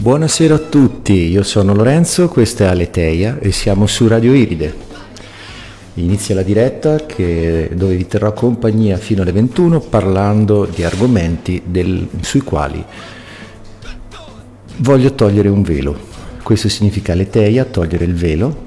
[0.00, 4.72] Buonasera a tutti, io sono Lorenzo, questa è Aleteia e siamo su Radio Iride.
[5.94, 12.06] Inizia la diretta che, dove vi terrò compagnia fino alle 21 parlando di argomenti del,
[12.20, 12.82] sui quali
[14.76, 15.98] voglio togliere un velo.
[16.44, 18.62] Questo significa Aleteia, togliere il velo.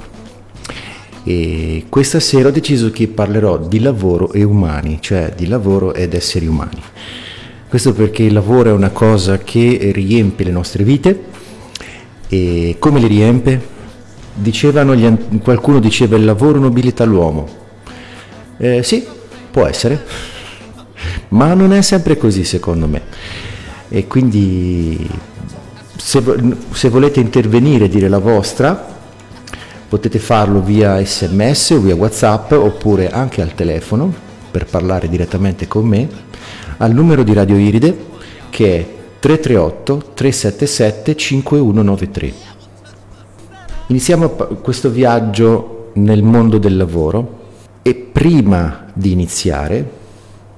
[1.23, 6.13] E questa sera ho deciso che parlerò di lavoro e umani, cioè di lavoro ed
[6.13, 6.81] esseri umani.
[7.71, 11.23] Questo perché il lavoro è una cosa che riempie le nostre vite
[12.27, 13.65] e come le riempie?
[14.33, 15.09] Dicevano gli,
[15.41, 17.47] qualcuno diceva il lavoro nobilita l'uomo.
[18.57, 19.07] Eh, sì,
[19.49, 20.03] può essere,
[21.29, 23.03] ma non è sempre così secondo me.
[23.87, 25.09] E quindi
[25.95, 26.21] se,
[26.71, 28.85] se volete intervenire e dire la vostra,
[29.87, 34.13] potete farlo via sms o via whatsapp oppure anche al telefono
[34.51, 36.30] per parlare direttamente con me
[36.81, 38.09] al numero di Radio Iride
[38.49, 38.85] che è
[39.19, 42.33] 338 377 5193.
[43.87, 47.39] Iniziamo questo viaggio nel mondo del lavoro
[47.83, 49.99] e prima di iniziare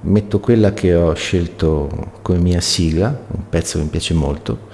[0.00, 1.88] metto quella che ho scelto
[2.22, 4.68] come mia sigla, un pezzo che mi piace molto,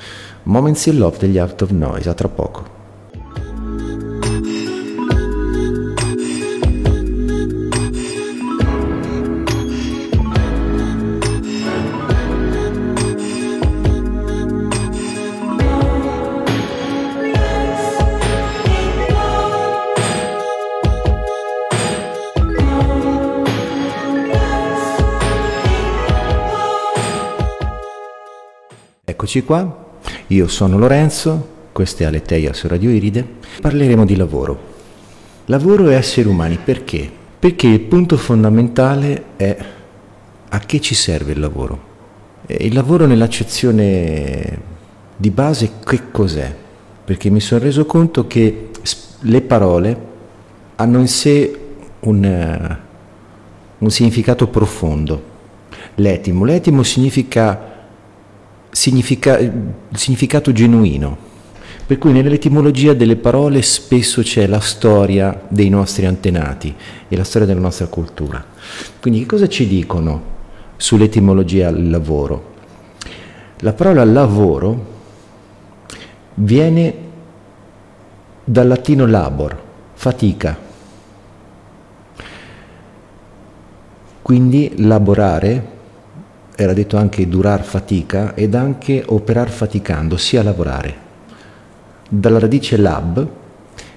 [0.45, 2.70] Moments in Love degli Out of Noise, a tra poco.
[29.31, 29.93] Eccoci qua,
[30.27, 33.25] io sono Lorenzo, questa è Aleteia su Radio Iride,
[33.61, 34.59] parleremo di lavoro.
[35.45, 37.09] Lavoro e esseri umani, perché?
[37.39, 39.57] Perché il punto fondamentale è
[40.49, 41.81] a che ci serve il lavoro.
[42.49, 44.61] Il lavoro nell'accezione
[45.17, 46.53] di base che cos'è?
[47.05, 48.71] Perché mi sono reso conto che
[49.21, 50.07] le parole
[50.75, 51.59] hanno in sé
[52.01, 52.79] un,
[53.79, 55.23] un significato profondo.
[55.95, 57.70] L'etimo, l'etimo significa
[58.71, 59.39] significa,
[59.93, 61.29] significato genuino.
[61.87, 66.73] Per cui nell'etimologia delle parole spesso c'è la storia dei nostri antenati
[67.09, 68.45] e la storia della nostra cultura.
[69.01, 70.23] Quindi che cosa ci dicono
[70.77, 72.55] sull'etimologia del lavoro?
[73.59, 74.99] La parola lavoro
[76.35, 76.95] viene
[78.45, 79.61] dal latino labor,
[79.95, 80.57] fatica.
[84.23, 85.70] Quindi lavorare
[86.63, 90.95] era detto anche durar fatica ed anche operar faticando, sia lavorare.
[92.07, 93.27] Dalla radice lab,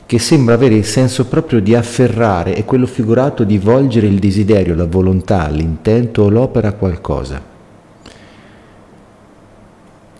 [0.06, 4.75] che sembra avere il senso proprio di afferrare e quello figurato di volgere il desiderio,
[4.75, 7.41] la volontà, l'intento o l'opera a qualcosa,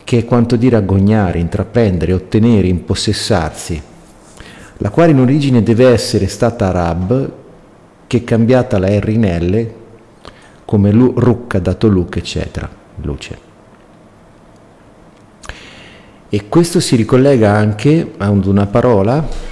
[0.04, 3.82] che è quanto dire agognare, intraprendere, ottenere, impossessarsi,
[4.80, 7.32] la quale in origine deve essere stata Rab,
[8.06, 9.82] che cambiata la R in L
[10.66, 12.70] come lu, rucca, dato look, eccetera,
[13.02, 13.52] luce.
[16.30, 19.52] E questo si ricollega anche ad una parola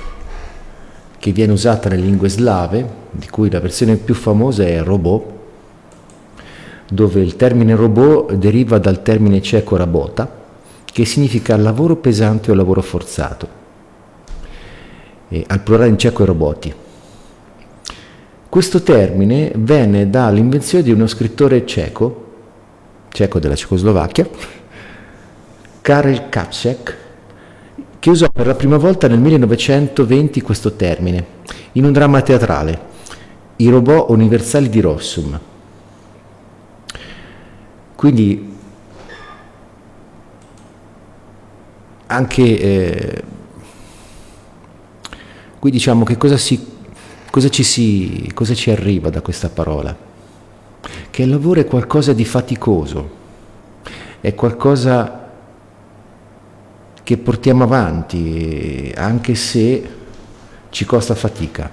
[1.19, 5.23] che viene usata nelle lingue slave, di cui la versione più famosa è robot,
[6.89, 10.39] dove il termine robot deriva dal termine ceco rabota,
[10.83, 13.59] che significa lavoro pesante o lavoro forzato.
[15.29, 16.73] E al plurale in ceco è roboti.
[18.51, 22.31] Questo termine venne dall'invenzione di uno scrittore ceco,
[23.07, 24.27] ceco della Cecoslovacchia,
[25.79, 26.97] Karel Kapczek,
[27.97, 31.25] che usò per la prima volta nel 1920 questo termine
[31.71, 32.81] in un dramma teatrale,
[33.55, 35.39] I robot universali di Rossum.
[37.95, 38.53] Quindi
[42.07, 43.23] anche eh,
[45.57, 46.79] qui diciamo che cosa si
[47.31, 49.95] Cosa ci, si, cosa ci arriva da questa parola?
[51.09, 53.09] Che il lavoro è qualcosa di faticoso,
[54.19, 55.29] è qualcosa
[57.01, 59.89] che portiamo avanti anche se
[60.71, 61.71] ci costa fatica.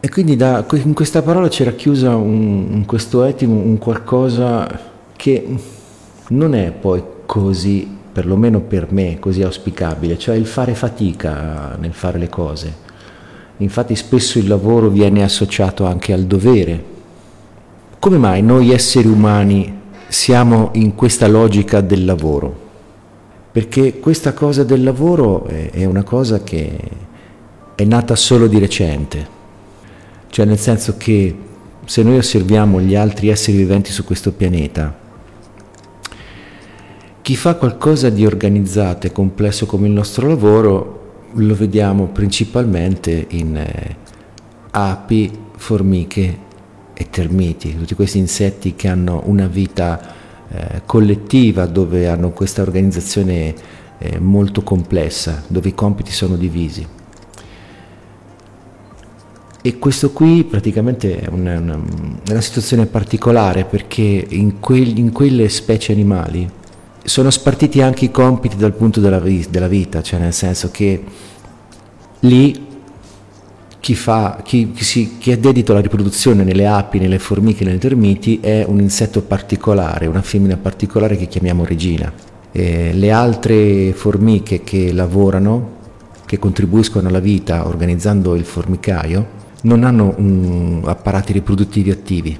[0.00, 4.68] E quindi da, in questa parola c'era chiusa un, in questo etimo un qualcosa
[5.14, 5.56] che
[6.30, 12.18] non è poi così perlomeno per me così auspicabile, cioè il fare fatica nel fare
[12.18, 12.88] le cose.
[13.58, 16.84] Infatti spesso il lavoro viene associato anche al dovere.
[17.98, 19.78] Come mai noi esseri umani
[20.08, 22.68] siamo in questa logica del lavoro?
[23.52, 26.78] Perché questa cosa del lavoro è una cosa che
[27.74, 29.26] è nata solo di recente,
[30.28, 31.36] cioè nel senso che
[31.84, 34.96] se noi osserviamo gli altri esseri viventi su questo pianeta,
[37.22, 43.56] Chi fa qualcosa di organizzato e complesso come il nostro lavoro lo vediamo principalmente in
[43.56, 43.96] eh,
[44.70, 46.38] api, formiche
[46.94, 50.14] e termiti, tutti questi insetti che hanno una vita
[50.48, 53.54] eh, collettiva dove hanno questa organizzazione
[53.98, 56.86] eh, molto complessa, dove i compiti sono divisi.
[59.62, 61.78] E questo qui praticamente è una, una,
[62.30, 66.50] una situazione particolare perché in, quel, in, quelle specie animali
[67.02, 71.02] sono spartiti anche i compiti dal punto della, della vita, cioè nel senso che
[72.20, 72.68] lì
[73.80, 77.78] chi, fa, chi, chi, si, chi, è dedito alla riproduzione nelle api, nelle formiche, nei
[77.78, 82.12] termiti è un insetto particolare, una femmina particolare che chiamiamo regina.
[82.52, 85.78] E le altre formiche che lavorano,
[86.26, 92.38] che contribuiscono alla vita organizzando il formicaio, non hanno um, apparati riproduttivi attivi.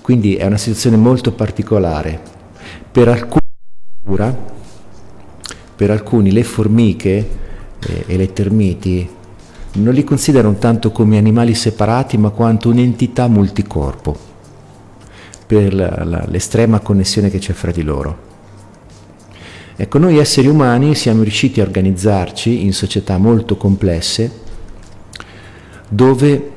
[0.00, 2.36] Quindi è una situazione molto particolare.
[2.98, 4.36] Per alcuni,
[5.76, 7.28] per alcuni le formiche
[7.78, 9.08] eh, e le termiti
[9.74, 14.16] non li considerano tanto come animali separati ma quanto un'entità multicorpo
[15.46, 18.18] per la, la, l'estrema connessione che c'è fra di loro.
[19.76, 24.28] Ecco, noi esseri umani siamo riusciti a organizzarci in società molto complesse
[25.88, 26.50] dove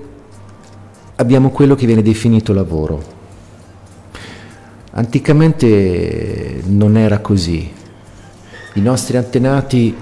[1.18, 3.21] abbiamo quello che viene definito lavoro.
[4.94, 7.72] Anticamente non era così.
[8.74, 9.96] I nostri antenati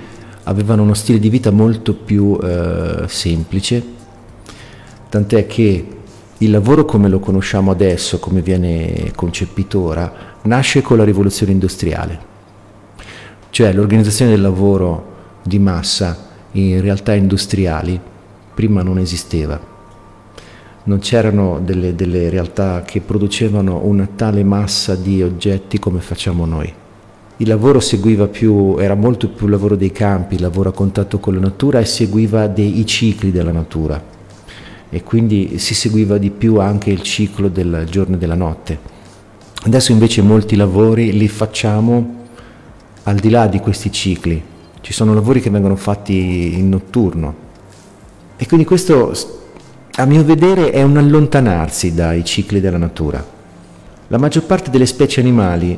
[0.43, 3.83] avevano uno stile di vita molto più eh, semplice,
[5.09, 5.87] tant'è che
[6.39, 10.11] il lavoro come lo conosciamo adesso, come viene concepito ora,
[10.43, 12.19] nasce con la rivoluzione industriale,
[13.51, 17.99] cioè l'organizzazione del lavoro di massa in realtà industriali
[18.55, 19.77] prima non esisteva.
[20.89, 26.73] Non c'erano delle, delle realtà che producevano una tale massa di oggetti come facciamo noi.
[27.37, 31.19] Il lavoro seguiva più, era molto più il lavoro dei campi, il lavoro a contatto
[31.19, 34.03] con la natura e seguiva dei cicli della natura
[34.89, 38.79] e quindi si seguiva di più anche il ciclo del giorno e della notte.
[39.65, 42.25] Adesso invece molti lavori li facciamo
[43.03, 44.41] al di là di questi cicli.
[44.81, 47.35] Ci sono lavori che vengono fatti in notturno,
[48.37, 49.13] e quindi questo,
[49.99, 53.23] a mio vedere, è un allontanarsi dai cicli della natura.
[54.07, 55.77] La maggior parte delle specie animali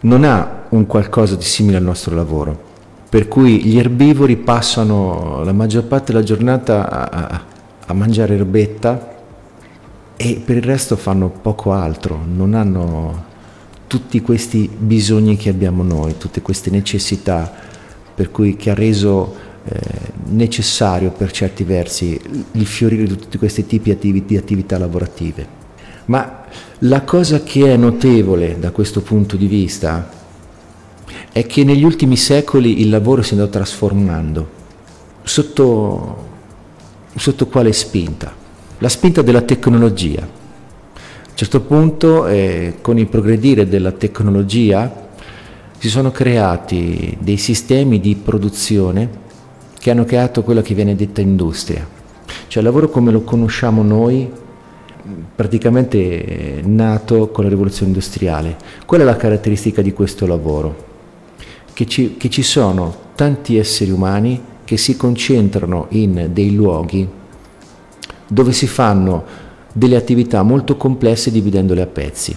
[0.00, 2.70] non ha un qualcosa di simile al nostro lavoro,
[3.08, 7.40] per cui gli erbivori passano la maggior parte della giornata a,
[7.86, 9.14] a mangiare erbetta
[10.14, 13.30] e per il resto fanno poco altro, non hanno
[13.86, 17.50] tutti questi bisogni che abbiamo noi, tutte queste necessità,
[18.14, 19.80] per cui che ha reso eh,
[20.30, 22.20] necessario per certi versi
[22.52, 25.60] il fiorire di tutti questi tipi di attività lavorative.
[26.06, 26.44] Ma
[26.80, 30.10] la cosa che è notevole da questo punto di vista
[31.30, 34.60] è che negli ultimi secoli il lavoro si è andato trasformando.
[35.22, 36.28] Sotto,
[37.14, 38.34] sotto quale spinta?
[38.78, 40.22] La spinta della tecnologia.
[40.22, 45.08] A un certo punto, eh, con il progredire della tecnologia,
[45.78, 49.21] si sono creati dei sistemi di produzione
[49.82, 51.84] che hanno creato quella che viene detta industria.
[52.46, 54.30] Cioè il lavoro come lo conosciamo noi
[55.34, 58.56] praticamente è nato con la rivoluzione industriale.
[58.86, 60.84] Qual è la caratteristica di questo lavoro?
[61.72, 67.08] Che ci, che ci sono tanti esseri umani che si concentrano in dei luoghi
[68.28, 69.24] dove si fanno
[69.72, 72.36] delle attività molto complesse dividendole a pezzi.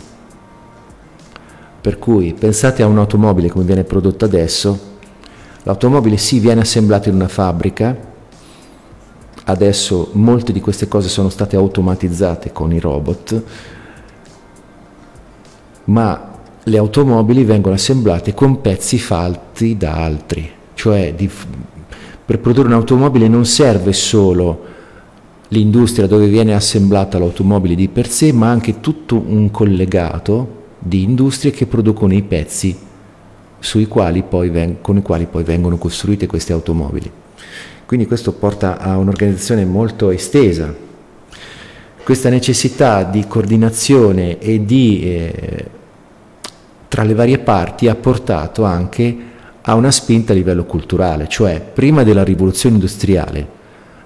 [1.79, 4.93] Per cui pensate a un'automobile come viene prodotta adesso,
[5.65, 7.97] L'automobile sì viene assemblato in una fabbrica,
[9.45, 13.43] adesso molte di queste cose sono state automatizzate con i robot,
[15.85, 21.27] ma le automobili vengono assemblate con pezzi fatti da altri, cioè di,
[22.25, 24.65] per produrre un'automobile non serve solo
[25.47, 31.49] l'industria dove viene assemblata l'automobile di per sé, ma anche tutto un collegato di industrie
[31.49, 32.84] che producono i pezzi
[34.49, 37.11] ven- con i quali poi vengono costruite queste automobili.
[37.85, 40.73] Quindi questo porta a un'organizzazione molto estesa.
[42.03, 45.65] Questa necessità di coordinazione e di, eh,
[46.87, 49.17] tra le varie parti ha portato anche
[49.61, 53.55] a una spinta a livello culturale, cioè prima della rivoluzione industriale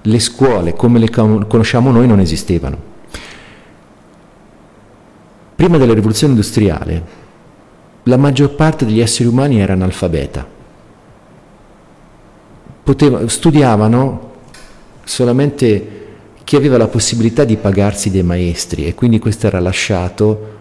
[0.02, 2.88] le scuole come le conosciamo noi non esistevano.
[5.56, 7.28] Prima della rivoluzione industriale
[8.10, 10.46] la maggior parte degli esseri umani era analfabeta.
[12.84, 14.32] Poteva, studiavano
[15.04, 15.98] solamente
[16.44, 20.58] chi aveva la possibilità di pagarsi dei maestri e quindi questo era lasciato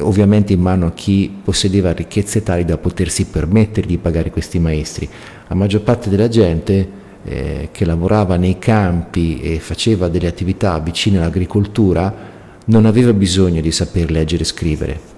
[0.00, 5.08] ovviamente in mano a chi possedeva ricchezze tali da potersi permettere di pagare questi maestri.
[5.48, 11.16] La maggior parte della gente eh, che lavorava nei campi e faceva delle attività vicine
[11.16, 12.32] all'agricoltura
[12.66, 15.13] non aveva bisogno di saper leggere e scrivere.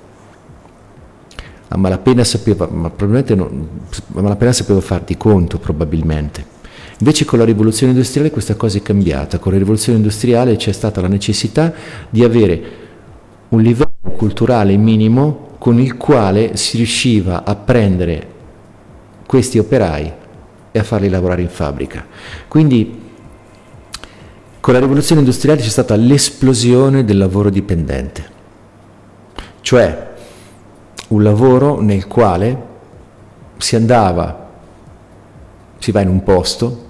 [1.69, 3.69] A malapena sapeva, ma probabilmente non,
[4.15, 6.55] a malapena sapeva farti conto, probabilmente.
[6.99, 9.39] Invece con la rivoluzione industriale questa cosa è cambiata.
[9.39, 11.73] Con la rivoluzione industriale c'è stata la necessità
[12.09, 12.63] di avere
[13.49, 18.35] un livello culturale minimo con il quale si riusciva a prendere
[19.27, 20.13] questi operai
[20.71, 22.07] e a farli lavorare in fabbrica.
[22.49, 23.05] Quindi
[24.61, 28.25] con la rivoluzione industriale c'è stata l'esplosione del lavoro dipendente,
[29.61, 30.06] cioè
[31.09, 32.65] un lavoro nel quale
[33.59, 34.49] si andava,
[35.79, 36.85] si va in un posto,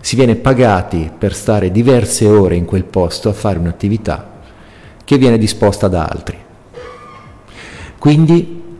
[0.00, 4.36] si viene pagati per stare diverse ore in quel posto a fare un'attività
[5.04, 6.36] che viene disposta da altri.
[7.98, 8.78] Quindi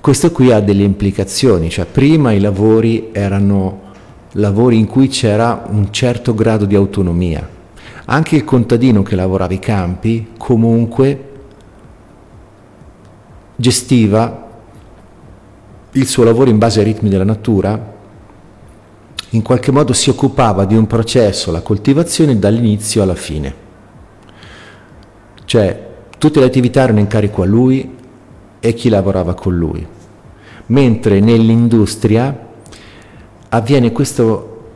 [0.00, 3.90] questo qui ha delle implicazioni, cioè prima i lavori erano
[4.32, 7.48] lavori in cui c'era un certo grado di autonomia.
[8.06, 11.30] Anche il contadino che lavorava i campi comunque
[13.62, 14.48] gestiva
[15.92, 17.94] il suo lavoro in base ai ritmi della natura,
[19.30, 23.54] in qualche modo si occupava di un processo, la coltivazione, dall'inizio alla fine.
[25.44, 27.98] Cioè tutte le attività erano in carico a lui
[28.58, 29.86] e chi lavorava con lui.
[30.66, 32.48] Mentre nell'industria
[33.48, 34.70] avviene questo,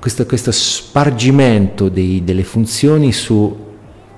[0.00, 3.56] questo, questo spargimento dei, delle funzioni su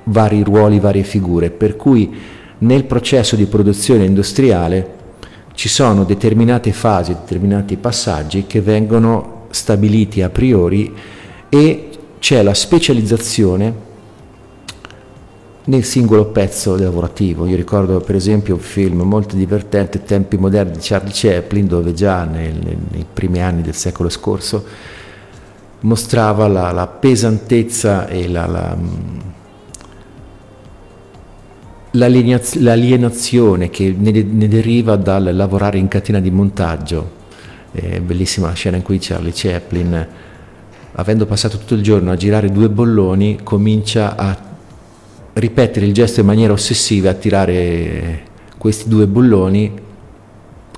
[0.05, 5.03] vari ruoli, varie figure, per cui nel processo di produzione industriale
[5.55, 10.93] ci sono determinate fasi, determinati passaggi che vengono stabiliti a priori
[11.49, 13.93] e c'è la specializzazione
[15.67, 17.47] nel singolo pezzo lavorativo.
[17.47, 22.25] Io ricordo per esempio un film molto divertente, Tempi moderni di Charlie Chaplin, dove già
[22.25, 24.65] nel, nei primi anni del secolo scorso
[25.81, 28.77] mostrava la, la pesantezza e la, la,
[31.95, 37.23] l'alienazione che ne, deriva dal lavorare in catena di montaggio.
[37.73, 40.07] È bellissima scena in cui Charlie Chaplin,
[40.93, 44.37] avendo passato tutto il giorno a girare due bolloni, comincia a
[45.35, 48.23] ripetere il gesto in maniera ossessiva, a tirare
[48.59, 49.83] questi due bulloni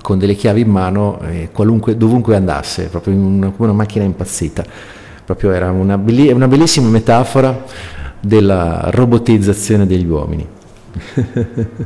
[0.01, 1.49] con delle chiavi in mano eh,
[1.97, 4.63] dovunque andasse, proprio come una macchina impazzita.
[5.25, 7.65] Proprio era una, belli- una bellissima metafora
[8.19, 10.55] della robotizzazione degli uomini.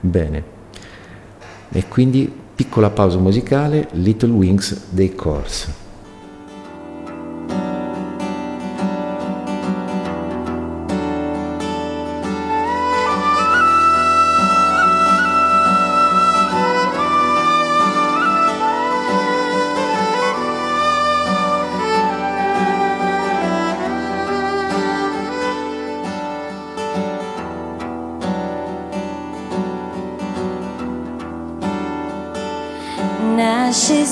[0.00, 0.44] Bene,
[1.70, 5.14] e quindi piccola pausa musicale, Little Wings dei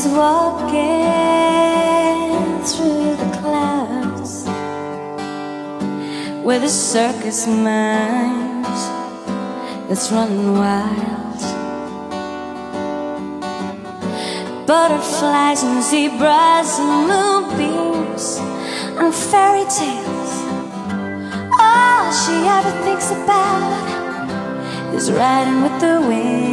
[0.02, 0.40] Course.
[6.68, 8.64] circus mind
[9.88, 11.40] that's running wild.
[14.66, 18.38] Butterflies and zebras and moonbeams
[18.96, 20.32] and fairy tales.
[21.60, 26.49] All she ever thinks about is riding with the wind.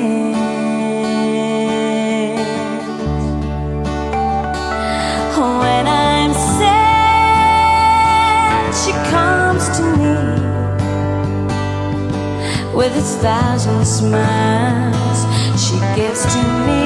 [12.87, 15.19] With its thousand smiles.
[15.61, 16.76] She gives to me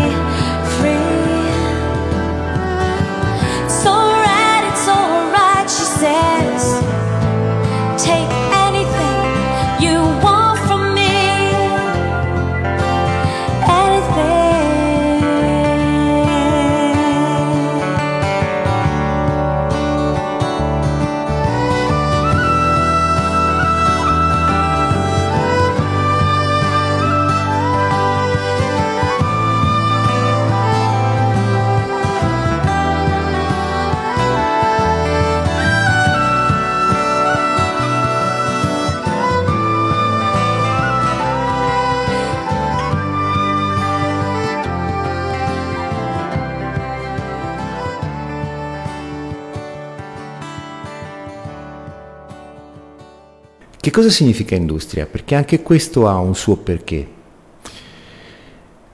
[53.91, 55.05] Che cosa significa industria?
[55.05, 57.05] Perché anche questo ha un suo perché.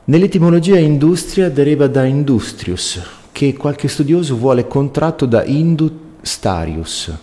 [0.05, 2.99] Nell'etimologia industria deriva da industrius,
[3.31, 7.15] che qualche studioso vuole contratto da industarius,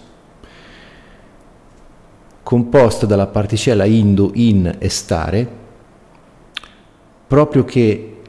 [2.44, 5.48] composto dalla particella indu, in e stare,
[7.26, 8.20] proprio che,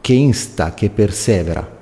[0.00, 1.77] che insta, che persevera.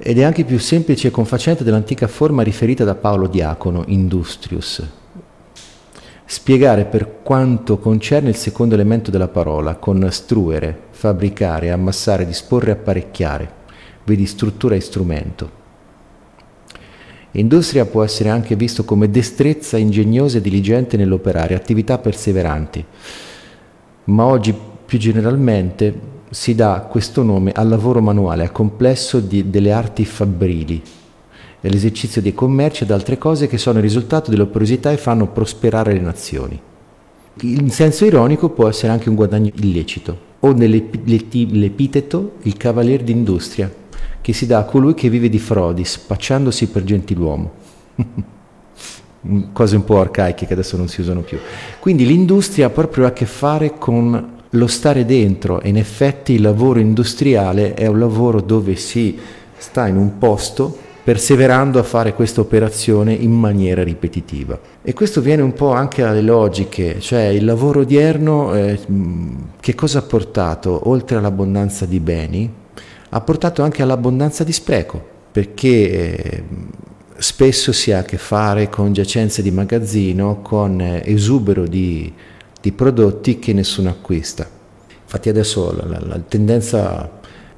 [0.00, 4.86] Ed è anche più semplice e confacente dell'antica forma riferita da Paolo Diacono, industrius.
[6.24, 13.50] Spiegare per quanto concerne il secondo elemento della parola, con struere, fabbricare, ammassare, disporre, apparecchiare,
[14.04, 15.50] vedi struttura e strumento.
[17.32, 22.84] Industria può essere anche visto come destrezza ingegnosa e diligente nell'operare, attività perseveranti,
[24.04, 24.54] ma oggi
[24.86, 30.82] più generalmente si dà questo nome al lavoro manuale, al complesso di, delle arti fabbrili,
[31.62, 36.00] all'esercizio dei commerci ed altre cose che sono il risultato dell'operosità e fanno prosperare le
[36.00, 36.60] nazioni.
[37.42, 43.72] In senso ironico può essere anche un guadagno illecito, o nell'epiteto il cavalier d'industria,
[44.20, 47.50] che si dà a colui che vive di frodi, spacciandosi per gentiluomo.
[49.52, 51.38] Cose un po' arcaiche che adesso non si usano più.
[51.80, 56.42] Quindi l'industria ha proprio a che fare con lo stare dentro e in effetti il
[56.42, 59.18] lavoro industriale è un lavoro dove si
[59.56, 64.58] sta in un posto perseverando a fare questa operazione in maniera ripetitiva.
[64.82, 68.78] E questo viene un po' anche alle logiche, cioè il lavoro odierno eh,
[69.58, 72.52] che cosa ha portato, oltre all'abbondanza di beni,
[73.08, 75.02] ha portato anche all'abbondanza di spreco,
[75.32, 76.42] perché eh,
[77.16, 82.12] spesso si ha a che fare con giacenze di magazzino, con eh, esubero di,
[82.60, 84.48] di, prodotti che nessuno acquista.
[85.02, 87.10] Infatti adesso la, la, tendenza,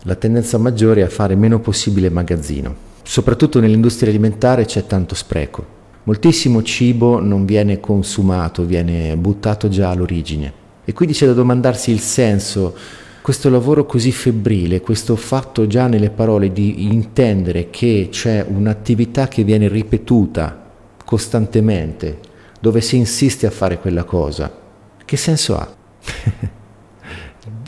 [0.02, 2.88] la tendenza maggiore è a fare meno possibile magazzino.
[3.02, 5.78] Soprattutto nell'industria alimentare c'è tanto spreco.
[6.04, 10.52] Moltissimo cibo non viene consumato, viene buttato già all'origine.
[10.84, 12.74] E quindi c'è da domandarsi il senso
[13.22, 19.44] questo lavoro così febbrile, questo fatto già nelle parole di intendere che c'è un'attività che
[19.44, 20.68] viene ripetuta
[21.04, 22.18] costantemente,
[22.60, 24.50] dove si insiste a fare quella cosa,
[25.10, 25.68] che senso ha?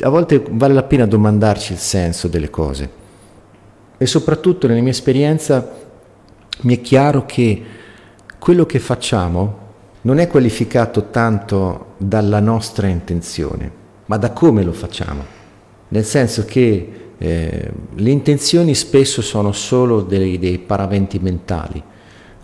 [0.01, 2.89] a volte vale la pena domandarci il senso delle cose.
[3.99, 5.73] E soprattutto nella mia esperienza
[6.61, 7.65] mi è chiaro che
[8.39, 9.59] quello che facciamo
[10.03, 13.71] non è qualificato tanto dalla nostra intenzione,
[14.07, 15.41] ma da come lo facciamo
[15.89, 21.83] nel senso che eh, le intenzioni spesso sono solo dei, dei, paraventi mentali.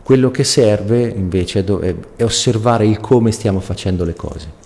[0.02, 4.57] Quello che serve invece è, è osservare il come stiamo facendo le cose.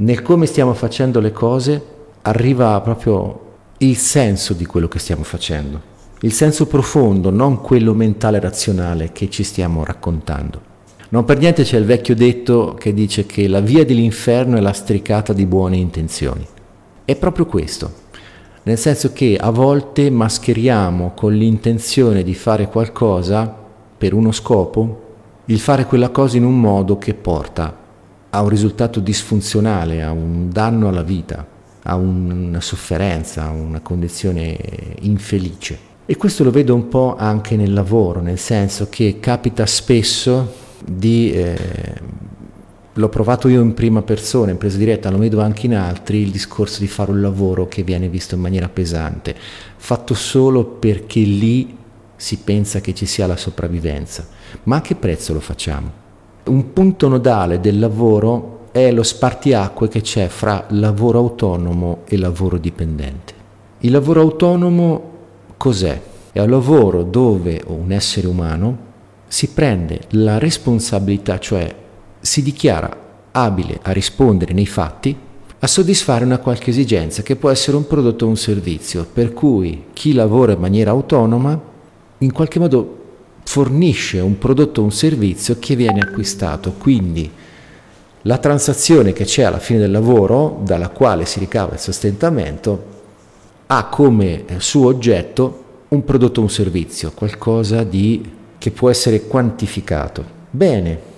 [0.00, 1.84] Nel come stiamo facendo le cose
[2.22, 3.46] arriva proprio
[3.78, 5.80] il senso di quello che stiamo facendo,
[6.20, 10.60] il senso profondo, non quello mentale razionale che ci stiamo raccontando.
[11.08, 15.32] Non per niente c'è il vecchio detto che dice che la via dell'inferno è lastricata
[15.32, 16.46] di buone intenzioni.
[17.04, 17.92] È proprio questo,
[18.62, 23.52] nel senso che a volte mascheriamo con l'intenzione di fare qualcosa
[23.98, 25.02] per uno scopo,
[25.46, 27.86] il fare quella cosa in un modo che porta
[28.30, 31.46] a un risultato disfunzionale, a un danno alla vita,
[31.82, 34.58] a una sofferenza, a una condizione
[35.00, 35.86] infelice.
[36.04, 41.32] E questo lo vedo un po' anche nel lavoro, nel senso che capita spesso di
[41.32, 41.56] eh,
[42.98, 46.30] l'ho provato io in prima persona, in presa diretta, lo vedo anche in altri, il
[46.30, 49.34] discorso di fare un lavoro che viene visto in maniera pesante,
[49.76, 51.76] fatto solo perché lì
[52.16, 54.26] si pensa che ci sia la sopravvivenza.
[54.64, 56.06] Ma a che prezzo lo facciamo?
[56.48, 62.56] Un punto nodale del lavoro è lo spartiacque che c'è fra lavoro autonomo e lavoro
[62.56, 63.34] dipendente.
[63.80, 65.10] Il lavoro autonomo
[65.58, 66.00] cos'è?
[66.32, 68.86] È un lavoro dove un essere umano
[69.26, 71.74] si prende la responsabilità, cioè
[72.18, 72.96] si dichiara
[73.30, 75.14] abile a rispondere nei fatti
[75.58, 79.84] a soddisfare una qualche esigenza che può essere un prodotto o un servizio, per cui
[79.92, 81.60] chi lavora in maniera autonoma
[82.18, 82.97] in qualche modo
[83.48, 87.30] fornisce un prodotto o un servizio che viene acquistato, quindi
[88.22, 92.96] la transazione che c'è alla fine del lavoro, dalla quale si ricava il sostentamento,
[93.66, 100.36] ha come suo oggetto un prodotto o un servizio, qualcosa di, che può essere quantificato.
[100.50, 101.16] Bene,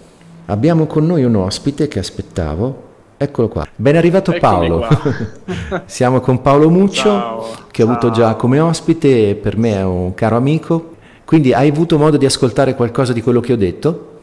[0.51, 2.89] Abbiamo con noi un ospite che aspettavo.
[3.17, 3.65] Eccolo qua.
[3.77, 4.89] Ben arrivato Eccomi Paolo.
[5.87, 10.13] Siamo con Paolo Muccio, ciao, che ho avuto già come ospite, per me è un
[10.15, 10.97] caro amico.
[11.31, 14.19] Quindi hai avuto modo di ascoltare qualcosa di quello che ho detto?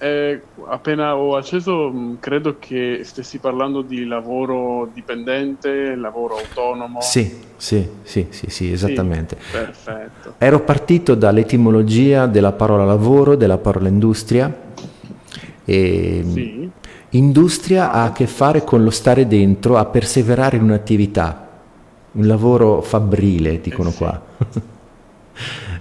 [0.00, 7.00] Eh, appena ho acceso, mm, credo che stessi parlando di lavoro dipendente, lavoro autonomo.
[7.02, 9.36] Sì, sì, sì, sì, sì esattamente.
[9.38, 10.34] Sì, perfetto.
[10.38, 14.52] Ero partito dall'etimologia della parola lavoro, della parola industria
[15.64, 16.68] E Sì.
[17.10, 21.48] Industria ha a che fare con lo stare dentro, a perseverare in un'attività,
[22.10, 23.98] un lavoro fabbrile, dicono Eh sì.
[23.98, 24.20] qua.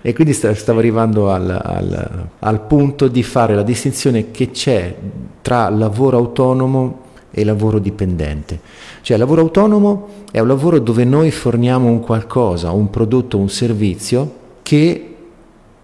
[0.02, 4.96] e quindi sta- stavo arrivando al, al- al punto di fare la distinzione che c'è
[5.42, 8.60] tra lavoro autonomo e lavoro dipendente.
[9.02, 14.36] Cioè, lavoro autonomo è un lavoro dove noi forniamo un qualcosa, un prodotto, un servizio
[14.64, 15.16] che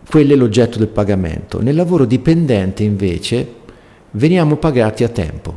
[0.10, 1.62] quello è l'oggetto del pagamento.
[1.62, 3.62] Nel lavoro dipendente invece
[4.12, 5.54] veniamo pagati a tempo,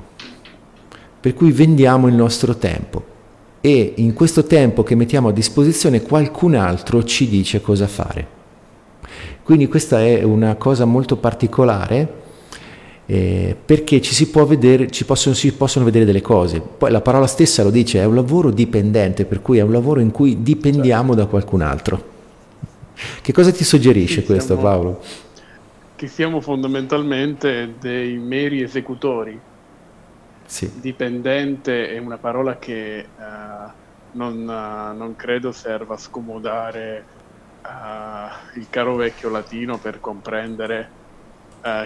[1.20, 3.14] per cui vendiamo il nostro tempo
[3.66, 8.24] e in questo tempo che mettiamo a disposizione qualcun altro ci dice cosa fare.
[9.42, 12.12] Quindi questa è una cosa molto particolare
[13.06, 16.60] eh, perché ci si può vedere, ci possono, si possono vedere delle cose.
[16.60, 19.98] Poi la parola stessa lo dice, è un lavoro dipendente, per cui è un lavoro
[19.98, 22.04] in cui dipendiamo da qualcun altro.
[23.20, 25.00] Che cosa ti suggerisce Sì, questo siamo- Paolo?
[25.96, 29.36] Che siamo fondamentalmente dei meri esecutori.
[30.46, 30.80] Sì.
[30.80, 33.06] Dipendente è una parola che eh,
[34.12, 37.04] non, eh, non credo serva a scomodare
[37.62, 41.04] eh, il caro vecchio latino per comprendere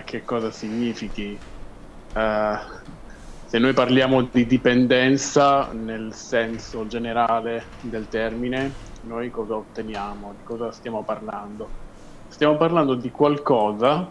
[0.05, 1.39] che cosa significhi.
[2.13, 8.71] Se noi parliamo di dipendenza nel senso generale del termine,
[9.05, 10.35] noi cosa otteniamo?
[10.37, 11.67] Di cosa stiamo parlando?
[12.29, 14.07] Stiamo parlando di qualcosa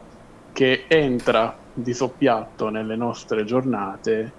[0.52, 4.34] che entra di soppiatto nelle nostre giornate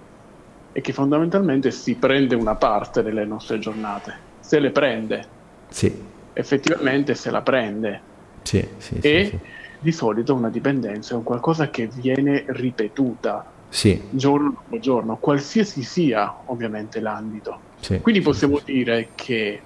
[0.71, 4.19] e che fondamentalmente si prende una parte delle nostre giornate.
[4.39, 5.29] Se le prende,
[5.69, 5.93] Sì,
[6.33, 8.03] effettivamente se la prende.
[8.43, 9.39] sì, sì, e
[9.79, 15.83] di solito una dipendenza è un qualcosa che viene ripetuta Sì, giorno dopo giorno, qualsiasi
[15.83, 17.61] sia ovviamente l'ambito.
[17.79, 17.99] sì.
[18.01, 19.61] Quindi possiamo dire che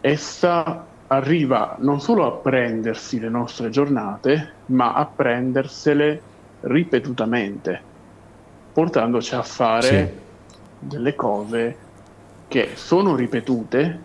[0.00, 6.22] essa arriva non solo a prendersi le nostre giornate, ma a prendersele
[6.60, 7.80] ripetutamente,
[8.72, 10.14] portandoci a fare
[10.78, 11.76] delle cose
[12.48, 14.00] che sono ripetute,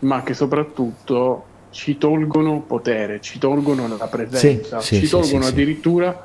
[0.00, 5.42] ma che soprattutto ci tolgono potere, ci tolgono la presenza, Sì, sì, ci sì, tolgono
[5.42, 5.52] sì, sì.
[5.54, 6.24] addirittura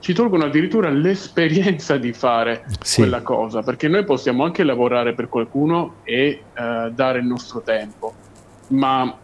[0.00, 3.02] ci tolgono addirittura l'esperienza di fare Sì.
[3.02, 8.14] quella cosa, perché noi possiamo anche lavorare per qualcuno e eh, dare il nostro tempo,
[8.68, 9.14] ma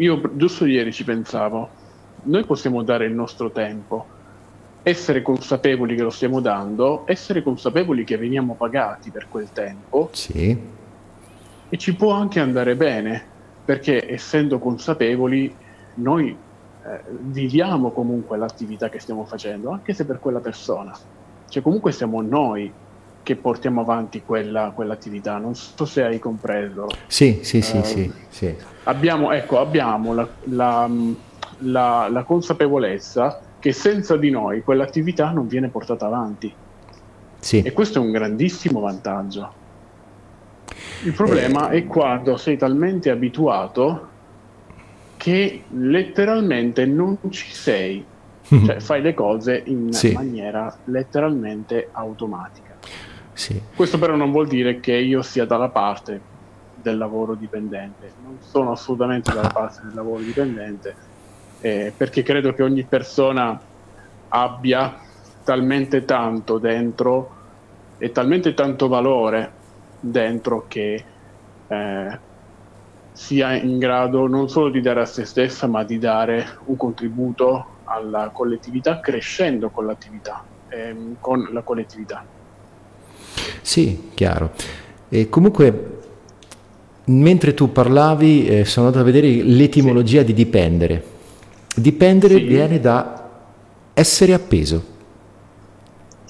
[0.00, 1.68] io giusto ieri ci pensavo,
[2.24, 4.06] noi possiamo dare il nostro tempo,
[4.82, 10.58] essere consapevoli che lo stiamo dando, essere consapevoli che veniamo pagati per quel tempo Sì,
[11.68, 13.24] e ci può anche andare bene,
[13.64, 15.54] perché essendo consapevoli
[15.96, 20.98] noi eh, viviamo comunque l'attività che stiamo facendo, anche se per quella persona.
[21.48, 22.72] Cioè comunque siamo noi
[23.22, 26.88] che portiamo avanti quella, quell'attività, non so se hai compreso.
[27.06, 28.56] sì, sì, sì, Eh, sì, sì.
[28.90, 30.90] Abbiamo, ecco, abbiamo la, la-
[31.58, 36.52] la- la consapevolezza che senza di noi quell'attività non viene portata avanti.
[37.38, 37.62] sì.
[37.62, 39.52] E questo è un grandissimo vantaggio.
[41.04, 41.78] Il problema Eh.
[41.78, 44.08] è quando sei talmente abituato
[45.16, 48.04] che letteralmente non ci sei,
[48.42, 50.12] cioè fai le cose in Sì.
[50.12, 52.76] maniera letteralmente automatica.
[53.32, 53.60] sì.
[53.74, 56.20] Questo però non vuol dire che io sia dalla parte
[56.82, 60.94] del lavoro dipendente, non sono assolutamente dalla parte del lavoro dipendente,
[61.60, 63.60] eh, perché credo che ogni persona
[64.28, 64.98] abbia
[65.44, 67.38] talmente tanto dentro
[67.98, 69.52] e talmente tanto valore
[70.00, 71.04] dentro che
[71.66, 72.18] eh,
[73.12, 77.78] sia in grado non solo di dare a se stessa, ma di dare un contributo
[77.84, 82.24] alla collettività, crescendo con l'attività, ehm, con la collettività.
[83.60, 84.52] Sì, chiaro.
[85.08, 85.99] E comunque,
[87.10, 91.02] mentre tu parlavi, eh, sono andato a vedere l'etimologia di dipendere.
[91.74, 92.44] Dipendere Sì.
[92.44, 93.28] viene da
[93.94, 94.84] essere appeso.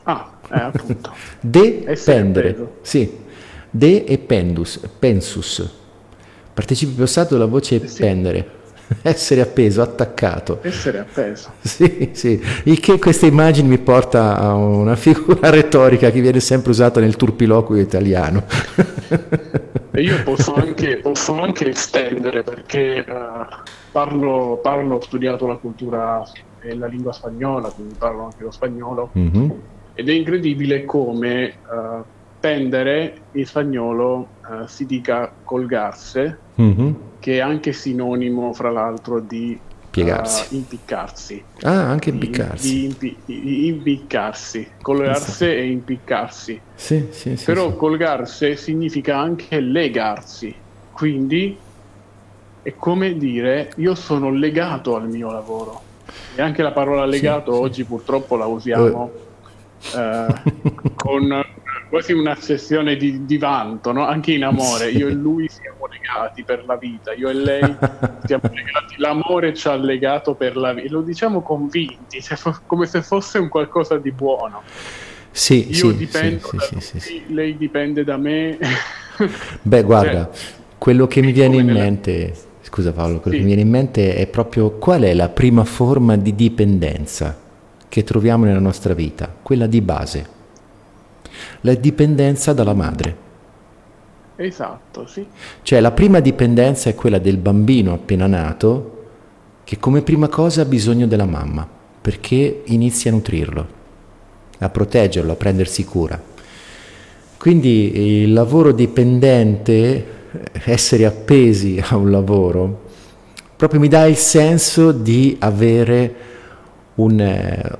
[0.05, 1.13] Ah, eh, appunto.
[1.41, 2.69] Dependere.
[2.83, 3.19] Sì.
[3.71, 5.69] De e pendus, pensus.
[6.53, 8.01] Participio passato della voce sì.
[8.01, 8.59] pendere.
[9.03, 10.59] Essere appeso, attaccato.
[10.63, 11.53] Essere appeso.
[11.63, 16.73] Sì, sì, il che queste immagini mi porta a una figura retorica che viene sempre
[16.73, 18.45] usata nel turpiloquio italiano.
[19.93, 23.47] E io posso anche, posso anche estendere perché eh,
[23.91, 26.23] parlo, parlo, ho studiato la cultura
[26.63, 29.63] e la lingua spagnola, quindi parlo anche lo spagnolo, Mhm.
[29.93, 32.05] ed è incredibile come eh,
[32.39, 37.17] pendere in spagnolo eh, si dica colgarse, Mhm.
[37.19, 40.55] che è anche sinonimo, fra l'altro, di Piegarsi.
[40.55, 41.45] eh, impiccarsi.
[41.63, 42.69] Ah, anche Di- impiccarsi.
[42.69, 46.61] Di, impi- di impiccarsi, colgarsi e impiccarsi.
[46.75, 47.45] Sì, sì, sì.
[47.45, 47.77] Però sì.
[47.77, 50.55] colgarsi significa anche legarsi,
[50.93, 51.57] quindi
[52.63, 55.81] è come dire io sono legato al mio lavoro.
[56.35, 57.65] E anche la parola legato Sì, sì.
[57.65, 59.11] oggi purtroppo la usiamo
[59.95, 60.27] eh,
[60.95, 61.45] con
[61.91, 64.07] quasi una sessione di, di vanto, no?
[64.07, 64.91] anche in amore.
[64.91, 64.97] Sì.
[64.97, 67.61] Io e lui siamo legati per la vita, io e lei
[68.25, 68.95] siamo legati.
[68.97, 70.89] L'amore ci ha legato per la vita.
[70.91, 74.63] Lo diciamo convinti, se fo- come se fosse un qualcosa di buono.
[75.33, 78.57] Sì, Io sì, dipendo sì, da lui, lei dipende da me.
[79.63, 83.49] Beh, guarda, Cioè, quello che mi viene in nella- mente, scusa Paolo, quello che mi
[83.49, 87.37] viene in mente è proprio qual è la prima forma di dipendenza
[87.89, 90.39] che troviamo nella nostra vita, quella di base.
[91.63, 93.29] La dipendenza dalla madre.
[94.37, 95.27] Esatto, sì.
[95.63, 98.99] Cioè la prima dipendenza è quella del bambino appena nato
[99.65, 101.69] che come prima cosa ha bisogno della mamma
[102.01, 103.67] perché inizia a nutrirlo,
[104.59, 106.21] a proteggerlo, a prendersi cura.
[107.37, 110.07] Quindi il lavoro dipendente,
[110.65, 112.89] essere appesi a un lavoro,
[113.57, 116.15] proprio mi dà il senso di avere
[116.97, 117.77] un, eh,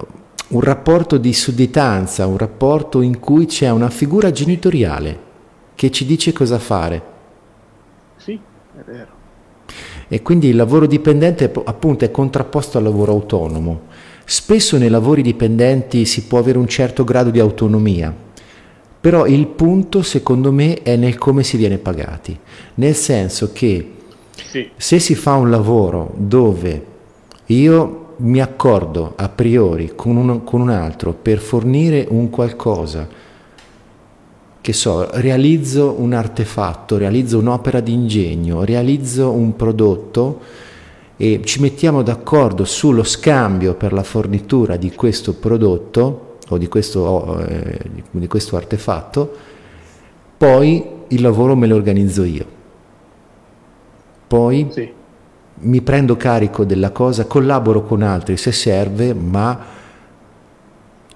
[0.51, 5.29] un rapporto di sudditanza, un rapporto in cui c'è una figura genitoriale
[5.75, 7.03] che ci dice cosa fare.
[8.17, 8.33] Sì,
[8.77, 9.19] è vero.
[10.09, 13.83] E quindi il lavoro dipendente appunto è contrapposto al lavoro autonomo.
[14.25, 18.13] Spesso nei lavori dipendenti si può avere un certo grado di autonomia,
[19.01, 22.37] però il punto secondo me è nel come si viene pagati,
[22.75, 23.93] nel senso che
[24.35, 26.87] Sì, se si fa un lavoro dove
[27.47, 33.09] io mi accordo a priori con un, con un altro per fornire un qualcosa,
[34.61, 40.41] che so, realizzo un artefatto, realizzo un'opera di ingegno, realizzo un prodotto
[41.17, 47.39] e ci mettiamo d'accordo sullo scambio per la fornitura di questo prodotto o di questo,
[47.47, 47.79] eh,
[48.11, 49.33] di questo artefatto,
[50.37, 52.59] poi il lavoro me lo organizzo io.
[54.27, 54.93] Poi sì.
[55.61, 59.79] Mi prendo carico della cosa, collaboro con altri se serve, ma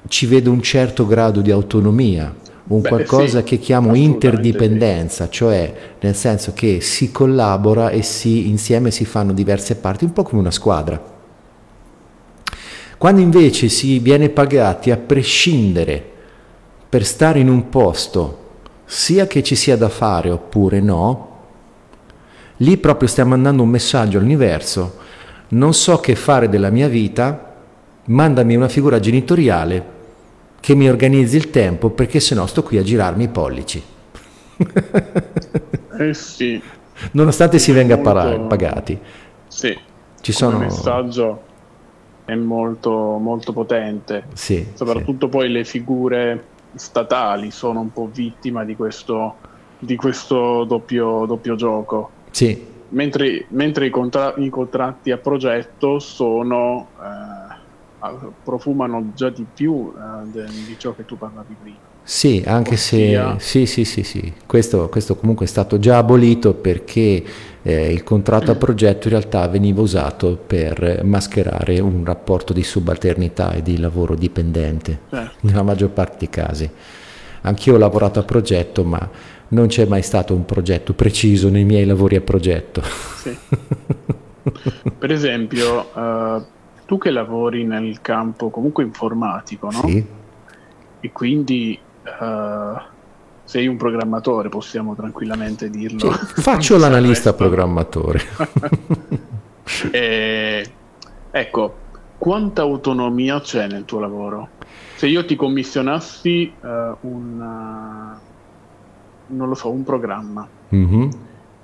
[0.07, 2.35] ci vedo un certo grado di autonomia,
[2.67, 8.49] un Beh, qualcosa sì, che chiamo interdipendenza, cioè nel senso che si collabora e si,
[8.49, 11.13] insieme si fanno diverse parti, un po' come una squadra.
[12.99, 16.03] Quando invece si viene pagati a prescindere
[16.89, 18.43] per stare in un posto,
[18.85, 21.34] sia che ci sia da fare oppure no,
[22.59, 24.99] lì proprio stiamo mandando un messaggio all'universo,
[25.49, 27.55] non so che fare della mia vita,
[28.07, 29.93] mandami una figura genitoriale
[30.61, 33.83] che mi organizzi il tempo perché sennò sto qui a girarmi i pollici.
[35.97, 36.61] Eh sì,
[37.13, 39.01] Nonostante si venga para- pagati.
[39.47, 39.79] sì.
[40.21, 40.59] Ci sono...
[40.59, 41.43] messaggio
[42.25, 44.29] è molto, molto potente.
[44.33, 49.43] Sì, Soprattutto poi le figure statali sono un po' vittima di questo,
[49.79, 52.14] di questo doppio, doppio gioco.
[52.35, 52.73] Sì.
[52.91, 58.09] Mentre, mentre i, contra- i contratti a progetto sono, eh,
[58.45, 61.77] profumano già di più eh, de- di ciò che tu parlavi prima.
[62.07, 64.33] Sì, anche Ossia- se sì, sì, sì, sì.
[64.47, 67.25] Questo, questo comunque è stato già abolito perché
[67.63, 73.53] eh, il contratto a progetto in realtà veniva usato per mascherare un rapporto di subalternità
[73.55, 75.37] e di lavoro dipendente, Certo.
[75.41, 76.71] nella maggior parte dei casi.
[77.41, 79.11] Anch'io ho lavorato a progetto, ma
[79.49, 82.83] non c'è mai stato un progetto preciso nei miei lavori a progetto.
[82.83, 83.37] Sì.
[84.99, 86.43] Per esempio, eh,
[86.87, 89.87] tu che lavori nel campo comunque informatico, no?
[89.87, 90.05] Sì,
[91.01, 92.83] E quindi eh,
[93.45, 96.13] sei un programmatore, possiamo tranquillamente dirlo.
[96.13, 98.21] Sì, faccio l'analista Resto- programmatore.
[99.91, 100.71] E,
[101.31, 101.75] ecco,
[102.19, 104.49] quanta autonomia c'è nel tuo lavoro?
[104.97, 106.53] Se io ti commissionassi
[107.01, 107.41] un,
[108.21, 108.24] eh,
[109.29, 111.09] non lo so, un programma, Mhm.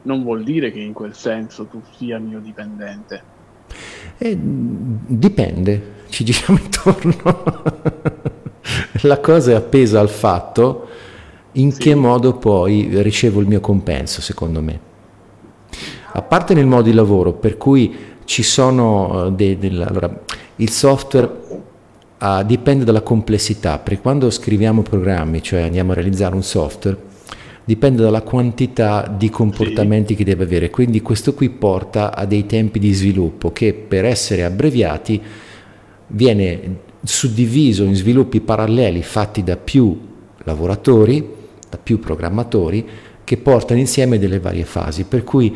[0.03, 3.23] non vuol dire che in quel senso tu sia mio dipendente.
[4.19, 7.43] Eh, dipende, ci giriamo intorno.
[9.03, 10.89] La cosa è appesa al fatto
[11.53, 11.81] in Sì.
[11.81, 14.79] che modo poi ricevo il mio compenso, secondo me.
[16.13, 17.95] A parte nel modo di lavoro, per cui
[18.25, 20.21] ci sono eh, dei, del- allora,
[20.57, 21.31] il software
[22.19, 26.97] ah, dipende dalla complessità, perché quando scriviamo programmi, cioè andiamo a realizzare un software,
[27.65, 30.71] dipende dalla quantità di comportamenti che deve avere.
[30.71, 35.21] Quindi questo qui porta a dei tempi di sviluppo che per essere abbreviati
[36.09, 39.99] viene suddiviso in sviluppi paralleli fatti da più
[40.45, 41.27] lavoratori,
[41.69, 42.87] da più programmatori,
[43.25, 45.05] che portano insieme delle varie fasi.
[45.05, 45.55] Per cui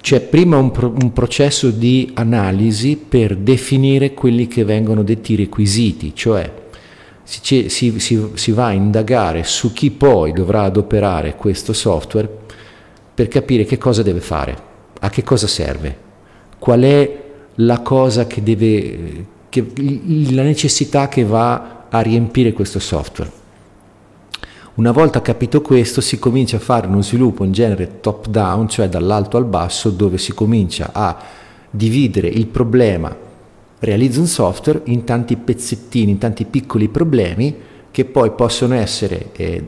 [0.00, 6.14] c'è prima un, pro- un processo di analisi per definire quelli che vengono detti requisiti,
[6.14, 6.50] cioè
[7.28, 12.28] si, si- si- si va a indagare su chi poi dovrà adoperare questo software
[13.12, 14.56] per capire che cosa deve fare,
[15.00, 15.96] a che cosa serve,
[16.58, 17.24] qual è
[17.56, 19.72] la cosa che deve, che,
[20.30, 23.44] la necessità che va a riempire questo software.
[24.74, 28.88] Una volta capito questo si comincia a fare uno sviluppo in genere top down, cioè
[28.88, 31.16] dall'alto al basso, dove si comincia a
[31.70, 33.25] dividere il problema,
[33.80, 37.54] realizza un software in tanti pezzettini, in tanti piccoli problemi
[37.90, 39.66] che poi possono essere eh,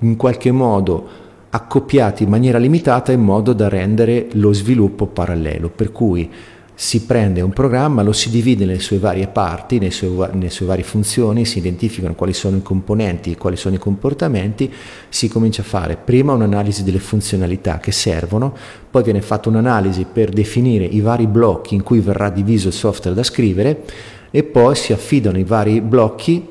[0.00, 5.70] in qualche modo accoppiati in maniera limitata in modo da rendere lo sviluppo parallelo.
[5.70, 6.30] Per cui
[6.78, 10.66] si prende un programma, lo si divide nelle sue varie parti, nelle sue, nelle sue,
[10.66, 14.70] varie funzioni, si identificano quali sono i componenti e quali sono i comportamenti,
[15.08, 18.54] si comincia a fare prima un'analisi delle funzionalità che servono,
[18.90, 23.16] poi viene fatta un'analisi per definire i vari blocchi in cui verrà diviso il software
[23.16, 23.84] da scrivere
[24.30, 26.46] e poi si affidano i vari blocchi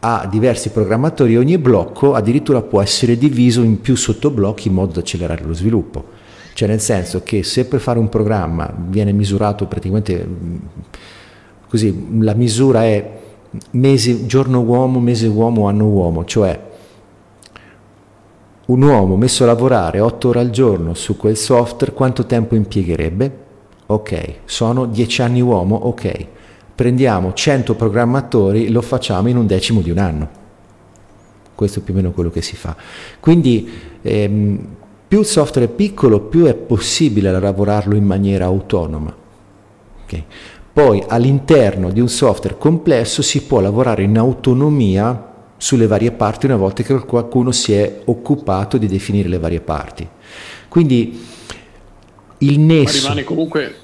[0.00, 5.00] a diversi programmatori ogni blocco addirittura può essere diviso in più sottoblocchi in modo da
[5.00, 6.13] accelerare lo sviluppo.
[6.54, 10.56] Cioè nel senso che se per fare un programma viene misurato praticamente mm,
[11.68, 13.20] così, la misura è
[13.72, 16.72] mese, giorno uomo, mese uomo, anno uomo, cioè
[18.66, 23.42] un uomo messo a lavorare 8 ore al giorno su quel software quanto tempo impiegherebbe?
[23.86, 26.26] Ok, sono 10 anni uomo, ok.
[26.74, 30.28] Prendiamo 100 programmatori, lo facciamo in un decimo di un anno.
[31.54, 32.74] Questo è più o meno quello che si fa.
[33.20, 33.68] Quindi
[34.00, 34.66] ehm,
[35.06, 39.14] più il software è piccolo, più è possibile lavorarlo in maniera autonoma.
[40.04, 40.24] Okay.
[40.72, 46.56] Poi all'interno di un software complesso si può lavorare in autonomia sulle varie parti una
[46.56, 50.06] volta che qualcuno si è occupato di definire le varie parti.
[50.68, 51.24] Quindi
[52.38, 52.96] il nesso...
[52.96, 53.74] Ma rimane comunque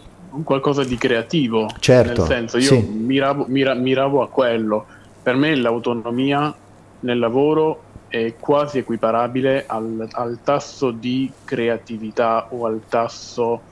[0.44, 1.68] qualcosa di creativo.
[1.78, 2.22] Certo.
[2.22, 2.80] Nel senso, io sì.
[2.80, 4.84] miravo, mira, miravo a quello.
[5.22, 6.54] Per me l'autonomia
[7.00, 13.62] nel lavoro è quasi equiparabile al, al tasso di creatività o al tasso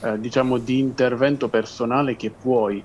[0.00, 2.82] eh, diciamo di intervento personale che puoi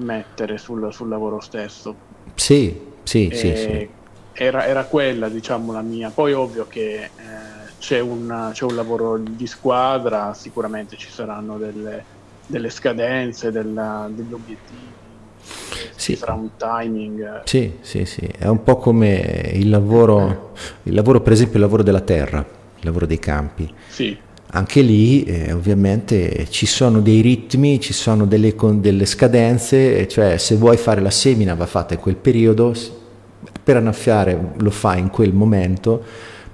[0.00, 1.94] mettere sul, sul lavoro stesso.
[2.34, 3.88] Sì, sì, sì, sì.
[4.32, 6.10] Era, era, quella diciamo la mia.
[6.10, 7.10] Poi ovvio che eh,
[7.78, 12.04] c'è, un, c'è un lavoro di squadra, sicuramente ci saranno delle,
[12.46, 14.97] delle scadenze, della, degli obiettivi
[15.94, 16.16] sì.
[16.16, 17.42] sarà un timing.
[17.44, 20.52] Sì, sì, sì, è un po' come il lavoro,
[20.84, 23.72] il lavoro, per esempio il lavoro della terra, il lavoro dei campi.
[23.88, 24.16] Sì.
[24.50, 30.54] Anche lì eh, ovviamente ci sono dei ritmi, ci sono delle, delle, scadenze, cioè se
[30.56, 32.72] vuoi fare la semina va fatta in quel periodo,
[33.62, 36.02] per annaffiare lo fai in quel momento,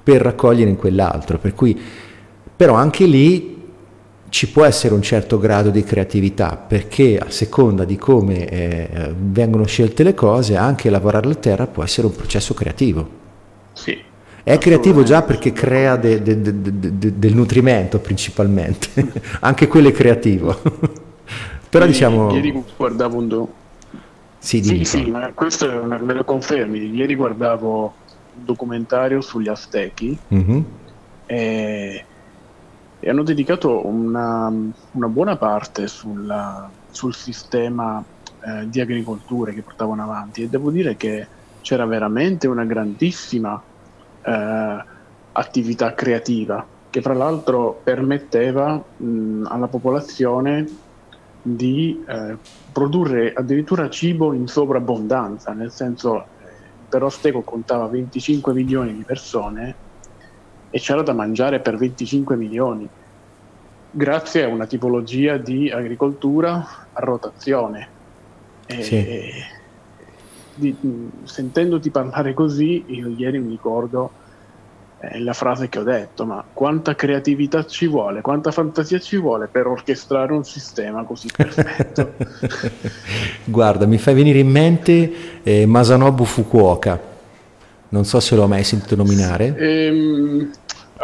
[0.02, 1.38] per raccogliere in quell'altro.
[1.38, 1.80] Per cui,
[2.56, 3.53] però anche lì
[4.34, 9.64] ci può essere un certo grado di creatività perché a seconda di come eh, vengono
[9.64, 13.08] scelte le cose anche lavorare la terra può essere un processo creativo.
[13.74, 13.96] Sì.
[14.42, 18.88] È creativo già perché crea de, de, de, del nutrimento principalmente,
[19.38, 20.50] anche quello è creativo.
[21.70, 22.34] Però ieri, diciamo...
[22.34, 23.28] Ieri guardavo un...
[23.28, 23.52] Do...
[24.38, 26.92] Sì, sì, sì, ma questo una, me lo confermi.
[26.92, 27.94] Ieri guardavo
[28.34, 30.60] un documentario sugli Aztechi mm-hmm.
[31.26, 32.04] e
[33.04, 34.50] e hanno dedicato una,
[34.92, 38.02] una buona parte sulla, sul sistema
[38.40, 40.42] eh, di agricoltura che portavano avanti.
[40.42, 41.26] E devo dire che
[41.60, 43.62] c'era veramente una grandissima
[44.22, 44.84] eh,
[45.32, 50.66] attività creativa che fra l'altro permetteva mh, alla popolazione
[51.42, 52.38] di eh,
[52.72, 56.26] produrre addirittura cibo in sovrabbondanza, nel senso eh,
[56.88, 59.83] però Steco contava 25 milioni di persone
[60.74, 62.88] e c'era da mangiare per 25 milioni,
[63.92, 67.88] grazie a una tipologia di agricoltura a rotazione.
[68.66, 69.06] E, sì.
[70.56, 70.76] di,
[71.22, 74.10] sentendoti parlare così, io ieri mi ricordo
[74.98, 79.46] eh, la frase che ho detto, ma quanta creatività ci vuole, quanta fantasia ci vuole
[79.46, 82.14] per orchestrare un sistema così perfetto.
[83.46, 85.12] Guarda, mi fai venire in mente
[85.44, 87.00] eh, Masanobu Fukuoka,
[87.90, 89.54] non so se l'ho mai sentito nominare.
[89.56, 90.50] Ehm,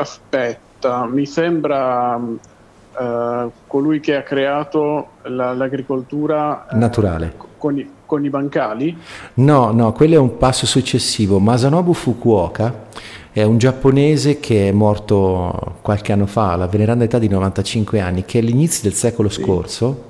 [0.00, 8.24] aspetta, mi sembra uh, colui che ha creato la, l'agricoltura uh, naturale con i, con
[8.24, 8.96] i, bancali?
[9.34, 11.38] No, no, quello è un passo successivo.
[11.38, 12.86] Masanobu Fukuoka
[13.30, 18.24] è un giapponese che è morto qualche anno fa, alla veneranda età di 95 anni,
[18.24, 19.42] che all'inizio del secolo sì.
[19.42, 20.09] scorso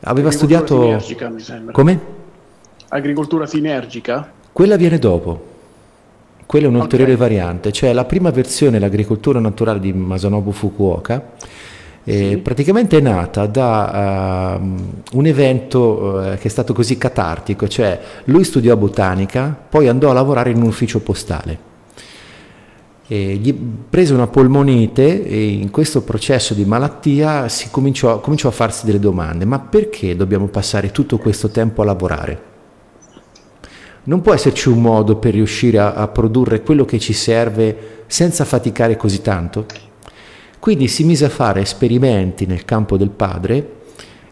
[0.00, 0.80] aveva studiato...
[0.80, 1.72] Sinergica, mi sembra.
[1.72, 2.00] Come?
[2.88, 4.32] Agricoltura sinergica?
[4.50, 5.48] Quella viene dopo.
[6.50, 7.28] Quella è un'ulteriore okay.
[7.28, 11.34] variante, cioè la prima versione, l'agricoltura naturale di Masanobu Fukuoka,
[12.02, 12.36] eh, sì.
[12.38, 18.42] praticamente è nata da uh, un evento uh, che è stato così catartico, cioè lui
[18.42, 21.58] studiò botanica, poi andò a lavorare in un ufficio postale.
[23.06, 23.54] E gli
[23.88, 28.98] prese una polmonite e in questo processo di malattia si cominciò, cominciò a farsi delle
[28.98, 32.49] domande, ma perché dobbiamo passare tutto questo tempo a lavorare?
[34.02, 38.44] Non può esserci un modo per riuscire a, a produrre quello che ci serve senza
[38.44, 39.66] faticare così tanto?
[40.58, 43.78] Quindi si mise a fare esperimenti nel campo del padre,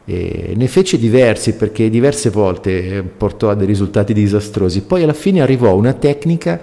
[0.04, 5.74] ne fece diversi perché diverse volte portò a dei risultati disastrosi, poi alla fine arrivò
[5.74, 6.58] una tecnica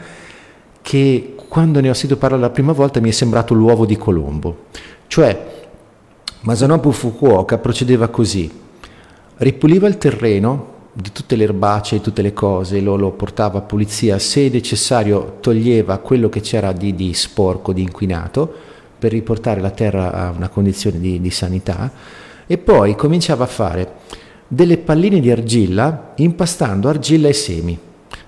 [0.81, 4.65] che quando ne ho sentito parlare la prima volta mi è sembrato l'uovo di Colombo,
[5.07, 5.53] cioè
[6.41, 8.51] Masanobu Fukuoka procedeva così,
[9.37, 14.17] ripuliva il terreno di tutte le erbacee, tutte le cose, lo, lo, portava a pulizia,
[14.17, 18.49] se necessario toglieva quello che c'era di, di, sporco, di inquinato,
[18.97, 21.91] per riportare la terra a una condizione di, di sanità,
[22.47, 23.93] e poi cominciava a fare
[24.47, 27.77] delle palline di argilla impastando argilla e semi.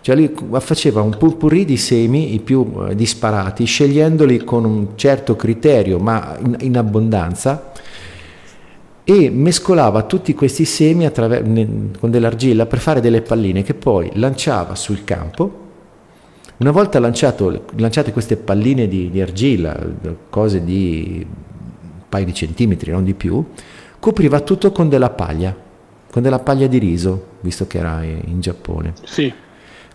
[0.02, 5.38] Cioè lui faceva un purpurri di semi i più eh, disparati, scegliendoli con un certo
[5.38, 7.72] criterio, ma in, in abbondanza,
[9.10, 14.76] e mescolava tutti questi semi attraver- con dell'argilla per fare delle palline che poi lanciava
[14.76, 15.66] sul campo.
[16.58, 19.80] Una volta lanciato, lanciate queste palline di, di argilla,
[20.30, 23.42] cose di un paio di centimetri, non di più,
[23.98, 25.56] copriva tutto con della paglia,
[26.12, 28.94] con della paglia di riso, visto che era in Giappone.
[29.06, 29.34] Sì.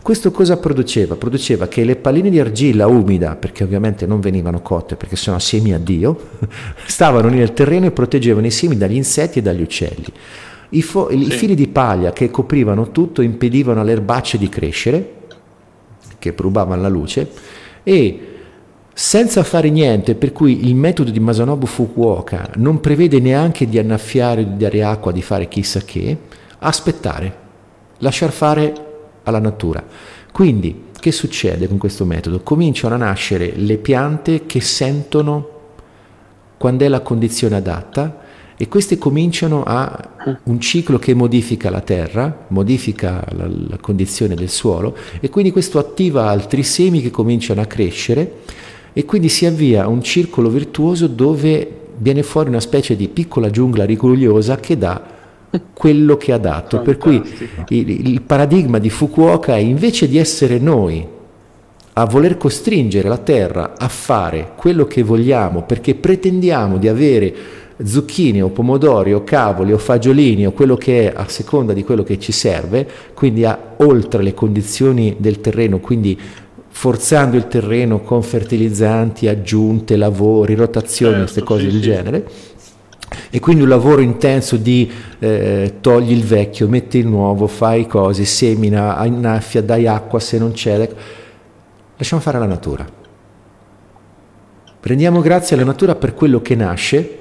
[0.02, 1.14] Questo cosa produceva?
[1.14, 5.72] Produceva che le palline di argilla umida, perché ovviamente non venivano cotte perché sono semi
[5.72, 6.30] a Dio,
[6.86, 10.06] stavano nel terreno e proteggevano i semi dagli insetti e dagli uccelli.
[10.70, 11.28] I, fo- sì.
[11.28, 15.12] I fili di paglia che coprivano tutto impedivano alle erbacce di crescere,
[16.18, 17.30] che rubavano la luce,
[17.84, 18.26] e
[18.92, 24.44] senza fare niente, per cui il metodo di Masanobu Fukuoka non prevede neanche di annaffiare,
[24.44, 26.16] di dare acqua, di fare chissà che,
[26.58, 27.36] aspettare,
[27.98, 28.90] lasciar fare
[29.24, 29.84] alla natura.
[30.32, 32.40] Quindi, che succede con questo metodo?
[32.40, 35.48] Cominciano a nascere le piante che sentono
[36.56, 38.20] quando è la condizione adatta
[38.56, 40.10] e queste cominciano a
[40.44, 45.80] un ciclo che modifica la terra, modifica la, la condizione del suolo e quindi questo
[45.80, 48.42] attiva altri semi che cominciano a crescere
[48.92, 53.84] e quindi si avvia un circolo virtuoso dove viene fuori una specie di piccola giungla
[53.84, 55.11] rigogliosa che dà
[55.72, 56.80] quello che ha dato.
[56.80, 57.22] Per cui
[57.68, 61.06] il, il paradigma di Fukuoka è invece di essere noi
[61.94, 67.34] a voler costringere la Terra a fare quello che vogliamo perché pretendiamo di avere
[67.84, 72.02] zucchine o pomodori o cavoli o fagiolini o quello che è a seconda di quello
[72.02, 76.18] che ci serve, quindi a, oltre le condizioni del terreno, quindi
[76.68, 81.88] forzando il terreno con fertilizzanti, aggiunte, lavori, rotazioni, certo, queste cose sì, del sì.
[81.88, 82.24] genere
[83.30, 88.24] e quindi un lavoro intenso di eh, togli il vecchio, metti il nuovo, fai cose,
[88.24, 90.88] semina, innaffia, dai acqua se non c'è.
[91.96, 92.86] Lasciamo fare la natura.
[94.80, 97.18] Prendiamo grazie alla natura per quello che nasce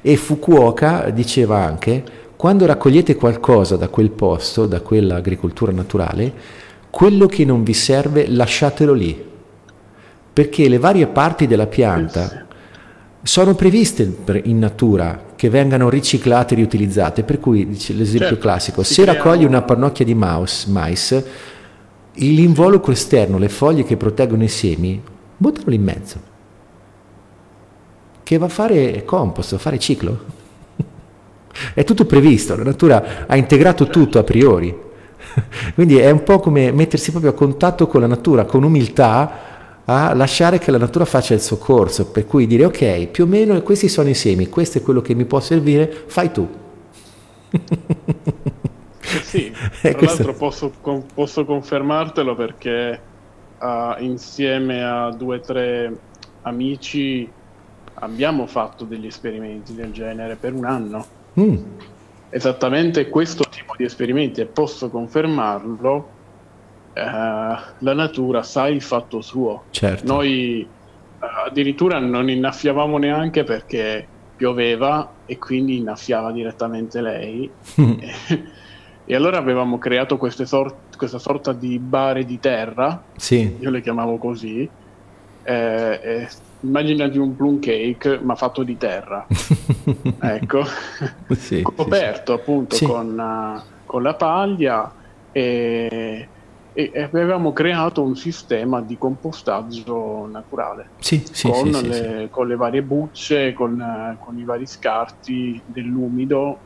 [0.00, 2.02] e Fukuoka diceva anche,
[2.36, 6.32] quando raccogliete qualcosa da quel posto, da quell'agricoltura naturale,
[6.90, 9.24] quello che non vi serve lasciatelo lì,
[10.32, 12.46] perché le varie parti della pianta
[13.24, 19.02] sono previste in natura che vengano riciclate e riutilizzate, per cui l'esempio certo, classico, se
[19.02, 19.18] creano...
[19.18, 21.24] raccogli una pannocchia di mouse, mais,
[22.12, 25.02] l'involucro esterno, le foglie che proteggono i semi,
[25.38, 26.20] buttalo in mezzo,
[28.22, 30.24] che va a fare compost, va a fare ciclo.
[31.72, 34.82] È tutto previsto, la natura ha integrato tutto a priori.
[35.74, 39.53] Quindi è un po' come mettersi proprio a contatto con la natura, con umiltà,
[39.86, 43.26] a lasciare che la natura faccia il suo corso, per cui dire ok, più o
[43.26, 46.48] meno questi sono i semi, questo è quello che mi può servire, fai tu.
[47.50, 47.60] Eh
[49.22, 50.72] sì, tra l'altro posso,
[51.12, 53.00] posso, confermartelo perché
[53.60, 55.96] uh, insieme a due o tre
[56.42, 57.30] amici
[57.94, 61.06] abbiamo fatto degli esperimenti del genere per un anno.
[61.38, 61.56] Mm.
[62.30, 66.13] Esattamente questo tipo di esperimenti e posso confermarlo
[66.94, 69.64] eh, la natura sa il fatto suo.
[69.70, 70.06] Certo.
[70.06, 70.66] Noi eh,
[71.46, 77.50] addirittura non innaffiavamo neanche perché pioveva e quindi innaffiava direttamente lei.
[79.04, 83.56] e, allora avevamo creato sor- questa sorta di bare di terra, sì.
[83.58, 84.68] io le chiamavo così.
[85.46, 86.28] Eh, eh,
[86.60, 89.26] immaginati un plum cake ma fatto di terra,
[90.20, 90.64] ecco,
[91.36, 94.90] sì, coperto sì, appunto con, uh, con la paglia
[95.30, 96.28] e
[96.76, 100.88] e avevamo creato un sistema di compostaggio naturale.
[100.98, 106.58] Sì, sì, con, sì, le, con, le, varie bucce, con, con, i vari scarti dell'umido,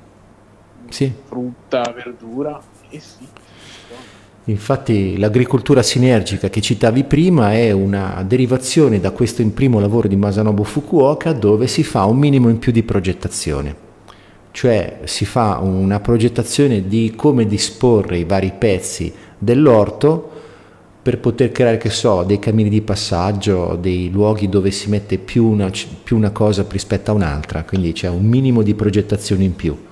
[1.25, 3.27] frutta, verdura e sì.
[4.45, 10.17] Infatti l'agricoltura sinergica che citavi prima è una derivazione da questo in primo lavoro di
[10.17, 13.77] Masanobu Fukuoka dove si fa un minimo in più di progettazione,
[14.53, 20.31] cioè si fa una progettazione di come disporre i vari pezzi dell'orto
[21.01, 25.47] per poter creare, che so, dei cammini di passaggio, dei luoghi dove si mette più
[25.47, 25.71] una,
[26.03, 29.87] più una cosa rispetto a un'altra, quindi c'è un minimo di progettazione in più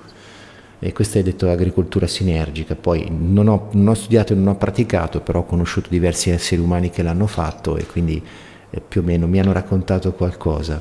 [0.78, 2.74] e questo è detto agricoltura sinergica.
[2.74, 6.60] Poi non ho, non ho, studiato e non ho praticato, però ho conosciuto diversi esseri
[6.60, 8.22] umani che l'hanno fatto e quindi
[8.70, 10.80] eh, più o meno mi hanno raccontato qualcosa.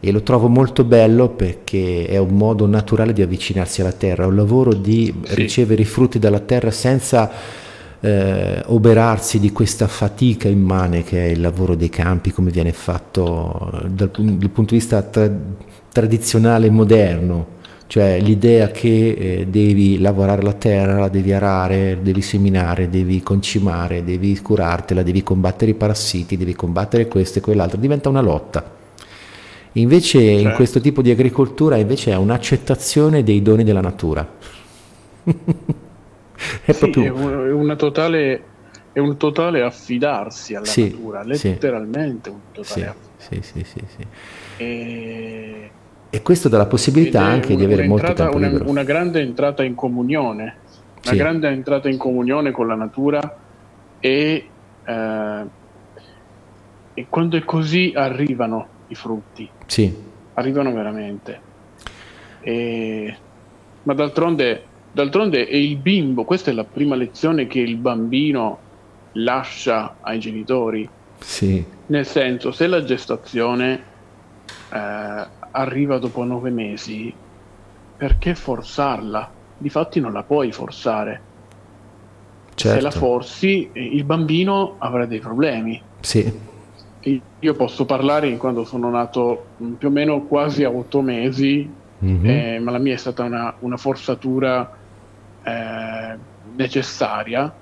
[0.00, 4.26] E lo trovo molto bello perché è un modo naturale di avvicinarsi alla terra, è
[4.26, 5.34] un lavoro di sì.
[5.34, 7.30] ricevere i frutti dalla terra senza
[8.00, 13.70] eh, oberarsi di questa fatica immane che è il lavoro dei campi, come viene fatto
[13.88, 15.30] dal, dal punto di vista tra,
[15.92, 17.58] tradizionale e moderno
[17.90, 24.04] cioè l'idea che eh, devi lavorare la terra, la devi arare, devi seminare, devi concimare,
[24.04, 28.78] devi curartela, devi combattere i parassiti, devi combattere questo e quell'altro, diventa una lotta.
[29.72, 30.30] Invece cioè.
[30.30, 34.26] in questo tipo di agricoltura invece è un'accettazione dei doni della natura.
[35.24, 37.44] è, sì, proprio...
[37.44, 38.42] è, una totale,
[38.92, 42.34] è un totale affidarsi alla sì, natura, letteralmente sì.
[42.34, 44.06] un totale sì, sì, sì, sì,
[44.56, 45.70] E
[46.12, 48.68] e questo dà la possibilità anche di avere molto tempo una, libero.
[48.68, 50.56] Una grande entrata in comunione,
[51.04, 53.36] una grande entrata in comunione con la natura
[54.00, 54.48] e,
[54.84, 55.42] eh,
[56.94, 59.48] e quando è così arrivano i frutti.
[59.66, 59.92] Sì.
[60.34, 61.40] Arrivano veramente.
[62.40, 63.16] E,
[63.82, 68.58] ma d'altronde, d'altronde è il bimbo, questa è la prima lezione che il bambino
[69.12, 70.88] lascia ai genitori.
[71.18, 71.64] Sì.
[71.86, 73.82] Nel senso, se la gestazione
[74.72, 77.12] eh, arriva dopo nove mesi,
[77.96, 79.30] perché forzarla?
[79.58, 81.28] Difatti non la puoi forzare.
[82.54, 82.76] Certo.
[82.76, 85.80] Se la forzi, eh, il bambino avrà dei problemi.
[86.00, 86.48] Sì.
[87.02, 91.68] Io posso parlare in quando sono nato mm, più o meno quasi a otto mesi,
[92.04, 92.26] mm-hmm.
[92.26, 94.76] eh, ma la mia è stata una, una forzatura
[95.42, 96.16] eh,
[96.56, 97.52] necessaria.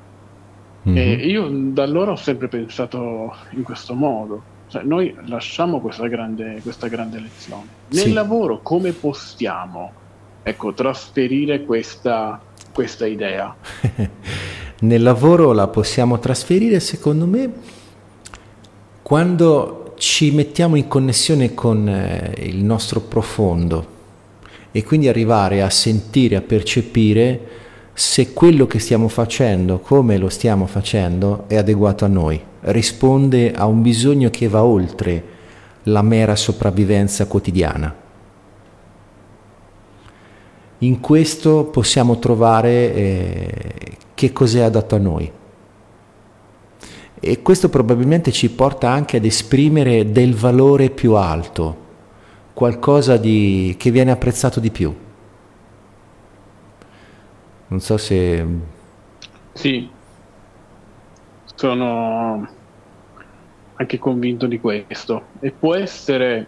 [0.88, 0.96] Mm-hmm.
[0.96, 6.60] E io da allora ho sempre pensato in questo modo cioè, noi lasciamo questa grande,
[6.62, 7.66] questa grande lezione.
[7.88, 8.12] Nel sì.
[8.12, 9.92] lavoro come possiamo
[10.42, 12.38] ecco, trasferire questa,
[12.72, 13.54] questa idea?
[14.80, 17.50] Nel lavoro la possiamo trasferire secondo me
[19.08, 23.86] quando ci mettiamo in connessione con eh, il nostro profondo
[24.70, 27.40] e quindi arrivare a sentire, a percepire
[27.94, 33.64] se quello che stiamo facendo, come lo stiamo facendo, è adeguato a noi, risponde a
[33.64, 35.24] un bisogno che va oltre
[35.84, 37.94] la mera sopravvivenza quotidiana.
[40.80, 43.52] In questo possiamo trovare eh,
[44.14, 45.32] che cos'è adatto a noi.
[47.20, 51.86] E questo probabilmente ci porta anche ad esprimere del valore più alto,
[52.52, 54.94] qualcosa di, che viene apprezzato di più.
[57.68, 58.46] Non so se...
[59.52, 59.88] Sì,
[61.54, 62.48] sono
[63.74, 65.22] anche convinto di questo.
[65.40, 66.46] E può essere,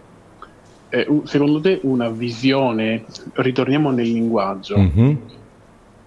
[0.89, 3.03] eh, secondo te, una visione,
[3.33, 5.15] ritorniamo nel linguaggio, mm-hmm.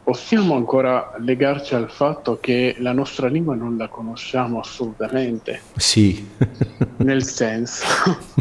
[0.04, 5.62] Possiamo ancora legarci al fatto che la nostra lingua non la conosciamo assolutamente?
[5.76, 6.28] Sì.
[6.98, 7.86] nel senso,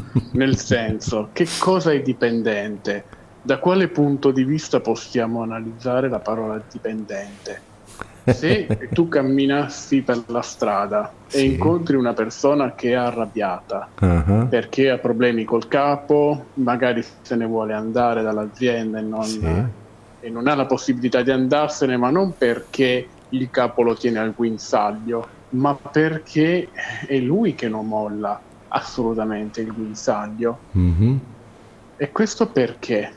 [0.34, 3.22] nel senso, che cosa è dipendente?
[3.44, 7.72] da quale punto di vista possiamo analizzare la parola dipendente?
[8.26, 11.38] Se tu camminassi per la strada sì.
[11.38, 14.48] e incontri una persona che è arrabbiata uh-huh.
[14.48, 19.42] perché ha problemi col capo, magari se ne vuole andare dall'azienda e non, sì.
[20.24, 24.34] E non ha la possibilità di andarsene, ma non perché il capo lo tiene al
[24.34, 26.70] guinzaglio, ma perché
[27.06, 30.60] è lui che non molla assolutamente il guinzaglio.
[30.72, 31.20] Uh-huh.
[31.98, 33.12] E questo perché?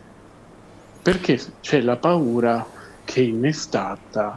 [1.00, 2.66] Perché c'è la paura
[3.04, 4.36] che è innestata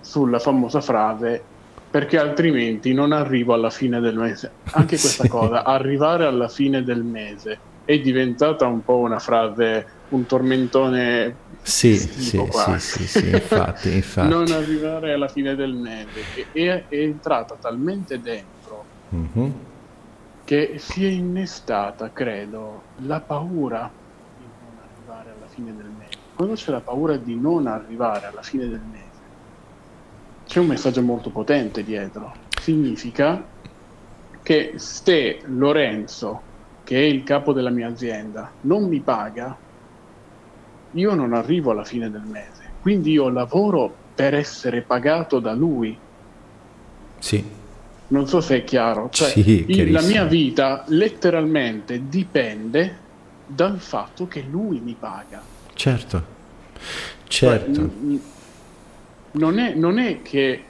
[0.00, 1.42] sulla famosa frase
[1.90, 4.50] perché altrimenti non arrivo alla fine del mese.
[4.72, 5.28] Anche questa sì.
[5.28, 11.48] cosa, arrivare alla fine del mese, è diventata un po' una frase, un tormentone.
[11.62, 14.28] Sì, sì, sì, sì, sì, infatti, infatti.
[14.28, 16.46] non arrivare alla fine del mese.
[16.52, 18.84] È, è entrata talmente dentro
[19.14, 19.50] mm-hmm.
[20.44, 23.90] che si è innestata, credo, la paura
[25.50, 26.18] fine del mese.
[26.34, 29.08] Quando c'è la paura di non arrivare alla fine del mese,
[30.46, 32.32] c'è un messaggio molto potente dietro.
[32.60, 33.44] Significa
[34.42, 36.40] che se Lorenzo,
[36.82, 39.56] che è il capo della mia azienda, non mi paga,
[40.92, 42.74] io non arrivo alla fine del mese.
[42.78, 46.00] Quindi io lavoro per essere pagato da lui.
[47.18, 47.58] Sì.
[48.08, 49.08] Non so se è chiaro.
[49.10, 53.04] Cioè, Sì, il- la mia vita letteralmente dipende
[53.44, 55.42] dal fatto che lui mi paga.
[55.74, 56.38] Certo.
[57.28, 57.80] Cioè, Certo.
[57.80, 58.20] n- n-
[59.32, 60.64] non, è, non è che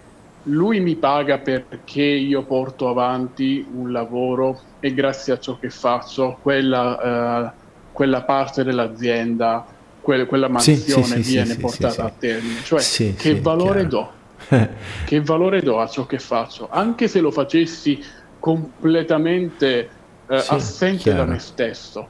[0.44, 6.38] lui mi paga perché io porto avanti un lavoro e grazie a ciò che faccio
[6.42, 7.54] quella, eh,
[7.90, 9.64] quella parte dell'azienda,
[10.01, 12.62] quel- quella mansione sì, sì, viene sì, portata a termine.
[12.62, 12.82] Cioè,
[13.16, 13.88] che valore chiaro.
[13.88, 14.18] do?
[15.05, 16.68] Che valore do a ciò che faccio?
[16.70, 18.01] Anche se lo facessi
[18.38, 19.90] completamente
[20.26, 21.30] eh, assente da chiaro.
[21.30, 22.09] me stesso,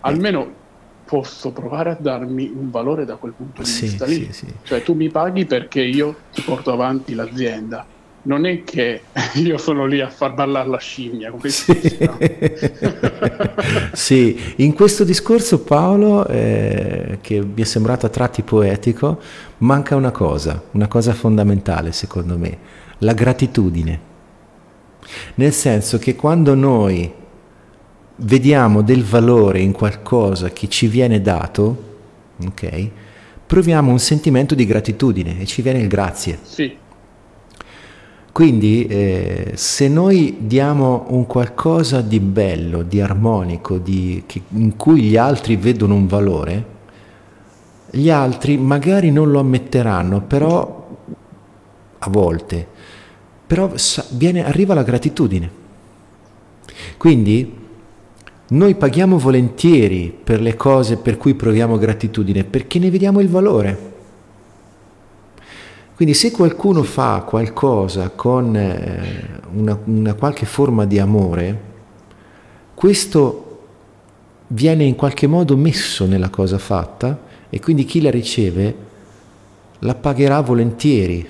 [0.00, 0.58] almeno
[1.04, 4.30] posso provare a darmi un valore da quel punto di vista lì.
[4.62, 7.86] Cioè tu mi paghi perché io ti porto avanti l'azienda.
[8.22, 9.02] Non è che
[9.36, 12.18] io sono lì a far ballare la scimmia, dice, no?
[13.92, 19.20] sì, in questo discorso Paolo, eh, che mi è sembrato a tratti poetico,
[19.58, 22.58] manca una cosa, una cosa fondamentale secondo me,
[22.98, 24.08] la gratitudine.
[25.36, 27.10] Nel senso che quando noi
[28.16, 31.84] vediamo del valore in qualcosa che ci viene dato,
[32.44, 32.90] ok?
[33.46, 36.38] Proviamo un sentimento di gratitudine e ci viene il grazie.
[36.42, 36.76] Sì,
[38.32, 45.02] Quindi eh, se noi diamo un qualcosa di bello, di armonico, di- che- in cui
[45.02, 46.64] gli altri vedono un valore,
[47.90, 50.88] gli altri magari non lo ammetteranno, però
[51.98, 52.66] a volte,
[53.46, 55.50] però sa- viene- arriva la gratitudine.
[56.96, 57.58] Quindi
[58.50, 63.88] noi paghiamo volentieri per le cose per cui proviamo gratitudine, perché ne vediamo il valore.
[66.00, 71.60] Quindi se qualcuno fa qualcosa con eh, una, una qualche forma di amore,
[72.72, 73.66] questo
[74.46, 77.20] viene in qualche modo messo nella cosa fatta
[77.50, 78.74] e quindi chi la riceve
[79.80, 81.28] la pagherà volentieri.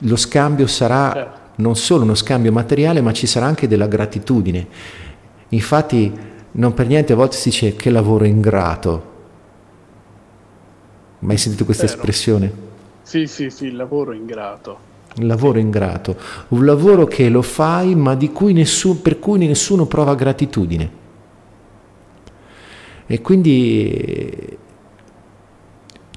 [0.00, 1.38] Lo scambio sarà Certo.
[1.62, 4.66] non solo uno scambio materiale, ma ci sarà anche della gratitudine.
[5.48, 6.12] Infatti
[6.50, 9.12] non per niente a volte si dice che lavoro ingrato.
[11.20, 11.96] Mai sentito questa Vero.
[11.96, 12.68] espressione?
[13.10, 14.78] Sì, sì, sì, il lavoro ingrato.
[15.16, 16.16] Un lavoro ingrato,
[16.50, 20.90] un lavoro che lo fai ma cui nessuno, per cui nessuno prova gratitudine.
[23.06, 24.56] E quindi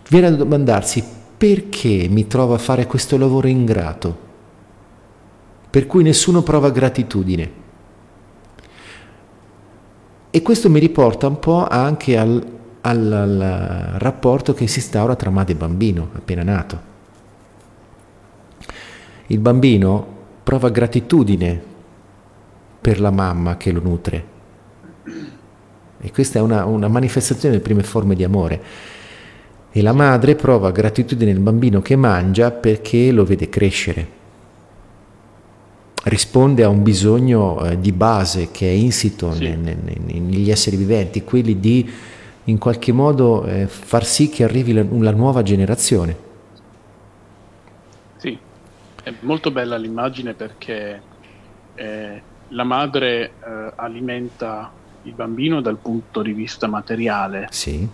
[0.08, 1.04] viene a domandarsi
[1.36, 4.16] perché mi trovo a fare questo lavoro ingrato,
[5.68, 7.52] per cui nessuno prova gratitudine.
[10.30, 12.53] E questo mi riporta un po' anche al,
[12.86, 16.92] al- al rapporto che si instaura tra madre e bambino appena nato.
[19.28, 20.08] Il bambino
[20.44, 21.62] prova gratitudine
[22.82, 24.26] per la mamma che lo nutre.
[26.02, 28.62] E questa è una, una manifestazione delle prime forme di amore.
[29.72, 34.22] E la madre prova gratitudine nel bambino che mangia perché lo vede crescere.
[36.04, 39.44] Risponde a un bisogno eh, di base che è insito Sì.
[39.48, 41.90] ne- ne- ne- negli esseri viventi, quelli di
[42.46, 46.16] in qualche modo eh, far sì che arrivi la, la nuova generazione.
[48.18, 48.38] Sì,
[49.04, 51.02] è molto bella l'immagine perché
[51.76, 54.72] eh, la madre eh, alimenta
[55.04, 57.88] il bambino dal punto di vista materiale, Sì.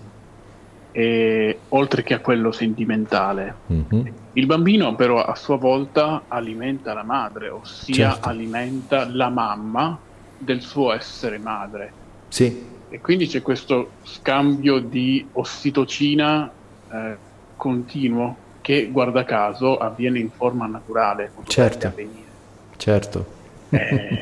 [0.92, 3.56] e, oltre che a quello sentimentale.
[3.68, 4.14] mhm.
[4.34, 8.30] Il bambino però a sua volta alimenta la madre, ossia Certo.
[8.30, 9.98] alimenta la mamma
[10.38, 11.92] del suo essere madre.
[12.30, 16.52] Sì, E quindi c'è questo scambio di ossitocina
[16.92, 17.18] eh,
[17.56, 21.32] continuo che, guarda caso, avviene in forma naturale.
[21.46, 21.94] Certo.
[22.78, 23.26] certo.
[23.70, 24.20] Eh,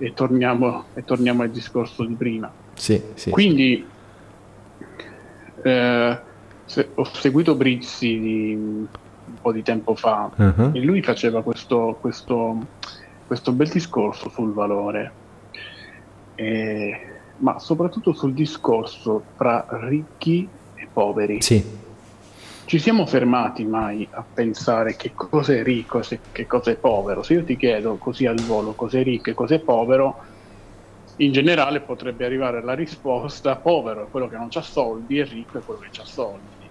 [0.00, 2.52] e, torniamo, e torniamo al discorso di prima.
[2.74, 3.30] Sì, sì.
[3.30, 3.86] Quindi
[5.62, 6.20] eh,
[6.64, 8.86] se- ho seguito Brizzi di, un
[9.40, 10.72] po' di tempo fa Mhm.
[10.74, 12.58] e lui faceva questo, questo,
[13.24, 15.14] questo bel discorso sul valore,
[16.34, 17.11] Eh,
[17.42, 21.42] ma soprattutto sul discorso tra ricchi e poveri.
[21.42, 21.64] Sì,
[22.64, 27.22] Ci siamo fermati mai a pensare che cosa è ricco e che cosa è povero?
[27.22, 30.20] Se io ti chiedo così al volo cos'è ricco e cos'è povero,
[31.16, 35.58] in generale potrebbe arrivare la risposta povero è quello che non ha soldi e ricco
[35.58, 36.70] è quello che ha soldi.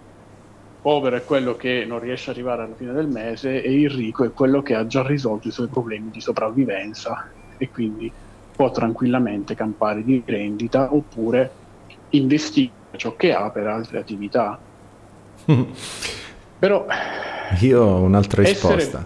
[0.82, 4.24] Povero è quello che non riesce ad arrivare alla fine del mese e il ricco
[4.24, 8.12] è quello che ha già risolto i suoi problemi di sopravvivenza e quindi
[8.56, 11.52] può tranquillamente campare di rendita oppure
[12.10, 14.60] investire ciò che ha per altre attività.
[16.60, 16.86] Però
[17.60, 19.06] io ho un'altra essere- risposta.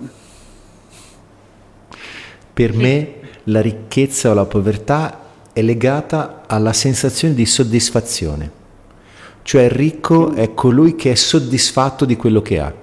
[2.54, 3.14] Per me
[3.46, 5.20] la ricchezza o la povertà
[5.52, 8.52] è legata alla sensazione di soddisfazione.
[9.42, 12.74] Cioè il ricco è colui che è soddisfatto di quello che ha.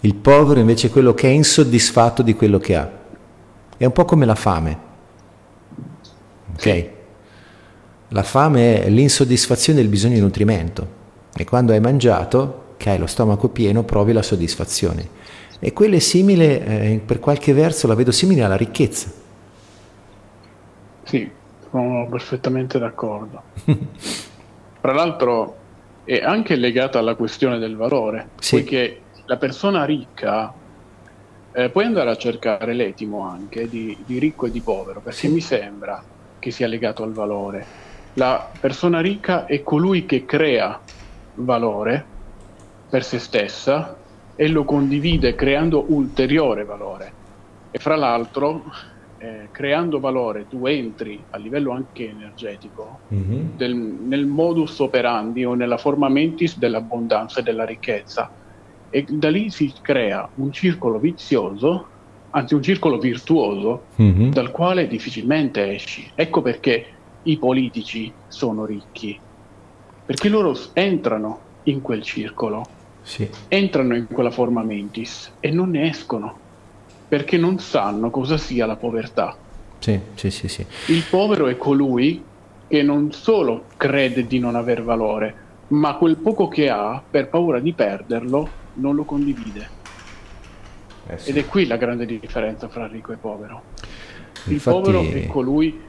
[0.00, 3.01] Il povero invece è quello che è insoddisfatto di quello che ha.
[3.82, 4.78] È un po' come la fame.
[6.54, 6.90] Ok?
[8.10, 10.86] La fame è l'insoddisfazione del bisogno di nutrimento.
[11.34, 15.08] E quando hai mangiato, che hai lo stomaco pieno, provi la soddisfazione.
[15.58, 19.10] E quello è simile, eh, per qualche verso la vedo simile alla ricchezza.
[21.02, 21.28] Sì,
[21.68, 23.42] sono perfettamente d'accordo.
[24.80, 25.56] Tra l'altro
[26.04, 28.58] è anche legata alla questione del valore, sì.
[28.58, 30.54] poiché la persona ricca
[31.52, 35.28] eh, puoi andare a cercare l'etimo anche di, di ricco e di povero, perché sì.
[35.28, 36.02] mi sembra
[36.38, 37.64] che sia legato al valore.
[38.14, 40.80] La persona ricca è colui che crea
[41.34, 42.04] valore
[42.88, 43.96] per se stessa
[44.34, 47.12] e lo condivide creando ulteriore valore.
[47.70, 48.64] E fra l'altro,
[49.18, 53.56] eh, creando valore, tu entri a livello anche energetico mm-hmm.
[53.56, 58.30] del, nel modus operandi o nella forma mentis dell'abbondanza e della ricchezza.
[58.94, 61.86] E da lì si crea un circolo vizioso,
[62.30, 64.30] anzi un circolo virtuoso, mm-hmm.
[64.30, 66.10] dal quale difficilmente esci.
[66.14, 66.86] Ecco perché
[67.22, 69.18] i politici sono ricchi,
[70.04, 72.66] perché loro entrano in quel circolo,
[73.00, 73.26] sì.
[73.48, 76.36] entrano in quella forma mentis e non ne escono,
[77.08, 79.34] perché non sanno cosa sia la povertà.
[79.78, 80.66] Sì, sì, sì, sì.
[80.88, 82.22] Il povero è colui
[82.68, 85.34] che non solo crede di non aver valore,
[85.68, 89.80] ma quel poco che ha, per paura di perderlo, non lo condivide.
[91.06, 91.30] Eh sì.
[91.30, 93.62] Ed è qui la grande differenza fra ricco e povero.
[94.46, 94.80] Il Infatti...
[94.80, 95.80] povero è colui...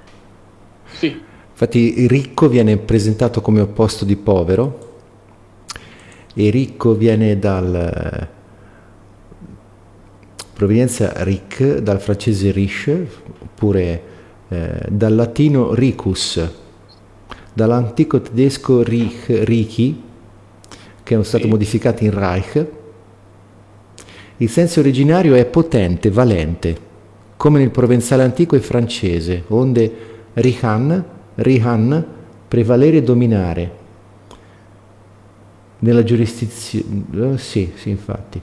[0.85, 1.21] Sì.
[1.51, 4.91] Infatti ricco viene presentato come opposto di povero
[6.33, 8.27] e ricco viene dal
[10.53, 13.07] provenienza ric dal francese riche
[13.39, 14.03] oppure
[14.49, 16.41] eh, dal latino ricus
[17.53, 20.01] dall'antico tedesco rich, richi
[21.03, 21.49] che sono stati sì.
[21.49, 22.67] modificati in Reich
[24.37, 26.91] il senso originario è potente, valente
[27.37, 29.91] come nel provenzale antico e francese onde
[30.33, 31.03] rihan,
[31.35, 32.05] rihan
[32.47, 33.81] prevalere e dominare
[35.79, 38.41] nella giurisdizione, sì, sì, infatti.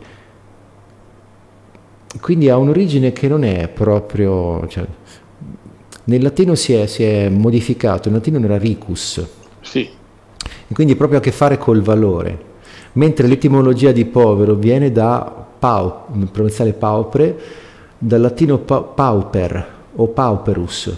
[2.20, 4.84] Quindi ha un'origine che non è proprio, cioè,
[6.04, 9.26] nel latino si è, si è, modificato, il latino era ricus.
[9.60, 9.88] Sì.
[10.68, 12.48] E quindi proprio a che fare col valore.
[12.92, 17.38] Mentre l'etimologia di povero viene da pau, provenzale paupre,
[17.96, 20.96] dal latino pa- pauper o pauperus,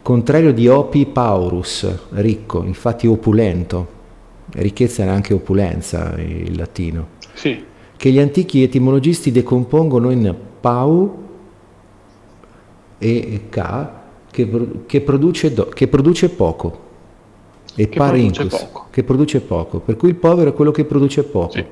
[0.00, 3.92] contrario di opi paurus, ricco, infatti opulento.
[4.52, 7.64] Ricchezza era anche opulenza il latino, sì.
[7.96, 11.22] che gli antichi etimologisti decompongono in pau
[12.98, 14.48] e ca, che,
[14.86, 16.83] che, produce, do, che produce poco,
[17.74, 18.86] e che parincus, produce poco.
[18.90, 21.52] che produce poco, per cui il povero è quello che produce poco.
[21.52, 21.64] Sì.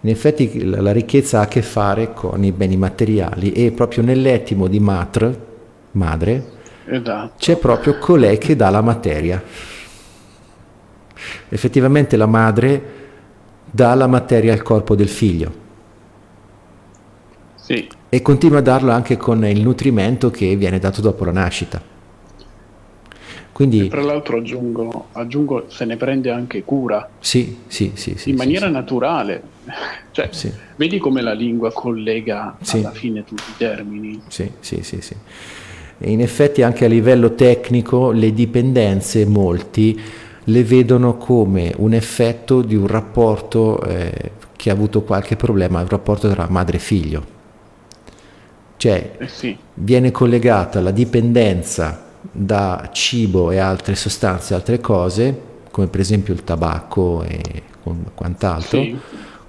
[0.00, 4.02] In effetti la, la, ricchezza ha a che fare con i beni materiali e proprio
[4.02, 5.44] nell'etimo di matre,
[5.92, 6.44] madre,
[6.84, 7.32] esatto.
[7.38, 9.42] c'è proprio colei che dà la materia
[11.48, 12.94] effettivamente la madre
[13.70, 15.64] dà la materia al corpo del figlio.
[17.54, 17.88] Sì.
[18.08, 21.82] E continua a darlo anche con il nutrimento che viene dato dopo la nascita.
[23.56, 27.08] Quindi, tra l'altro aggiungo, aggiungo, se ne prende anche cura.
[27.20, 28.12] Sì, sì, sì.
[28.18, 28.72] sì in maniera sì.
[28.72, 29.42] naturale.
[30.16, 30.28] Cioè,
[30.76, 34.20] vedi come la lingua collega alla fine tutti i termini.
[34.28, 35.14] Sì, sì, sì, sì.
[35.98, 39.98] E in effetti anche a livello tecnico le dipendenze, molti,
[40.44, 45.88] le vedono come un effetto di un rapporto eh, che ha avuto qualche problema, un
[45.88, 47.26] rapporto tra madre e figlio.
[48.76, 52.05] Cioè eh viene collegata la dipendenza
[52.36, 57.62] da cibo e altre sostanze, altre cose, come per esempio il tabacco e
[58.14, 58.96] quant'altro, sì.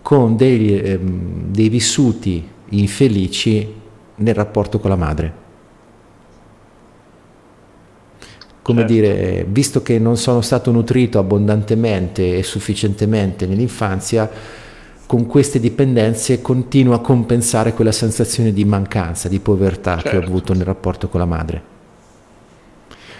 [0.01, 3.73] con dei, ehm, dei vissuti infelici
[4.15, 5.45] nel rapporto con la madre.
[8.67, 8.93] come certo.
[8.93, 14.29] dire, visto che non sono stato nutrito abbondantemente e sufficientemente nell'infanzia,
[15.05, 20.09] con queste dipendenze continuo a compensare quella sensazione di mancanza, di povertà certo.
[20.09, 20.35] che ho certo.
[20.35, 21.75] avuto nel rapporto con la madre.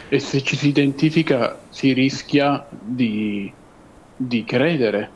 [0.10, 3.52] E se ci si identifica si rischia di,
[4.16, 5.10] di credere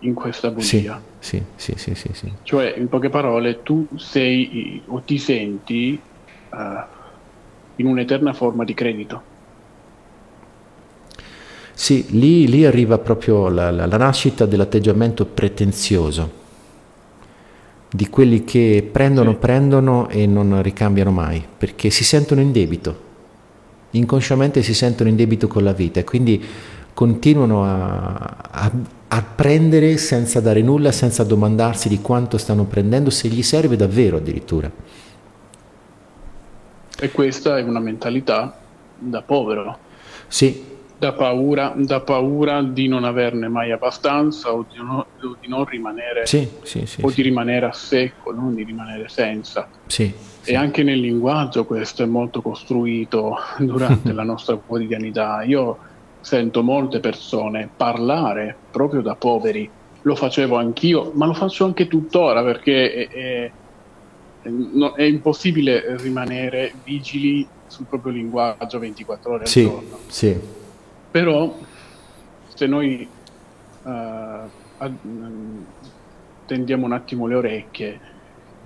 [0.00, 1.00] in questa bugia.
[1.18, 6.00] Sì, sì, sì, sì, sì, Cioè, in poche parole, tu sei o ti senti
[6.50, 6.56] uh,
[7.76, 9.22] in un'eterna forma di credito.
[11.74, 16.38] Sì, lì, lì arriva proprio la, la, la nascita dell'atteggiamento pretenzioso,
[17.90, 19.36] di quelli che prendono, sì.
[19.36, 23.08] prendono e non ricambiano mai, perché si sentono in debito,
[23.92, 26.44] inconsciamente si sentono in debito con la vita e quindi
[26.94, 28.70] continuano a, a,
[29.08, 34.18] a prendere senza dare nulla, senza domandarsi di quanto stanno prendendo, se gli serve davvero
[34.18, 34.70] addirittura.
[37.02, 38.58] E questa è una mentalità
[38.98, 39.78] da povero.
[40.28, 40.68] Sì.
[40.98, 45.64] Da paura, da paura di non averne mai abbastanza o di, no, o di non
[45.64, 49.66] rimanere sì, sì, sì, o di rimanere a secco, non di rimanere senza.
[49.86, 50.12] Sì,
[50.44, 55.42] e anche nel linguaggio questo è molto costruito durante la nostra quotidianità.
[55.42, 55.78] Io
[56.20, 59.68] sento molte persone parlare proprio da poveri,
[60.02, 63.50] lo facevo anch'io, ma lo faccio anche tuttora perché è, è,
[64.42, 69.98] è, è impossibile rimanere vigili sul proprio linguaggio 24 ore al sì, giorno.
[70.08, 70.40] Sì.
[71.10, 71.58] Però
[72.54, 73.08] se noi
[73.82, 74.94] uh, ad,
[76.46, 78.00] tendiamo un attimo le orecchie,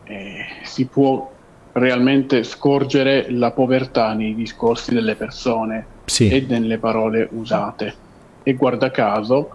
[0.05, 1.34] eh, si può
[1.75, 6.29] realmente scorgere la povertà nei discorsi delle persone sì.
[6.29, 7.95] e nelle parole usate.
[8.43, 9.51] E guarda caso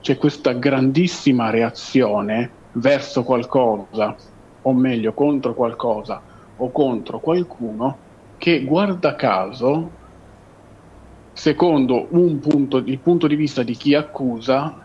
[0.00, 4.14] c'è questa grandissima reazione verso qualcosa,
[4.62, 6.20] o meglio contro qualcosa
[6.56, 7.96] o contro qualcuno,
[8.36, 9.90] che guarda caso,
[11.32, 14.80] secondo punto, il punto di vista di chi accusa,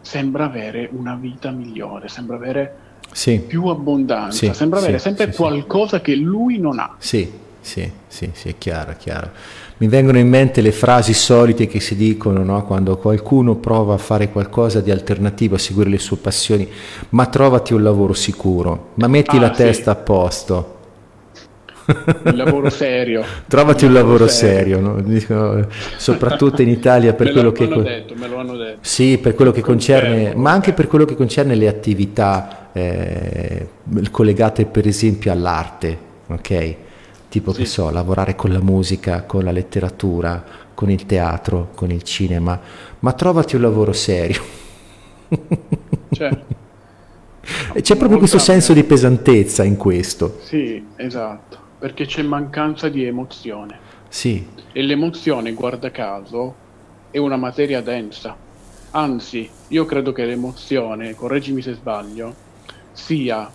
[0.00, 2.76] sembra avere una vita migliore, sembra avere
[3.12, 3.38] sì.
[3.38, 6.96] più abbondanza, sì, sembra avere sì, sempre qualcosa che lui non ha.
[6.98, 9.30] Sì, sì, sì, sì, è chiaro, è chiaro.
[9.78, 12.64] Mi vengono in mente le frasi solite che si dicono no?
[12.64, 16.68] quando qualcuno prova a fare qualcosa di alternativo, a seguire le sue passioni,
[17.10, 20.78] ma trovati un lavoro sicuro, ma metti Ah, la testa a posto.
[22.24, 23.24] Il lavoro serio.
[23.48, 25.00] Trovati un lavoro serio, no?
[25.00, 27.66] Dico, soprattutto in Italia per quello lo che...
[27.66, 28.14] detto.
[28.80, 33.68] Sì, per quello che concerne, ma anche per quello che concerne le attività eh,
[34.10, 36.76] collegate per esempio all'arte, ok?
[37.28, 37.66] Tipo che Sì.
[37.66, 40.44] so, lavorare con la musica, con la letteratura,
[40.74, 42.60] con il teatro, con il cinema,
[43.00, 44.40] ma trovati un lavoro serio.
[47.72, 50.38] E c'è proprio questo senso di pesantezza in questo.
[50.38, 53.86] sì, esatto, perché c'è mancanza di emozione.
[54.08, 56.64] Sì, E l'emozione, guarda caso,
[57.10, 58.42] è una materia densa.
[58.90, 62.40] Anzi, io credo che l'emozione, correggimi se sbaglio,
[62.92, 63.50] sia,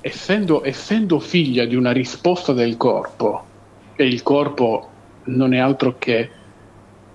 [0.00, 3.44] essendo, essendo figlia di una risposta del corpo,
[3.96, 4.90] e il corpo
[5.24, 6.30] non è altro che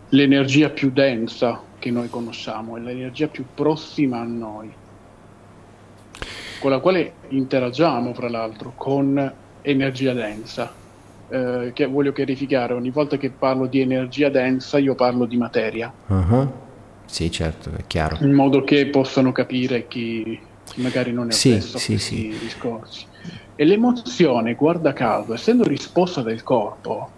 [0.09, 4.72] l'energia più densa che noi conosciamo, è l'energia più prossima a noi,
[6.59, 10.72] con la quale interagiamo, fra l'altro, con energia densa
[11.30, 15.91] eh, che voglio chiarificare, ogni volta che parlo di energia densa io parlo di materia,
[16.07, 16.51] uh-huh.
[17.06, 18.20] Sì certo, è chiaro.
[18.22, 20.39] in modo che possano capire chi,
[20.70, 22.38] chi magari non è Sì, appresso a sì, questi sì.
[22.38, 23.06] discorsi.
[23.56, 27.12] E l'emozione, guarda caso, essendo risposta del corpo,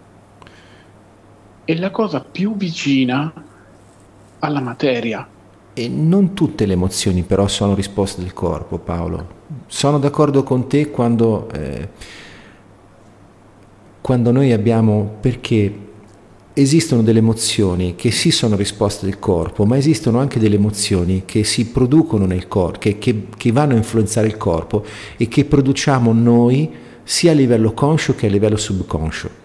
[1.64, 3.32] è la cosa più vicina
[4.38, 5.28] alla materia.
[5.78, 9.34] E non tutte le emozioni però sono risposte del corpo, Paolo.
[9.66, 11.88] Sono d'accordo con te quando, eh,
[14.00, 15.85] quando noi abbiamo, perché
[16.58, 21.44] esistono delle emozioni che sì sono risposte del corpo, ma esistono anche delle emozioni che
[21.44, 24.82] si producono nel corpo, che, che, che vanno a influenzare il corpo
[25.18, 26.70] e che produciamo noi
[27.02, 29.44] sia a livello conscio che a livello subconscio.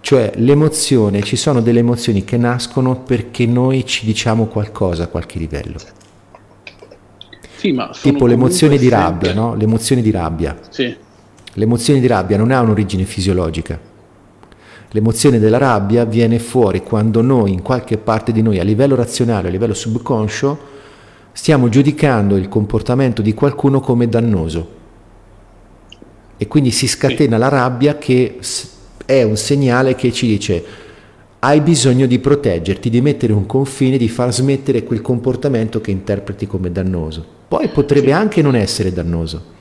[0.00, 5.40] Cioè l'emozione, ci sono delle emozioni che nascono perché noi ci diciamo qualcosa a qualche
[5.40, 5.78] livello.
[7.56, 9.56] Sì, ma Tipo l'emozione di rabbia, no?
[9.56, 10.56] L'emozione di rabbia.
[10.70, 10.96] Sì,
[11.54, 13.89] L'emozione di rabbia non ha un'origine fisiologica.
[14.92, 19.46] L'emozione della rabbia viene fuori quando noi, in qualche parte di noi, a livello razionale,
[19.46, 20.58] a livello subconscio,
[21.32, 24.78] stiamo giudicando il comportamento di qualcuno come dannoso.
[26.36, 28.38] E quindi si scatena la rabbia che
[29.06, 30.64] è un segnale che ci dice
[31.42, 36.46] hai bisogno di proteggerti, di mettere un confine, di far smettere quel comportamento che interpreti
[36.46, 37.24] come dannoso.
[37.48, 39.58] Poi potrebbe anche non essere dannoso.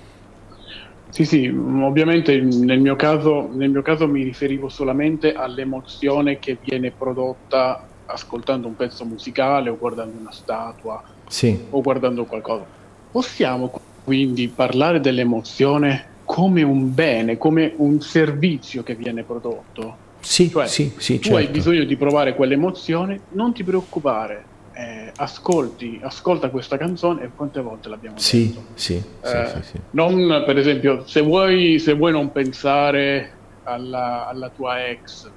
[1.12, 6.60] Sì, sì, mm, ovviamente nel mio, caso, nel mio caso mi riferivo solamente all'emozione che
[6.62, 11.58] viene prodotta ascoltando un pezzo musicale o guardando una statua Sì.
[11.70, 12.68] o guardando qualcosa.
[13.12, 13.72] Possiamo
[14.04, 19.98] quindi parlare dell'emozione come un bene, come un servizio che viene prodotto?
[20.22, 21.52] Sì, Cioè, sì, sì, tu hai certo.
[21.52, 24.46] bisogno di provare quell'emozione, non ti preoccupare,
[24.80, 28.64] eh, ascolti, ascolta questa canzone e quante volte l'abbiamo Sì, detto.
[28.76, 29.82] sì, sì, Eh, sì, sì.
[29.92, 35.30] Non, per esempio, se vuoi, se vuoi non pensare alla, alla tua ex,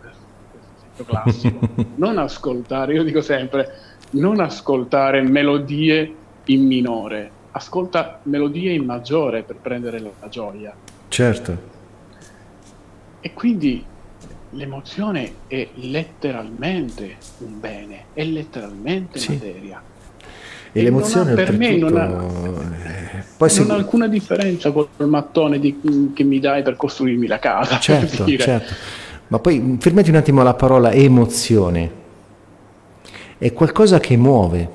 [0.76, 1.58] esempio classico,
[1.96, 3.68] non ascoltare, io dico sempre,
[4.10, 6.16] non ascoltare melodie
[6.46, 10.76] in minore, ascolta melodie in maggiore per prendere la, la gioia.
[11.08, 11.70] Certo.
[13.20, 13.84] E quindi
[14.54, 19.32] l'emozione è letteralmente un bene, è letteralmente Sì.
[19.32, 19.82] materia.
[20.74, 22.06] E E l'emozione non ha- per me non ha-
[23.18, 27.26] eh, poi se- non ha alcuna differenza col mattone di- che mi dai per costruirmi
[27.26, 27.78] la casa.
[27.78, 28.74] Certo, certo.
[29.28, 32.00] Ma poi mh, fermati un attimo alla parola emozione.
[33.38, 34.68] È qualcosa che muove.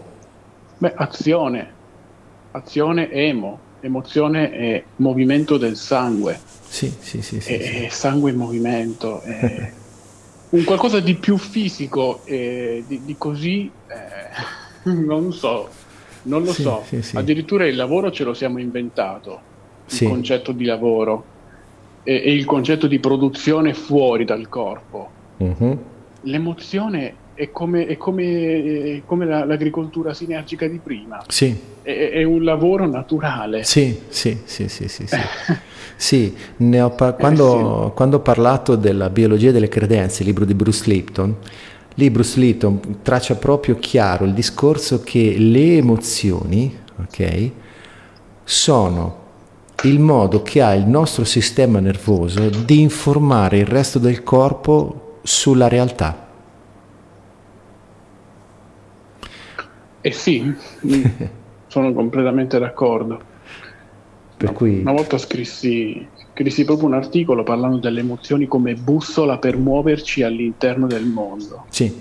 [0.78, 1.72] Beh, azione,
[2.52, 6.40] azione emo, emozione è movimento del sangue,
[6.70, 7.88] Sì, sì, sì, sì, è, sì.
[7.90, 9.72] sangue in movimento, è
[10.50, 15.70] un qualcosa di più fisico e di, di così, eh, non so,
[16.24, 16.84] non lo Sì, so.
[17.14, 19.42] Addirittura il lavoro ce lo siamo inventato,
[19.90, 21.26] il concetto di lavoro
[22.04, 25.10] e, e il concetto di produzione fuori dal corpo.
[25.38, 25.78] Mhm.
[26.22, 31.24] L'emozione è come, è come, è come la- l'agricoltura sinergica di prima.
[31.28, 33.64] Sì, È, è un lavoro naturale.
[33.64, 35.16] sì, sì, sì, sì, sì, sì.
[36.00, 40.54] Sì, ne ho par- quando, quando ho parlato della biologia delle credenze, il libro di
[40.54, 41.36] Bruce Lipton,
[41.96, 47.52] lì Bruce Lipton traccia proprio chiaro il discorso che le emozioni, ok,
[48.44, 49.26] sono
[49.84, 55.68] il modo che ha il nostro sistema nervoso di informare il resto del corpo sulla
[55.68, 56.27] realtà.
[60.08, 61.04] Eh sì, mm,
[61.68, 63.20] sono completamente d'accordo.
[64.38, 69.58] Per cui Una volta scrissi, scrissi proprio un articolo parlando delle emozioni come bussola per
[69.58, 71.66] muoverci all'interno del mondo.
[71.70, 71.94] sì,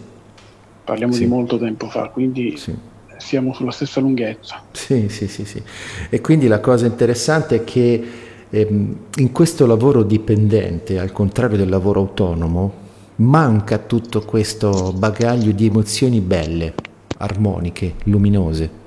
[0.85, 1.21] Parliamo Sì.
[1.21, 2.73] di molto tempo fa, quindi sì.
[3.17, 4.63] siamo sulla stessa lunghezza.
[4.71, 5.61] Sì, sì, sì, sì.
[6.09, 8.05] E quindi la cosa interessante è che
[8.49, 12.85] ehm, in questo lavoro dipendente, al contrario del lavoro autonomo,
[13.17, 16.75] manca tutto questo bagaglio di emozioni belle,
[17.19, 18.85] armoniche, luminose.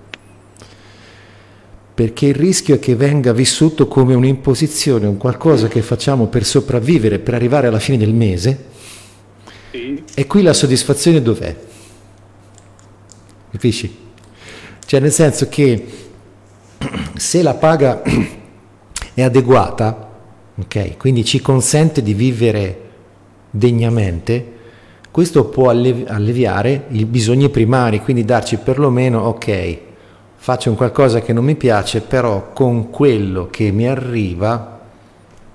[1.94, 7.20] Perché il rischio è che venga vissuto come un'imposizione, un qualcosa che facciamo per sopravvivere,
[7.20, 8.66] per arrivare alla fine del mese,
[9.72, 11.56] Sì, e qui la soddisfazione dov'è?
[13.52, 13.98] Capisci?
[14.86, 15.86] Cioè nel senso che
[17.16, 18.02] se la paga
[19.14, 20.10] è adeguata,
[20.56, 22.90] ok, quindi ci consente di vivere
[23.50, 24.58] degnamente,
[25.12, 29.78] questo può alle- alleviare i bisogni primari, quindi darci perlomeno, ok,
[30.36, 34.80] faccio un qualcosa che non mi piace, però con quello che mi arriva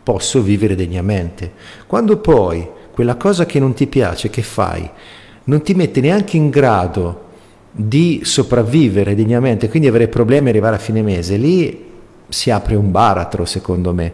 [0.02, 1.52] posso vivere degnamente.
[1.86, 4.88] Quando poi quella cosa che non ti piace, che fai,
[5.44, 7.22] non ti mette neanche in grado
[7.70, 11.92] di sopravvivere degnamente, quindi avere problemi e arrivare a fine mese, lì
[12.28, 14.12] si apre un baratro secondo me.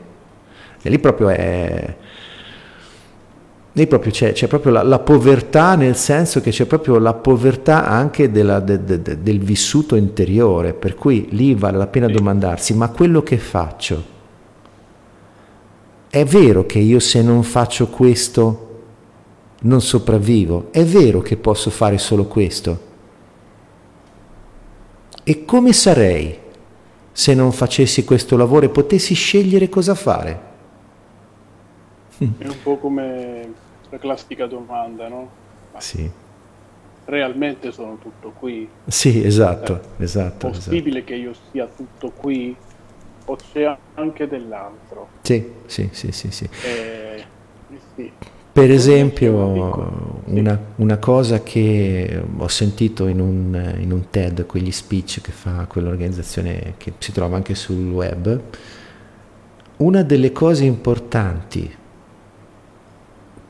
[0.83, 1.97] E lì proprio è...
[3.73, 7.87] Lì proprio c'è, c'è proprio la, la povertà nel senso che c'è proprio la povertà
[7.87, 12.75] anche della- de- de- de- del vissuto interiore, per cui lì vale la pena domandarsi,
[12.75, 14.19] ma quello che faccio,
[16.11, 18.67] è vero che io se non faccio questo
[19.63, 20.69] non sopravvivo?
[20.73, 22.89] È vero che posso fare solo questo?
[25.23, 26.37] E come sarei
[27.13, 30.49] se non facessi questo lavoro e potessi scegliere cosa fare?
[32.19, 33.53] è un po' come
[33.91, 35.31] la classica domanda, no?
[35.79, 36.11] Sì,
[37.05, 38.69] Realmente sono tutto qui?
[38.87, 39.99] sì, esatto, esatto.
[39.99, 40.49] esatto.
[40.49, 42.55] Possibile che io sia tutto qui?
[43.25, 45.09] O c'è anche dell'altro?
[45.23, 46.49] Sì, sì, sì, sì, sì.
[46.65, 47.25] Eh,
[47.71, 48.13] eh sì.
[48.53, 55.21] Per esempio, una, una cosa che ho sentito in un, in un TED, quegli speech
[55.21, 58.41] che fa quell'organizzazione che si trova anche sul web,
[59.77, 61.79] una delle cose importanti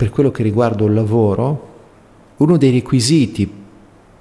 [0.01, 1.69] per quello che riguarda il lavoro,
[2.39, 3.53] uno dei requisiti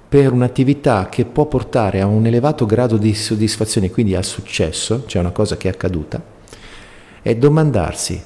[0.06, 5.22] per un'attività che può portare a un elevato grado di soddisfazione, quindi al successo, cioè
[5.22, 6.22] una cosa che è accaduta,
[7.22, 8.22] è domandarsi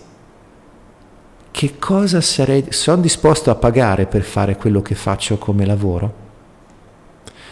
[1.53, 6.15] che cosa sarei, sono disposto a pagare per fare quello che faccio come lavoro?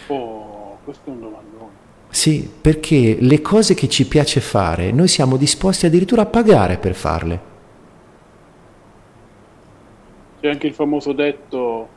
[0.07, 1.71] Oh, questo è un domandone.
[2.09, 6.93] Sì, perché le cose che ci piace fare, noi siamo disposti addirittura a pagare per
[6.93, 7.52] farle.
[10.43, 11.87] C'è anche il famoso detto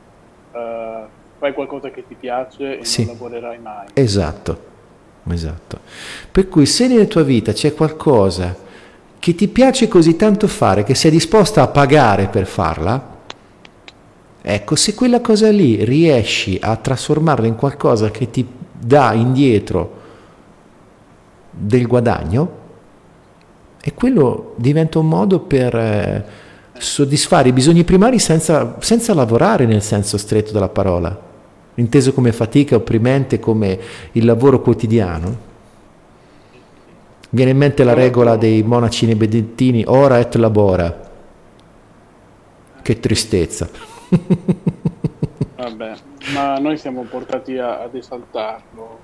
[0.53, 1.01] eh,
[1.37, 3.03] fai qualcosa che ti piace e Sì.
[3.03, 3.87] non lavorerai mai.
[3.91, 4.59] Esatto,
[5.29, 5.79] esatto.
[6.31, 8.55] Per cui se nella tua vita c'è qualcosa
[9.19, 13.15] che ti piace così tanto fare che sei disposta a pagare per farla,
[14.41, 19.91] ecco, se quella cosa lì riesci a trasformarla in qualcosa che ti dà indietro
[21.51, 22.51] del guadagno,
[23.81, 26.45] e quello diventa un modo per eh,
[26.79, 31.17] soddisfare i bisogni primari senza, senza lavorare nel senso stretto della parola,
[31.75, 33.79] inteso come fatica opprimente, come
[34.13, 35.45] il lavoro quotidiano.
[37.29, 41.05] Viene in mente la regola dei monaci benedettini, ora et labora.
[42.81, 43.67] che tristezza.
[45.57, 45.93] Vabbè,
[46.33, 48.99] ma noi siamo portati a, ad esaltarlo.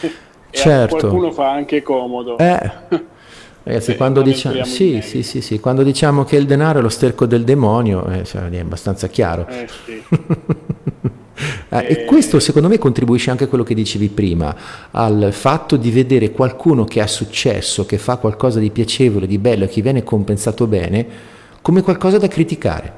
[0.50, 0.96] E Certo.
[0.96, 2.38] qualcuno fa anche comodo.
[2.38, 2.70] Eh,
[3.68, 6.88] ragazzi, quando, diciamo, in sì, sì, sì, sì, quando diciamo che il denaro è lo
[6.88, 9.46] sterco del demonio, eh, cioè, è abbastanza chiaro.
[9.46, 9.68] Eh.
[9.86, 10.04] Eh,
[11.86, 14.54] e Eh, questo secondo me contribuisce anche a quello che dicevi prima,
[14.90, 19.64] al fatto di vedere qualcuno che ha successo, che fa qualcosa di piacevole, di bello
[19.64, 21.06] e che viene compensato bene,
[21.62, 22.96] come qualcosa da criticare.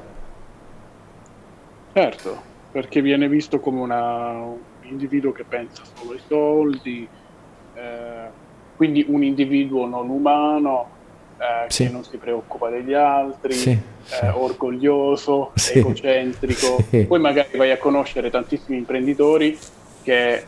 [1.93, 7.11] Certo, perché viene visto come una- un individuo che pensa solo ai soldi,
[7.73, 8.30] eh,
[8.81, 10.89] quindi un individuo non umano,
[11.37, 11.85] eh, Sì.
[11.85, 14.25] che non si preoccupa degli altri, Sì, eh, sì.
[14.33, 15.77] orgoglioso, Sì.
[15.77, 16.77] egocentrico.
[17.07, 19.55] Poi magari vai a conoscere tantissimi imprenditori
[20.01, 20.45] che eh,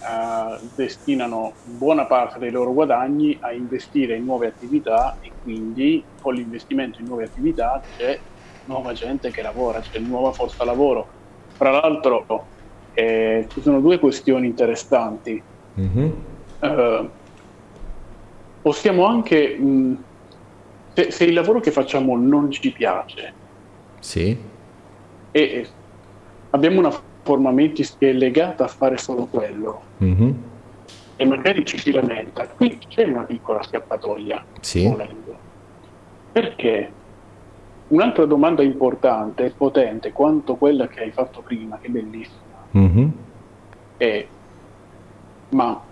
[0.75, 7.01] destinano buona parte dei loro guadagni a investire in nuove attività e quindi con l'investimento
[7.01, 8.19] in nuove attività c'è
[8.63, 11.07] nuova gente che lavora, c'è nuova forza lavoro.
[11.55, 12.25] Fra l'altro
[12.95, 15.39] eh, ci sono due questioni interessanti.
[15.75, 16.31] Mhm.
[18.63, 20.03] Eh, possiamo anche, mh,
[20.93, 23.35] se, se il lavoro che facciamo non ci piace
[23.99, 24.37] Sì,
[25.31, 25.69] e
[26.51, 30.51] abbiamo una forma mentis che è legata a fare solo quello Mhm.
[31.15, 34.45] e magari ci si lamenta, qui c'è una piccola scappatoia.
[34.61, 34.87] Sì.
[34.87, 35.39] volendo.
[36.31, 36.93] Perché
[37.87, 43.11] un'altra domanda importante e potente quanto quella che hai fatto prima, che è bellissima, Mhm.
[43.97, 44.27] è
[45.49, 45.85] ma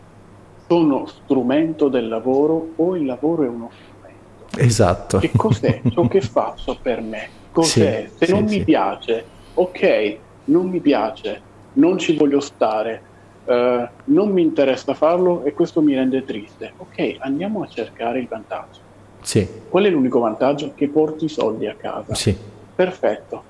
[0.71, 4.57] sono strumento del lavoro o il lavoro è uno strumento?
[4.57, 5.17] esatto.
[5.17, 7.27] Che cos'è ciò che faccio per me?
[7.51, 8.07] Cos'è?
[8.09, 8.57] Sì, Se sì, non sì.
[8.59, 11.41] mi piace, ok, non mi piace,
[11.73, 13.01] non ci voglio stare,
[13.43, 16.71] eh, non mi interessa farlo e questo mi rende triste.
[16.77, 18.79] Ok, andiamo a cercare il vantaggio.
[19.21, 20.71] Sì, Qual è l'unico vantaggio?
[20.73, 22.13] Che porti i soldi a casa.
[22.15, 22.33] sì,
[22.73, 23.43] Perfetto.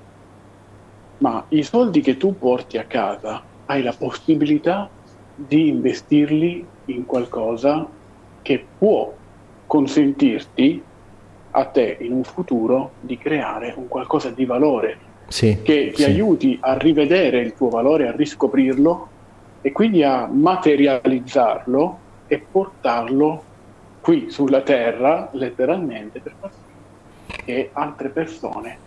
[1.18, 4.90] Ma i soldi che tu porti a casa hai la possibilità
[5.36, 7.86] di investirli in qualcosa
[8.42, 9.12] che può
[9.66, 10.82] consentirti
[11.52, 15.60] a te in un futuro di creare un qualcosa di valore sì.
[15.62, 16.04] che ti sì.
[16.04, 19.08] aiuti a rivedere il tuo valore, a riscoprirlo
[19.60, 23.44] e quindi a materializzarlo e portarlo
[24.00, 26.72] qui sulla terra, letteralmente, per far sì
[27.44, 28.78] che altre persone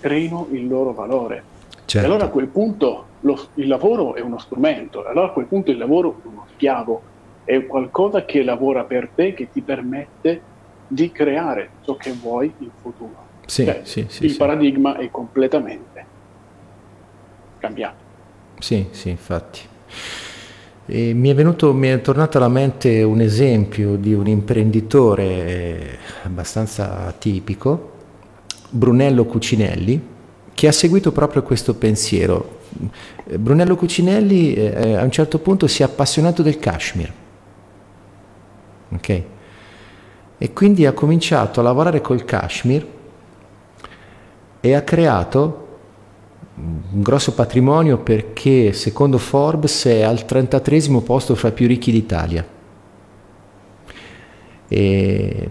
[0.00, 1.54] creino il loro valore.
[1.84, 2.06] Certo.
[2.06, 5.70] E allora a quel punto lo- il lavoro è uno strumento, allora a quel punto
[5.70, 7.02] il lavoro è uno schiavo,
[7.46, 10.42] è qualcosa che lavora per te, che ti permette
[10.88, 13.24] di creare ciò che vuoi in futuro.
[13.46, 16.04] Sì, Cioè, sì, sì, il paradigma è completamente
[17.58, 18.02] cambiato.
[18.58, 19.60] Sì, sì, infatti.
[20.86, 25.98] E mi è venuto, mi è tornato alla mente un esempio di un imprenditore eh,
[26.24, 27.92] abbastanza tipico,
[28.70, 30.00] Brunello Cucinelli,
[30.52, 32.58] che ha seguito proprio questo pensiero.
[33.24, 37.24] Eh, Brunello Cucinelli eh, a un certo punto si è appassionato del cashmere.
[38.90, 39.22] Ok?
[40.38, 42.94] E quindi ha cominciato a lavorare col cashmere
[44.60, 45.64] e ha creato
[46.56, 52.46] un grosso patrimonio perché secondo Forbes è al 33 posto fra i più ricchi d'Italia.
[54.68, 55.50] E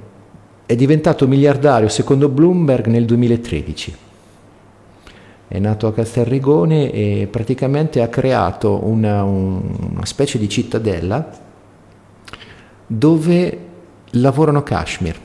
[0.66, 3.96] è diventato miliardario secondo Bloomberg nel 2013.
[5.48, 11.44] È nato a Castelrigone e praticamente ha creato una, un- una specie di cittadella
[12.88, 13.60] dove
[14.12, 15.20] lavorano cashmere.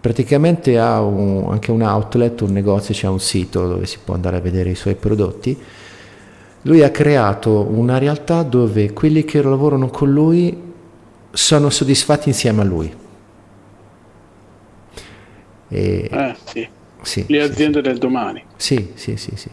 [0.00, 4.36] Praticamente ha un- anche un outlet, un negozio, c'è un sito dove si può andare
[4.36, 5.56] a vedere i suoi prodotti.
[6.62, 10.56] Lui ha creato una realtà dove quelli che lavorano con lui
[11.30, 12.94] sono soddisfatti insieme a lui.
[15.70, 16.70] E, Eh, sì.
[17.02, 18.46] sì, Le sì, aziende del domani.
[18.56, 19.50] sì, sì, sì, sì.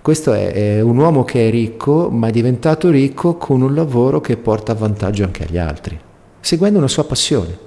[0.00, 4.20] Questo è, è un uomo che è ricco, ma è diventato ricco con un lavoro
[4.20, 5.98] che porta vantaggio anche agli altri,
[6.40, 7.58] seguendo una sua passione.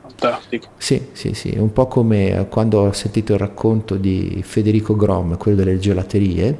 [0.00, 0.68] Fantastico.
[0.76, 4.94] Sì, sì, sì, è un po' come eh, quando ho sentito il racconto di Federico
[4.94, 6.58] Grom, quello delle gelaterie,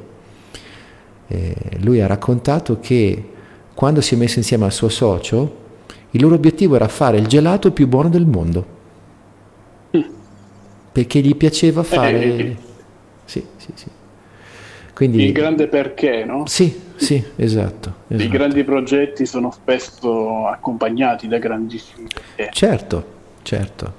[1.29, 3.31] eh, lui ha raccontato che
[3.75, 5.63] quando si è messo insieme al suo socio,
[6.11, 8.67] il loro obiettivo era fare il gelato più buono del mondo,
[10.93, 12.23] perché gli piaceva fare...
[12.23, 12.64] Eh, Sì,
[13.65, 13.87] sì, sì.
[14.95, 15.25] Quindi...
[15.25, 16.47] Il grande perché, no?
[16.47, 17.95] Sì, sì, esatto.
[18.09, 18.31] I esatto.
[18.31, 22.53] grandi progetti sono spesso accompagnati da grandissimi perché.
[22.53, 23.05] Certo,
[23.43, 23.93] certo.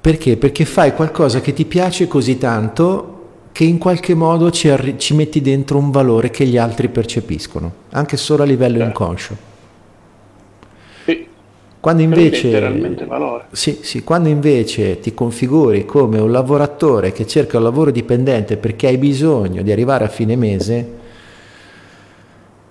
[0.00, 0.36] Perché?
[0.36, 3.10] Perché fai qualcosa che ti piace così tanto
[3.52, 7.72] che in qualche modo ci, arri- ci metti dentro un valore che gli altri percepiscono,
[7.90, 8.88] anche solo a livello Certo.
[8.88, 9.36] inconscio.
[11.84, 13.46] Quando invece.
[13.50, 18.86] Sì, sì, quando invece ti configuri come un lavoratore che cerca un lavoro dipendente perché
[18.86, 20.92] hai bisogno di arrivare a fine mese,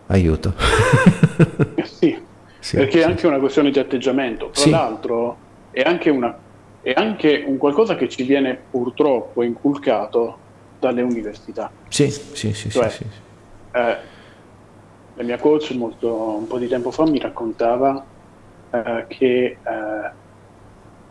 [0.08, 0.56] aiuto.
[1.84, 2.20] Sì,
[2.58, 4.50] sì, perché è anche una questione di atteggiamento.
[4.52, 5.38] Tra l'altro
[5.70, 6.36] è anche, una,
[6.82, 10.38] è anche un qualcosa che ci viene purtroppo inculcato
[10.80, 11.70] dalle università.
[11.88, 12.72] Sì, sì, sì.
[12.72, 12.92] Cioè.
[13.74, 13.98] Eh,
[15.14, 18.08] la mia coach molto, un po' di tempo fa mi raccontava
[18.74, 20.12] eh, che eh,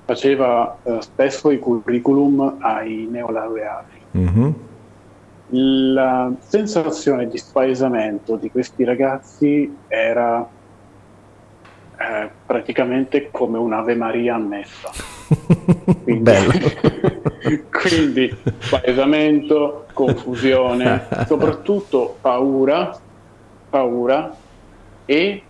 [0.04, 4.00] faceva eh, spesso i curriculum ai neolaureati.
[4.18, 4.50] Mm-hmm.
[5.94, 10.48] La sensazione di spaesamento di questi ragazzi era
[11.98, 14.90] eh, praticamente come un'Ave Maria ammessa.
[16.02, 16.52] Quindi, Bello.
[17.70, 22.98] quindi spaesamento, confusione, soprattutto paura,
[23.70, 24.34] paura
[25.04, 25.42] e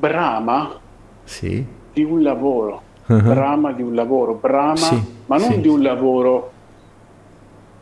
[0.00, 0.80] brama
[1.24, 1.64] sì.
[1.92, 3.20] di un lavoro, uh-huh.
[3.20, 5.60] brama di un lavoro, brama, sì, ma non sì.
[5.60, 6.52] di un lavoro.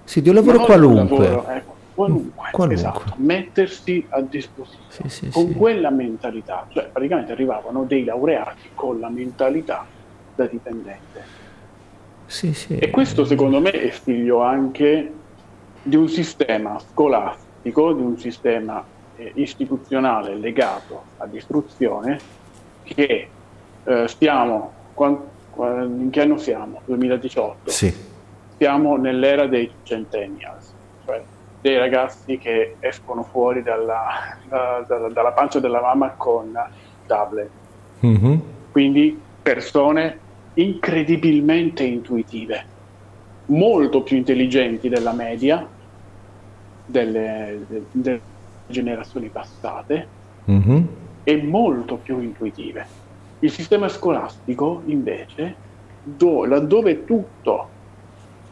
[0.04, 1.16] Sì, di un lavoro qualunque.
[1.16, 7.84] Un lavoro, ecco, qualunque, qualunque, esatto, mettersi a disposizione con quella mentalità, cioè praticamente arrivavano
[7.84, 9.86] dei laureati con la mentalità
[10.34, 11.36] da dipendente.
[12.68, 15.12] E questo secondo me è figlio anche
[15.82, 18.84] di un sistema scolastico, di un sistema
[19.18, 22.18] eh, istituzionale legato all'istruzione
[22.84, 23.28] che
[23.84, 26.80] eh, stiamo, quando, in che anno siamo?
[26.84, 27.70] 2018.
[27.70, 27.94] Sì.
[28.56, 30.72] Siamo nell'era dei centennials,
[31.04, 31.22] cioè
[31.60, 36.56] dei ragazzi che escono fuori dalla, da, da, dalla pancia della mamma con
[37.06, 37.50] tablet.
[38.06, 38.38] Mm-hmm.
[38.70, 40.18] Quindi persone
[40.54, 42.64] incredibilmente intuitive,
[43.46, 45.66] molto più intelligenti della media
[46.86, 48.20] delle, delle
[48.68, 50.06] generazioni passate
[50.50, 50.82] mm-hmm.
[51.24, 52.86] e molto più intuitive.
[53.40, 55.54] Il sistema scolastico invece,
[56.02, 57.68] do, laddove tutto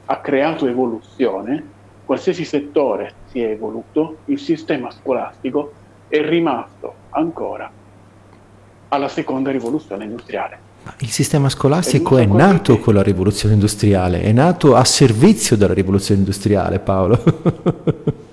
[0.06, 1.74] ha creato evoluzione,
[2.04, 5.72] qualsiasi settore si è evoluto, il sistema scolastico
[6.08, 7.70] è rimasto ancora
[8.88, 10.64] alla seconda rivoluzione industriale.
[10.98, 15.74] Il sistema scolastico è, è nato con la rivoluzione industriale, è nato a servizio della
[15.74, 17.20] rivoluzione industriale, Paolo.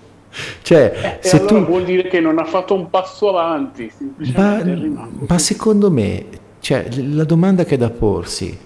[0.62, 1.66] Cioè, eh, se allora tu...
[1.66, 3.92] vuol dire che non ha fatto un passo avanti,
[4.36, 6.26] ma, ma secondo me,
[6.60, 8.58] cioè, la domanda che è da porsi,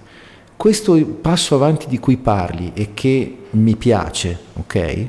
[0.56, 5.08] questo passo avanti di cui parli e che mi piace, ok?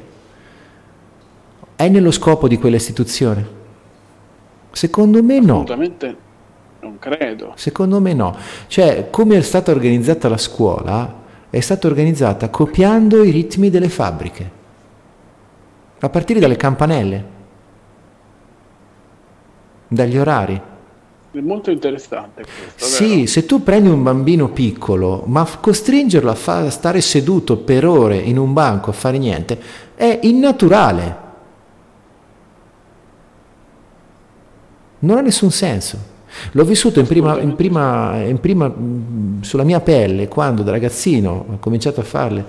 [1.77, 3.57] È nello scopo di quella istituzione?
[4.73, 5.63] Secondo me no.
[5.63, 6.17] Assolutamente
[6.81, 7.53] non credo.
[7.55, 8.37] Secondo me no.
[8.67, 14.57] Cioè, come è stata organizzata la scuola, è stata organizzata copiando i ritmi delle fabbriche
[16.01, 17.25] a partire dalle campanelle,
[19.89, 20.61] dagli orari.
[21.31, 22.85] È molto interessante questo.
[22.85, 23.27] Sì, vero?
[23.27, 28.39] se tu prendi un bambino piccolo, ma costringerlo a fa- stare seduto per ore in
[28.39, 29.59] un banco a fare niente,
[29.95, 31.27] è innaturale.
[35.01, 36.17] Non ha nessun senso.
[36.53, 38.73] L'ho vissuto in prima, in prima, in prima,
[39.41, 42.45] sulla mia pelle quando da ragazzino ho cominciato a farle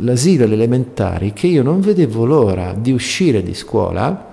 [0.00, 4.30] l'asilo, le elementari, che io non vedevo l'ora di uscire di scuola.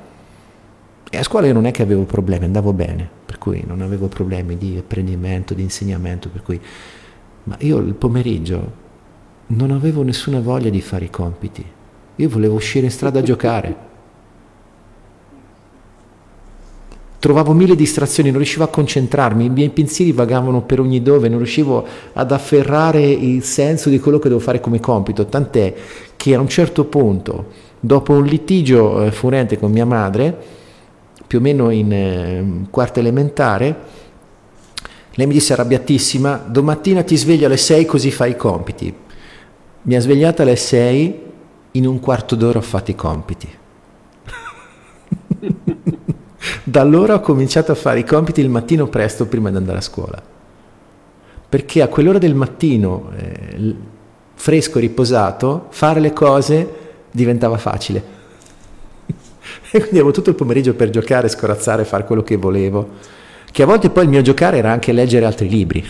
[1.10, 4.08] E a scuola io non è che avevo problemi, andavo bene, per cui non avevo
[4.08, 6.60] problemi di apprendimento, di insegnamento, per cui...
[7.44, 8.88] Ma io il pomeriggio
[9.48, 11.66] non avevo nessuna voglia di fare i compiti.
[12.16, 13.88] Io volevo uscire in strada a giocare.
[17.20, 21.38] trovavo mille distrazioni, non riuscivo a concentrarmi, i miei pensieri vagavano per ogni dove, non
[21.38, 25.74] riuscivo ad afferrare il senso di quello che devo fare come compito, tant'è
[26.16, 27.48] che a un certo punto,
[27.80, 30.36] dopo un litigio eh, furente con mia madre,
[31.28, 33.76] più o meno in eh, quarta elementare,
[35.14, 38.94] lei mi disse arrabbiatissima, domattina ti sveglio alle 6 così fai i compiti.
[39.82, 41.22] Mi ha svegliata alle 6,
[41.72, 43.48] in un quarto d'ora ho fatto i compiti.
[46.63, 49.81] Da allora ho cominciato a fare i compiti il mattino presto prima di andare a
[49.81, 50.21] scuola.
[51.49, 53.76] Perché a quell'ora del mattino, eh,
[54.35, 56.73] fresco e riposato, fare le cose
[57.11, 58.17] diventava facile.
[59.71, 63.17] e quindi avevo tutto il pomeriggio per giocare, scorazzare, fare quello che volevo.
[63.51, 65.84] Che a volte poi il mio giocare era anche leggere altri libri,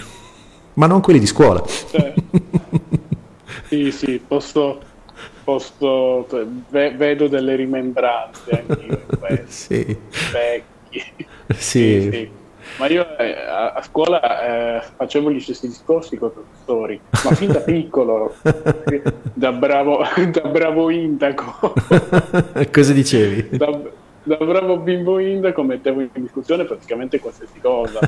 [0.75, 1.61] ma non quelli di scuola.
[1.65, 2.13] Cioè,
[3.67, 4.79] sì, sì, posso,
[5.49, 6.27] posto,
[6.69, 9.97] ve, vedo delle rimembranze anche sì.
[10.31, 11.03] vecchi.
[11.47, 11.55] Sì.
[11.55, 12.31] sì, sì.
[12.77, 17.31] Ma io eh, a, a, scuola eh, facevo gli stessi discorsi con i professori, ma
[17.31, 18.35] fin da piccolo,
[19.33, 21.73] da bravo, da bravo indaco.
[22.71, 23.57] Cosa dicevi?
[23.57, 23.79] Da,
[24.23, 27.99] da bravo bimbo indaco mettevo in discussione praticamente qualsiasi cosa.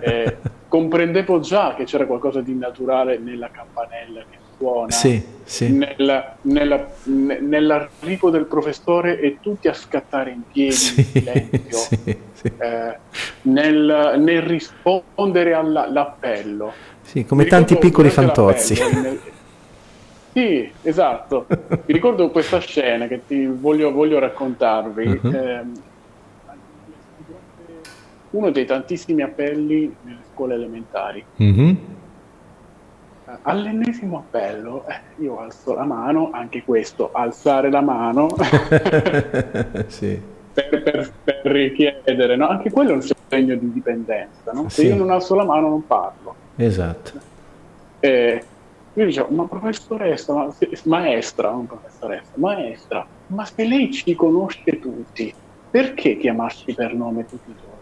[0.00, 5.72] eh, comprendevo già che c'era qualcosa di naturale nella campanella che suona, sì, sì.
[5.72, 11.98] Nella, nella, nell'arrivo del professore e tutti a scattare in piedi sì, in silenzio,
[12.42, 12.98] eh,
[13.42, 16.72] nel, nel, rispondere all'appello.
[17.02, 18.74] Sì, come Mi tanti piccoli fantozzi.
[18.74, 19.20] Nel,
[20.32, 21.46] sì, esatto.
[21.48, 25.06] Mi ricordo questa scena che ti voglio, voglio raccontarvi.
[25.22, 25.30] Uh-huh.
[25.32, 25.64] Eh,
[28.30, 31.24] uno dei tantissimi appelli nelle scuole elementari.
[31.36, 31.76] Uh-huh.
[33.42, 38.28] All'ennesimo appello, eh, io alzo la mano, anche questo, alzare la mano
[39.88, 40.20] sì.
[40.52, 42.48] per, per, per, richiedere, no?
[42.48, 44.52] anche quello è un segno di dipendenza.
[44.52, 44.68] No?
[44.68, 44.88] Se sì.
[44.88, 46.34] io non alzo la mano non parlo.
[46.56, 47.12] Esatto.
[48.00, 48.44] Eh,
[48.94, 50.54] io dicevo, ma professoressa, ma,
[50.84, 55.32] maestra, non professoressa, maestra, ma se lei ci conosce tutti,
[55.70, 57.75] perché chiamarci per nome tutti i giorni?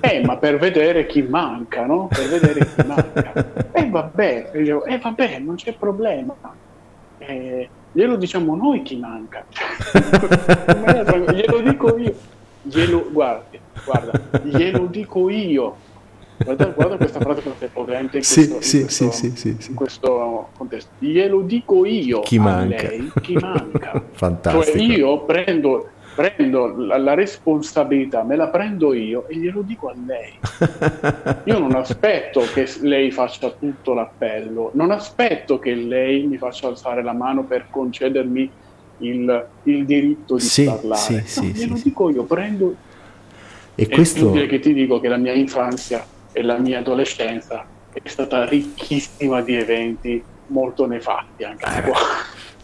[0.00, 2.08] Eh, ma per vedere chi manca, no?
[2.08, 3.32] Per vedere chi manca.
[3.72, 6.34] E eh, vabbè, dicevo, eh vabbè, non c'è problema.
[7.18, 9.44] Eh, glielo diciamo noi chi manca.
[11.32, 12.14] glielo dico io.
[12.62, 15.76] Glielo, guardi, guarda, glielo dico io.
[16.38, 19.70] Guarda, guarda questa frase è potente in sì, questo, sì, in questo, sì, sì, sì,
[19.70, 20.90] in questo contesto.
[20.98, 22.88] Glielo dico io chi manca.
[22.88, 24.02] Lei, chi manca.
[24.12, 24.64] Fantastico.
[24.64, 29.94] Cioè io prendo prendo la, la, responsabilità, me la prendo io e glielo dico a
[30.06, 30.32] lei.
[31.44, 37.02] Io non aspetto che lei faccia tutto l'appello, non aspetto che lei mi faccia alzare
[37.02, 38.50] la mano per concedermi
[38.98, 40.98] il, il diritto di sì, parlare.
[40.98, 42.74] Sì, no, sì, glielo sì, dico io, prendo...
[43.74, 44.32] E questo...
[44.32, 46.02] È che ti dico che la mia infanzia
[46.32, 51.82] e la mia adolescenza è stata ricchissima di eventi molto nefasti anche eh.
[51.82, 51.98] qua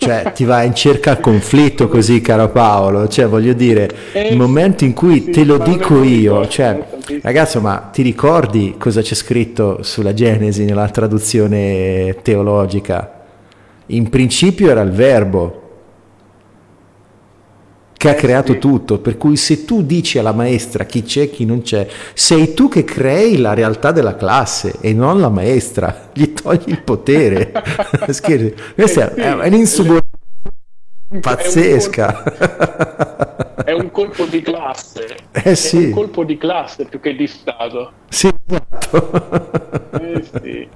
[0.03, 3.07] cioè ti vai in cerca al conflitto così caro Paolo?
[3.07, 6.85] Cioè voglio dire eh, il momento in cui te lo dico io cioè
[7.23, 13.21] ragazzo ma ti ricordi cosa c'è scritto sulla Genesi nella traduzione teologica?
[13.87, 15.61] In principio era il verbo
[18.03, 21.45] che ha creato tutto, per cui se tu dici alla maestra chi c'è e chi
[21.45, 26.32] non c'è, sei tu che crei la realtà della classe e non la maestra, gli
[26.43, 27.53] togli il potere.
[28.11, 30.21] Scherzi, questa è, è un'insubordinazione
[31.21, 32.23] pazzesca.
[33.65, 35.17] È un, colpo di classe.
[35.31, 35.85] Eh sì.
[35.85, 37.93] È un colpo di classe più che di Stato.
[38.09, 39.11] Sì, esatto.
[40.01, 40.69] Eh sì.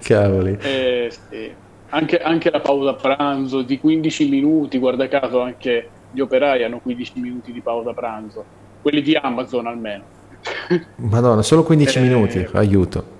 [0.00, 0.58] Cavoli.
[0.60, 1.52] Eh sì.
[1.90, 7.12] Anche, anche la pausa pranzo di 15 minuti, guarda caso anche gli operai hanno 15
[7.20, 8.44] minuti di pausa pranzo,
[8.82, 10.04] quelli di Amazon almeno.
[10.96, 13.16] Madonna, solo 15 eh, minuti, aiuto.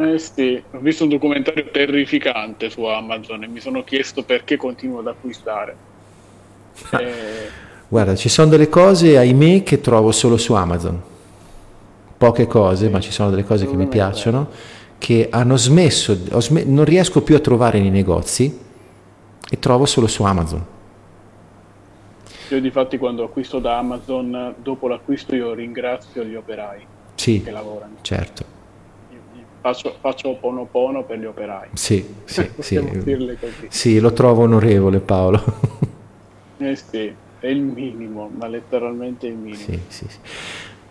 [0.00, 5.00] Eh sì, ho visto un documentario terrificante su Amazon e mi sono chiesto perché continuo
[5.00, 5.76] ad acquistare.
[6.92, 7.48] Eh,
[7.86, 10.98] Guarda, ci sono delle cose, ahimè, che trovo solo su Amazon.
[12.16, 14.48] Poche cose, sì, ma ci sono delle cose che mi piacciono,
[14.96, 18.58] che hanno smesso, sm- non riesco più a trovare nei negozi
[19.50, 20.64] e trovo solo su Amazon.
[22.48, 26.86] Io di fatti quando acquisto da Amazon, dopo l'acquisto io ringrazio gli operai
[27.16, 27.96] sì, che lavorano.
[28.00, 28.59] Certo.
[29.60, 31.68] Faccio, faccio pono per gli operai.
[31.74, 32.80] Sì, sì, sì.
[33.68, 35.42] sì, lo trovo onorevole Paolo.
[36.58, 39.56] eh sì, è il minimo, ma letteralmente il minimo.
[39.56, 40.18] Sì, sì, sì.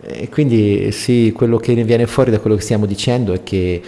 [0.02, 3.82] E quindi sì, quello che ne viene fuori da quello che stiamo dicendo è che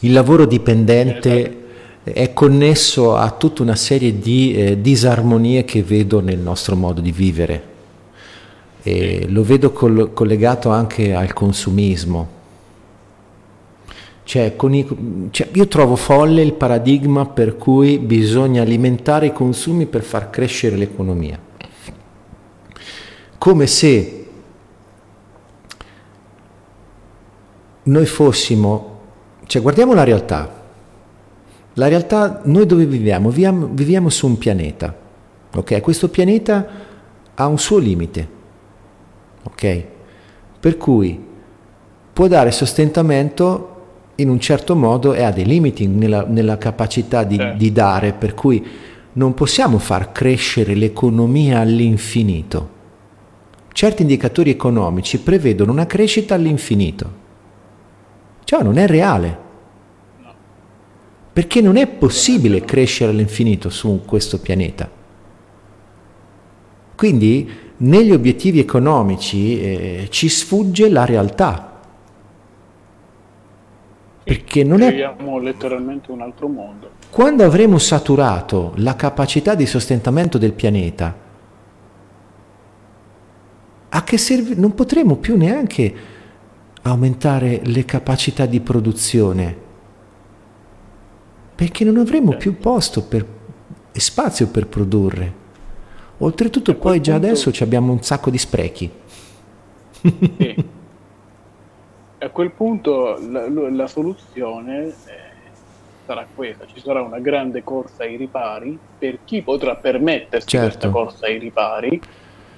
[0.00, 1.40] il lavoro dipendente...
[1.40, 1.62] Esatto
[2.04, 7.10] è connesso a tutta una serie di eh, disarmonie che vedo nel nostro modo di
[7.10, 7.72] vivere.
[8.82, 12.33] E lo vedo col, collegato anche al consumismo.
[14.24, 20.02] Cioè, i, cioè, io trovo folle il paradigma per cui bisogna alimentare i consumi per
[20.02, 21.38] far crescere l'economia.
[23.36, 24.26] Come se
[27.82, 29.00] noi fossimo,
[29.44, 30.62] cioè guardiamo la realtà,
[31.74, 33.28] la realtà, noi dove viviamo?
[33.28, 34.96] Viviamo, viviamo su un pianeta,
[35.54, 35.80] ok?
[35.82, 36.66] Questo pianeta
[37.34, 38.28] ha un suo limite,
[39.42, 39.84] ok?
[40.60, 41.22] Per cui
[42.12, 43.73] può dare sostentamento
[44.16, 47.54] in un certo modo e ha dei limiti nella, nella capacità di, eh.
[47.56, 48.64] di dare, per cui
[49.12, 52.72] non possiamo far crescere l'economia all'infinito.
[53.72, 57.22] Certi indicatori economici prevedono una crescita all'infinito.
[58.44, 59.42] Ciò non è reale
[61.34, 64.88] perché non è possibile crescere all'infinito su questo pianeta.
[66.94, 71.73] Quindi negli obiettivi economici eh, ci sfugge la realtà.
[74.24, 75.14] Perché non è...
[75.40, 76.90] Letteralmente un altro mondo.
[77.10, 81.22] Quando avremo saturato la capacità di sostentamento del pianeta
[83.96, 84.56] a che serve?
[84.56, 85.94] Non potremo più neanche
[86.82, 89.62] aumentare le capacità di produzione
[91.54, 93.24] perché non avremo più posto per,
[93.92, 95.42] e spazio per produrre.
[96.18, 97.26] Oltretutto poi già punto...
[97.28, 98.90] adesso abbiamo un sacco di sprechi.
[100.00, 100.64] Sì.
[102.24, 104.92] A quel punto la, la soluzione eh,
[106.06, 110.66] sarà questa, ci sarà una grande corsa ai ripari per chi potrà permettersi certo.
[110.66, 112.00] questa corsa ai ripari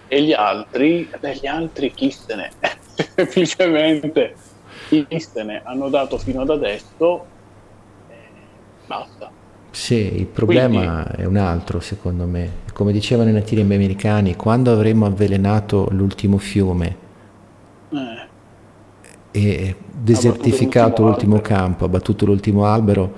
[0.07, 2.51] e gli altri, beh, gli altri chi se ne
[2.95, 4.37] semplicemente
[4.89, 7.25] chi se ne hanno dato fino ad adesso
[8.09, 8.15] eh,
[8.87, 9.31] basta.
[9.73, 12.65] Sì, il problema Quindi, è un altro secondo me.
[12.73, 16.97] Come dicevano i nativi americani, quando avremo avvelenato l'ultimo fiume
[17.91, 18.26] eh,
[19.45, 21.55] e desertificato l'ultimo albero.
[21.55, 23.13] campo, abbattuto l'ultimo albero,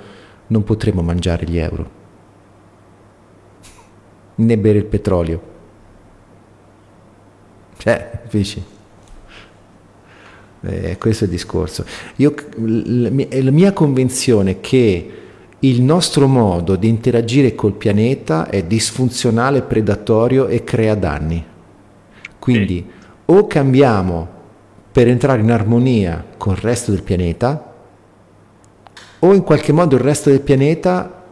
[0.48, 1.96] non potremo mangiare gli euro
[4.38, 5.40] né bere il petrolio.
[7.76, 8.62] Cioè, capisci?
[10.60, 11.84] Eh, questo è il discorso.
[12.16, 15.12] Io, la, mia, la mia convinzione che
[15.60, 21.44] il nostro modo di interagire col pianeta è disfunzionale, predatorio e crea danni.
[22.38, 23.06] Quindi sì.
[23.26, 24.36] o cambiamo
[24.98, 27.72] per entrare in armonia con il resto del pianeta,
[29.20, 31.22] o in qualche modo il resto del pianeta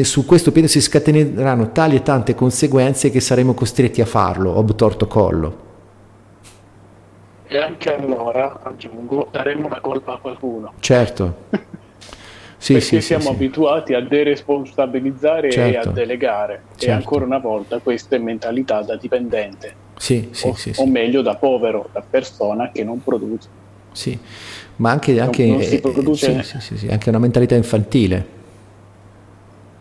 [0.00, 5.06] su questo pianeta si scateneranno tali e tante conseguenze che saremo costretti a farlo, obtorto
[5.06, 5.56] collo.
[7.46, 10.72] E anche allora, aggiungo, daremo la colpa a qualcuno.
[10.80, 11.34] Certo.
[12.58, 15.90] Sì, perché sì, siamo sì, abituati a deresponsabilizzare certo, e a certo.
[15.90, 16.86] delegare certo.
[16.86, 21.88] e ancora una volta questa è mentalità da dipendente sì, o, o, meglio da povero,
[21.92, 23.48] da persona che non produce
[23.92, 24.18] sì,
[24.76, 26.42] ma anche, anche, non, non eh, produce...
[26.42, 28.26] sì, anche una mentalità infantile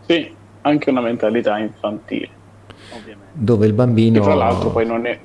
[0.06, 2.30] sì, anche una mentalità infantile
[2.92, 3.32] ovviamente.
[3.34, 5.20] dove il bambino che tra l'altro poi non è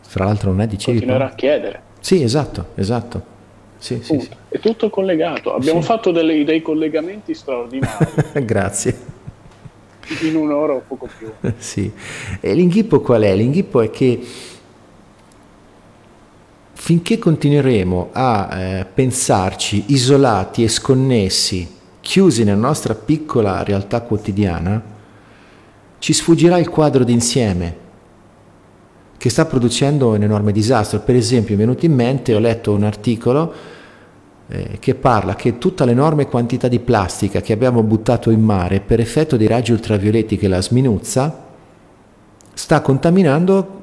[0.00, 3.30] fra l'altro non è dicevi continuerà a chiedere sì esatto, esatto
[3.82, 4.28] sì, sì, sì.
[4.48, 5.52] È tutto collegato.
[5.52, 5.86] Abbiamo sì.
[5.86, 8.06] fatto delle, dei collegamenti straordinari.
[8.44, 8.96] Grazie.
[10.20, 11.30] In un'ora o poco più.
[11.58, 11.90] sì.
[12.40, 13.34] E l'inghippo qual è?
[13.34, 14.20] L'inghippo è che
[16.72, 21.68] finché continueremo a eh, pensarci isolati e sconnessi,
[22.00, 24.82] chiusi nella nostra piccola realtà quotidiana,
[25.98, 27.76] ci sfuggirà il quadro d'insieme
[29.16, 30.98] che sta producendo un enorme disastro.
[30.98, 33.54] Per esempio, mi è venuto in mente, ho letto un articolo
[34.52, 39.00] eh, che parla che tutta l'enorme quantità di plastica che abbiamo buttato in mare per
[39.00, 41.44] effetto dei raggi ultravioletti che la sminuzza
[42.52, 43.80] sta contaminando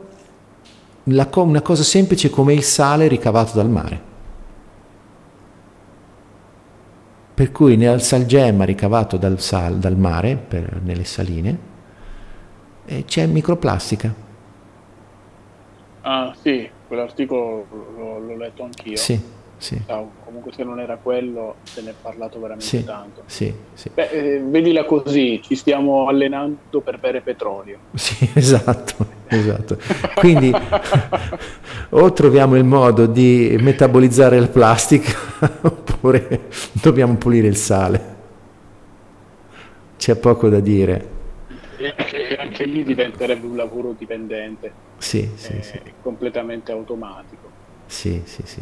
[1.31, 4.07] co- una cosa semplice come il sale ricavato dal mare.
[7.33, 11.57] Per cui nel salgemma ricavato dal, sal, dal mare, per, nelle saline,
[12.85, 14.13] eh, c'è microplastica.
[16.01, 17.65] Ah sì, quell'articolo
[17.97, 18.97] l'ho, l'ho letto anch'io.
[18.97, 19.79] Sì sì.
[19.87, 23.23] No, comunque se non era quello se ne è parlato veramente sì, tanto.
[23.25, 23.91] Sì, sì.
[23.93, 27.77] Beh, eh, vedila così, ci stiamo allenando per bere petrolio.
[27.93, 29.77] Sì, esatto, esatto.
[30.15, 30.49] Quindi
[31.89, 35.11] o troviamo il modo di metabolizzare la plastica
[35.61, 38.15] oppure dobbiamo pulire il sale.
[39.97, 41.17] C'è poco da dire.
[41.75, 44.71] E anche, anche lì diventerebbe un lavoro dipendente.
[44.99, 45.79] Sì, sì, eh, sì.
[46.01, 47.47] Completamente automatico.
[47.87, 48.61] Sì, sì, sì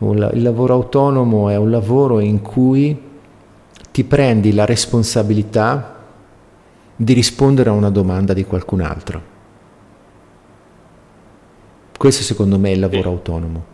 [0.00, 3.06] il lavoro autonomo è un lavoro in cui
[3.90, 5.96] ti prendi la responsabilità
[6.94, 9.36] di rispondere a una domanda di qualcun altro.
[11.96, 13.64] Questo secondo me è il lavoro autonomo.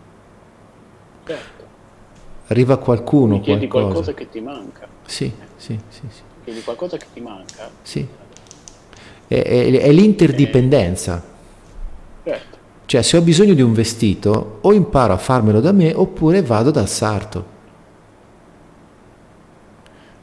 [1.26, 1.64] Certo.
[2.46, 3.92] Arriva qualcuno, Mi chiedi qualcosa.
[3.92, 4.88] qualcosa che ti manca.
[5.04, 6.02] Sì, sì, sì.
[6.08, 6.22] sì.
[6.44, 7.70] Chiedi qualcosa che ti manca.
[7.82, 8.06] Sì.
[9.26, 11.32] È, è, è l'interdipendenza.
[12.86, 16.70] Cioè, se ho bisogno di un vestito, o imparo a farmelo da me, oppure vado
[16.70, 17.52] dal sarto.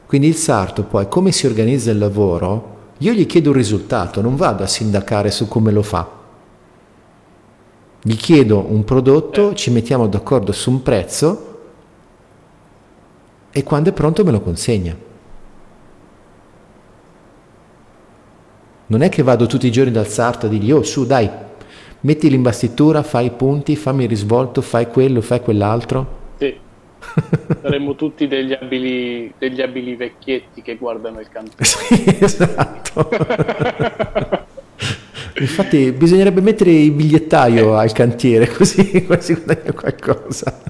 [0.06, 4.36] Quindi il sarto poi, come si organizza il lavoro, io gli chiedo un risultato, non
[4.36, 6.08] vado a sindacare su come lo fa.
[8.02, 11.60] Gli chiedo un prodotto, ci mettiamo d'accordo su un prezzo
[13.50, 14.96] e quando è pronto me lo consegna.
[18.86, 21.30] Non è che vado tutti i giorni dal sarto a dirgli, oh su dai,
[22.02, 26.20] metti l'imbastitura, fai i punti, fammi il risvolto, fai quello, fai quell'altro.
[26.38, 26.54] Sì,
[27.60, 31.64] saremmo tutti degli abili, degli abili vecchietti che guardano il cantiere.
[31.64, 33.08] Sì, esatto.
[35.38, 40.60] Infatti bisognerebbe mettere il bigliettaio al cantiere così si guadagna qualcosa.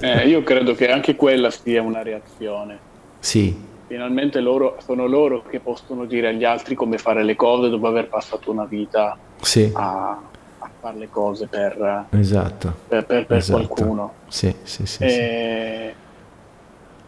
[0.00, 2.78] Eh, io credo che anche quella sia una reazione.
[3.18, 3.54] Sì,
[3.94, 8.06] finalmente loro, sono loro che possono dire agli altri come fare le cose dopo aver
[8.08, 10.10] passato una vita Sì, a,
[10.58, 12.72] a fare le cose per, esatto.
[12.86, 13.66] per- per- per esatto.
[13.66, 14.12] qualcuno.
[14.28, 15.02] Sì, sì, sì.
[15.02, 15.94] E,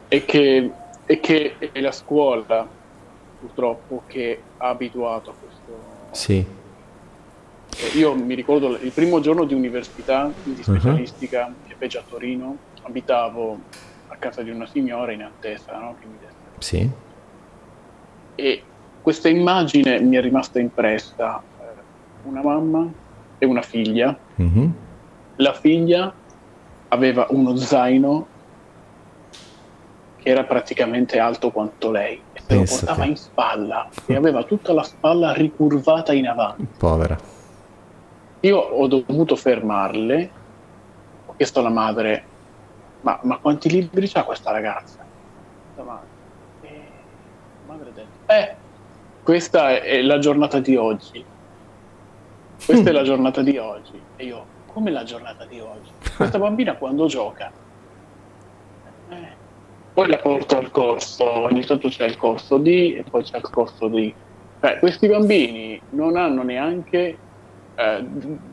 [0.08, 0.70] e che,
[1.06, 2.66] e che è la scuola
[3.38, 5.60] purtroppo che ha abituato a questo.
[6.10, 6.44] Sì,
[7.74, 10.62] Eh, Io mi ricordo il primo giorno di università di Mhm.
[10.62, 13.56] specialistica che fece a Torino, abitavo
[14.08, 16.88] a casa di una signora in attesa no, che mi desse sì,
[18.36, 18.64] e
[19.00, 21.42] questa immagine mi è rimasta impressa.
[21.58, 21.80] Eh,
[22.28, 22.88] Una mamma
[23.38, 24.16] e una figlia.
[24.36, 24.72] mhm,
[25.36, 26.14] La figlia
[26.88, 28.28] aveva uno zaino
[30.16, 34.72] che era praticamente alto quanto lei e se lo portava in spalla e aveva tutta
[34.72, 36.64] la spalla ricurvata in avanti.
[36.78, 37.18] povera.
[38.40, 40.30] Io ho dovuto fermarle,
[41.26, 42.24] ho chiesto alla madre,
[43.00, 45.04] ma, ma quanti libri c'ha questa ragazza?
[45.76, 46.08] La madre,
[46.60, 46.88] "Eh",
[47.66, 48.54] la madre ha detto, eh,
[49.22, 51.24] questa è, la giornata di oggi.
[52.64, 54.00] Questa è la giornata di oggi.
[54.16, 55.90] E io, come la giornata di oggi?
[56.16, 57.50] Questa bambina quando gioca?
[59.08, 59.28] Eh,
[59.92, 63.50] Poi la porto al corso, ogni tanto c'è il corso D e poi c'è il
[63.50, 64.12] corso D.
[64.60, 67.18] Cioè, questi bambini non hanno neanche
[67.74, 68.04] eh,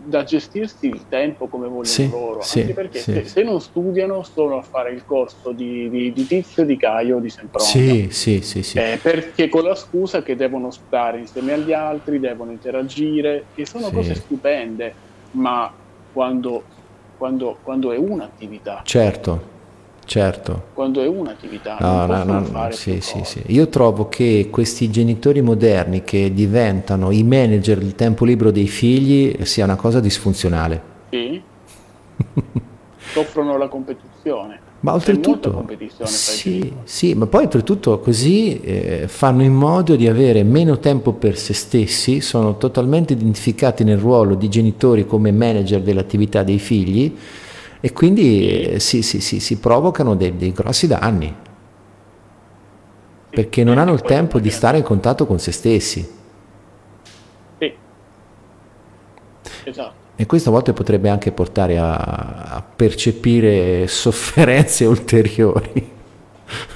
[0.05, 3.13] da gestirsi il tempo come vogliono Sì, loro, sì, anche perché sì.
[3.13, 7.19] se, se non studiano sono a fare il corso di, di, di Tizio, di Caio,
[7.19, 7.67] di Sempronio.
[7.67, 8.77] Sì, sì, sì, sì.
[8.77, 13.91] Eh, perché con la scusa che devono stare insieme agli altri, devono interagire, che sono
[13.91, 14.93] cose stupende,
[15.31, 15.71] ma
[16.13, 16.63] quando,
[17.17, 19.57] quando, quando è un'attività, Certo,
[20.09, 20.63] certo.
[20.73, 23.43] quando è un'attività, No, non no, no, fare sì, sì, sì.
[23.47, 29.43] Io trovo che questi genitori moderni che diventano i manager del tempo libero dei figli
[29.43, 30.81] sia una cosa disfunzionale.
[31.09, 31.41] Sì.
[33.11, 34.67] soffrono la competizione.
[34.81, 35.67] Ma oltretutto,
[36.03, 41.37] sì, sì, ma poi oltretutto così eh, fanno in modo di avere meno tempo per
[41.37, 47.13] se stessi, sono totalmente identificati nel ruolo di genitori come manager dell'attività dei figli
[47.81, 51.33] e quindi eh, si, si- si- si provocano dei, dei grossi danni
[53.29, 56.17] perché non hanno il tempo di stare in contatto con se stessi.
[57.59, 57.73] Sì.
[59.65, 59.93] Esatto.
[60.15, 65.89] E questo a volte potrebbe anche portare a, a percepire sofferenze ulteriori,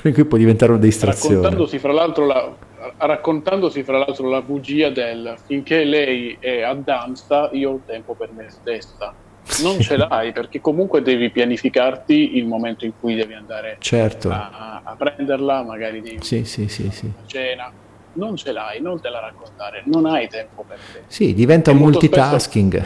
[0.01, 1.35] per cui può diventare una distrazione.
[1.35, 2.55] Raccontandosi fra l'altro la,
[2.97, 8.29] raccontandosi fra l'altro la bugia del finché lei è a danza io ho tempo per
[8.31, 9.13] me stessa.
[9.61, 14.81] Non ce l'hai perché comunque devi pianificarti il momento in cui devi andare Certo, a,
[14.83, 17.11] a prenderla, magari devi sì, sì, sì, sì.
[17.25, 17.71] cena.
[18.13, 21.03] Non ce l'hai, non te la raccontare, non hai tempo per te.
[21.07, 22.83] Sì, diventa un multitasking.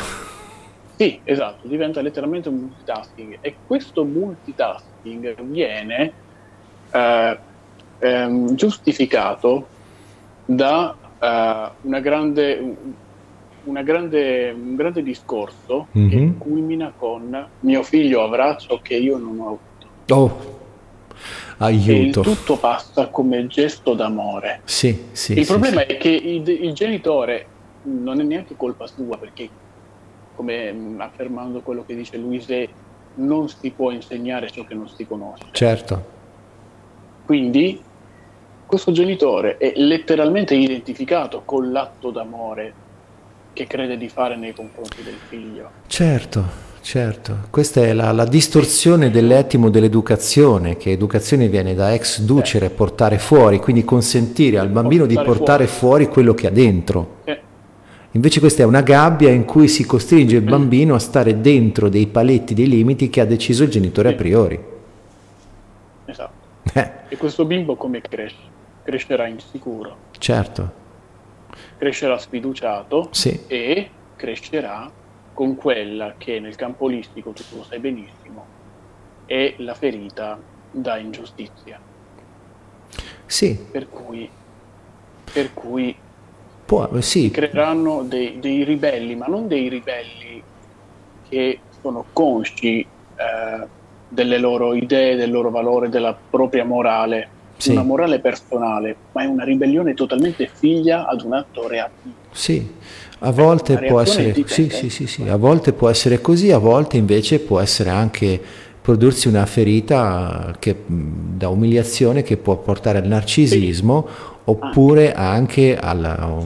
[0.96, 6.14] Sì, esatto, diventa letteralmente un multitasking e questo multitasking viene
[6.92, 7.38] eh,
[8.00, 9.68] ehm, giustificato
[10.46, 12.76] da eh, una grande,
[13.84, 16.38] grande, un grande discorso che Mhm.
[16.38, 20.14] culmina con mio figlio avrà ciò che io non ho avuto.
[20.14, 20.56] Oh,
[21.60, 22.22] E aiuto.
[22.22, 24.62] tutto passa come gesto d'amore.
[24.66, 25.34] Sì, sì.
[25.38, 27.46] il sì, problema è che il, il genitore
[27.84, 29.50] non è neanche colpa sua perché,
[30.36, 32.68] come mh, affermando quello che dice Luise,
[33.16, 35.46] non si può insegnare ciò che non si conosce.
[35.52, 36.16] Certo,
[37.26, 37.82] Quindi
[38.66, 42.74] questo genitore è letteralmente identificato con l'atto d'amore
[43.58, 45.72] che crede di fare nei confronti del figlio.
[45.88, 46.44] certo,
[46.82, 47.48] certo.
[47.50, 53.58] Questa è la, la distorsione dell'ettimo dell'educazione, che educazione viene da ex ducere, portare fuori,
[53.60, 57.16] quindi consentire al bambino di Portare portare fuori quello che ha dentro.
[57.24, 57.42] Eh,
[58.12, 62.08] Invece questa è una gabbia in cui si costringe il bambino a stare dentro dei
[62.08, 64.60] paletti, dei limiti che ha deciso il genitore a priori.
[66.06, 66.32] esatto.
[66.74, 68.36] Eh, E questo bimbo come cresce?
[68.84, 70.72] Crescerà insicuro, certo,
[71.78, 74.92] crescerà sfiduciato sì, e crescerà
[75.34, 78.46] con quella che nel campo olistico, tu lo sai benissimo,
[79.26, 80.40] è la ferita
[80.72, 81.80] da ingiustizia.
[83.26, 84.28] sì, Per cui,
[85.32, 85.96] per cui
[86.66, 90.42] può, sì, creeranno dei, dei ribelli, ma non dei ribelli
[91.30, 93.68] che sono consci eh,
[94.10, 97.72] delle loro idee, del loro valore, della propria morale, Sì.
[97.72, 102.14] una morale personale, ma è una ribellione totalmente figlia ad un atto reattivo.
[102.32, 102.66] Sì,
[103.20, 106.98] a volte può essere, sì, sì, sì, sì, a volte può essere così, a volte
[106.98, 108.40] invece può essere anche
[108.80, 114.08] prodursi una ferita che, da umiliazione che può portare al narcisismo
[114.46, 116.46] oppure anche al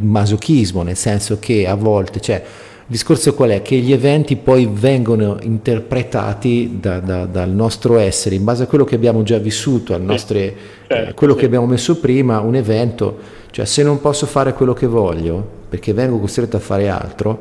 [0.00, 2.42] masochismo, nel senso che a volte, cioè,
[2.90, 3.60] discorso qual è?
[3.60, 8.84] Che gli eventi poi vengono interpretati da, da, dal nostro essere, in base a quello
[8.84, 10.54] che abbiamo già vissuto, al nostre, eh,
[10.88, 11.40] certo, quello sì.
[11.40, 13.18] che abbiamo messo prima, un evento,
[13.50, 17.38] cioè se non posso fare quello che voglio, perché vengo costretto a fare altro,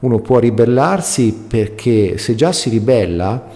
[0.00, 3.46] uno può ribellarsi perché se già si ribella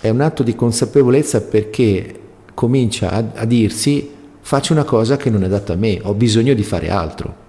[0.00, 2.14] è un atto di consapevolezza perché
[2.54, 6.54] comincia a, a dirsi faccio una cosa che non è adatta a me, ho bisogno
[6.54, 7.46] di fare altro.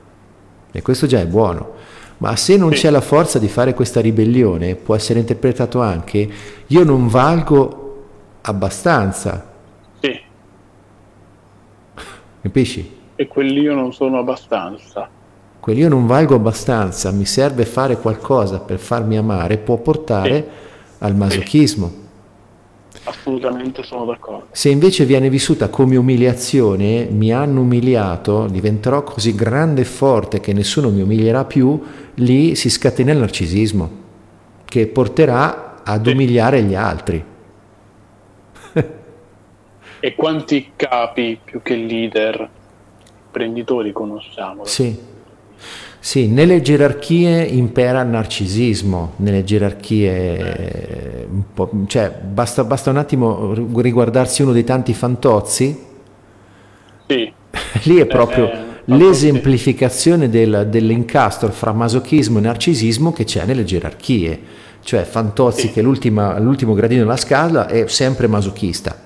[0.72, 1.78] E questo già è buono.
[2.20, 2.80] Ma se non sì.
[2.80, 6.30] c'è la forza di fare questa ribellione, può essere interpretato anche
[6.68, 8.06] io non valgo
[8.42, 9.52] abbastanza.
[10.00, 10.20] Sì.
[12.42, 12.98] Capisci?
[13.16, 15.10] E quell'io non sono abbastanza.
[15.60, 21.04] Quell'io non valgo abbastanza, mi serve fare qualcosa per farmi amare, può portare sì.
[21.04, 22.08] al masochismo.
[23.10, 24.50] Assolutamente sono d'accordo.
[24.52, 30.54] Se invece viene vissuta come umiliazione, mi hanno umiliato, diventerò così grande e forte che
[30.54, 31.82] nessuno mi umilierà più,
[32.16, 33.92] lì si scatena il narcisismo,
[34.66, 36.12] che porterà ad sì.
[36.12, 37.24] umiliare gli altri.
[40.00, 42.48] e quanti capi più che leader,
[43.26, 44.66] imprenditori conosciamo?
[44.66, 45.18] Sì.
[46.02, 51.28] Sì, nelle gerarchie impera il narcisismo, nelle gerarchie,
[51.88, 55.78] cioè basta, basta, un attimo riguardarsi uno dei tanti fantozzi,
[57.06, 57.34] sì.
[57.84, 63.66] lì è proprio eh, eh, l'esemplificazione del, dell'incastro fra masochismo e narcisismo che c'è nelle
[63.66, 64.40] gerarchie,
[64.82, 65.72] cioè Fantozzi sì.
[65.72, 68.98] che è l'ultimo gradino della scala è sempre masochista,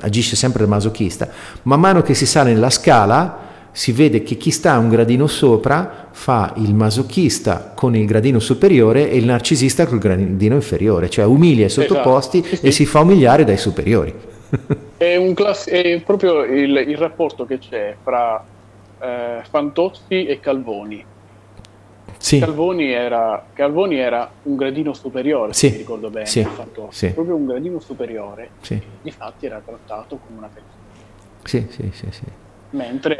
[0.00, 1.28] agisce sempre da masochista,
[1.62, 6.08] man mano che si sale nella scala si vede che chi sta un gradino sopra
[6.10, 11.24] fa il masochista con il gradino superiore e il narcisista con il gradino inferiore, cioè
[11.24, 11.88] umilia i esatto.
[11.88, 12.56] sottoposti esatto.
[12.56, 14.14] sì, e si fa umiliare dai superiori.
[15.02, 18.44] È, class- è proprio il, il, rapporto che c'è fra
[19.00, 21.04] eh, Fantozzi e Calvoni.
[22.18, 22.38] Sì.
[22.38, 25.66] Calvoni, era, Calvoni, era, un gradino superiore, sì.
[25.66, 26.44] se mi ricordo bene, sì.
[26.44, 28.80] Fantozzi, proprio un gradino superiore, sì.
[29.02, 30.80] difatti era trattato come una persona.
[31.42, 32.41] Sì, sì, sì, sì
[32.72, 33.16] mentre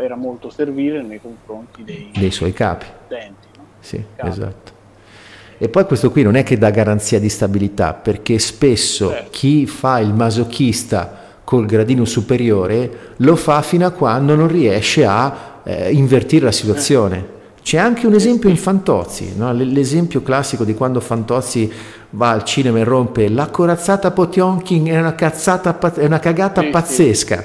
[0.00, 2.86] era molto servile nei confronti dei, dei suoi capi.
[3.08, 3.64] Denti, no?
[3.80, 4.28] Sì, capi.
[4.28, 4.74] esatto.
[5.58, 9.28] E poi questo qui non è che dà garanzia di stabilità, perché spesso certo.
[9.30, 15.60] chi fa il masochista col gradino superiore lo fa fino a quando non riesce a
[15.62, 17.34] eh, invertire la situazione.
[17.62, 19.52] C'è anche un esempio in Fantozzi, no?
[19.52, 21.72] l'esempio classico di quando Fantozzi
[22.10, 26.68] va al cinema e rompe la corazzata Potionkin è una, cazzata, è una cagata sì,
[26.68, 27.44] pazzesca.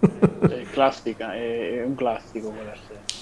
[0.00, 2.52] Sì classica, è, un classico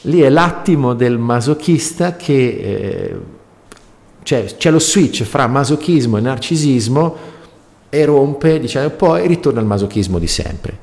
[0.02, 3.20] Lì è l'attimo del masochista che eh,
[4.24, 7.16] cioè, c'è lo switch fra masochismo e narcisismo
[7.89, 10.78] e rompe, diciamo, poi ritorna al masochismo di sempre.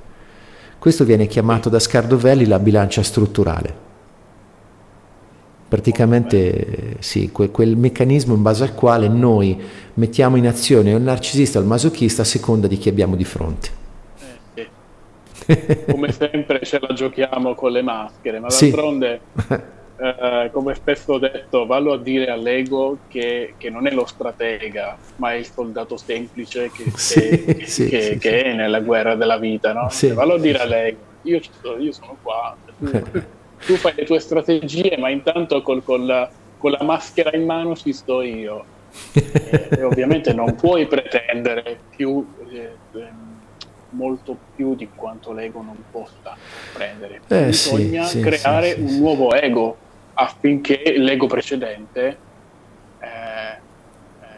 [0.80, 3.89] Questo viene chiamato da Scardovelli la bilancia strutturale.
[5.68, 9.60] Praticamente sì, quel, quel, meccanismo in base al quale noi
[9.95, 13.81] mettiamo in azione il narcisista o il masochista a seconda di chi abbiamo di fronte
[15.90, 19.53] come sempre ce la giochiamo con le maschere, ma d'altronde, sì.
[20.02, 24.98] eh, come spesso ho detto, vallo a dire all'ego che, che, non è lo stratega,
[25.18, 29.38] ma è il soldato semplice che, sì, che, sì, che, che è nella guerra della
[29.38, 29.90] vita, no?
[29.90, 32.90] Cioè, vallo a dire all'ego, io, sto, io sono qua, tu,
[33.65, 37.76] tu, fai le tue strategie, ma intanto col, col la, con la maschera in mano
[37.76, 38.80] ci sto io.
[39.14, 42.26] e, e ovviamente non puoi pretendere più...
[42.52, 43.20] Eh,
[43.92, 46.36] molto più di quanto l'ego non possa
[46.74, 47.22] prendere.
[47.28, 49.78] Eh, Bisogna sì, creare sì, un nuovo ego
[50.14, 52.18] affinché l'ego precedente
[53.00, 53.58] eh, eh,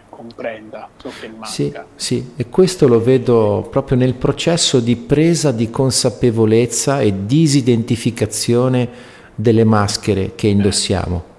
[0.10, 1.48] comprenda ciò che manca.
[1.48, 9.12] Sì, sì, e questo lo vedo proprio nel processo di presa di consapevolezza e disidentificazione
[9.36, 11.32] delle maschere che indossiamo.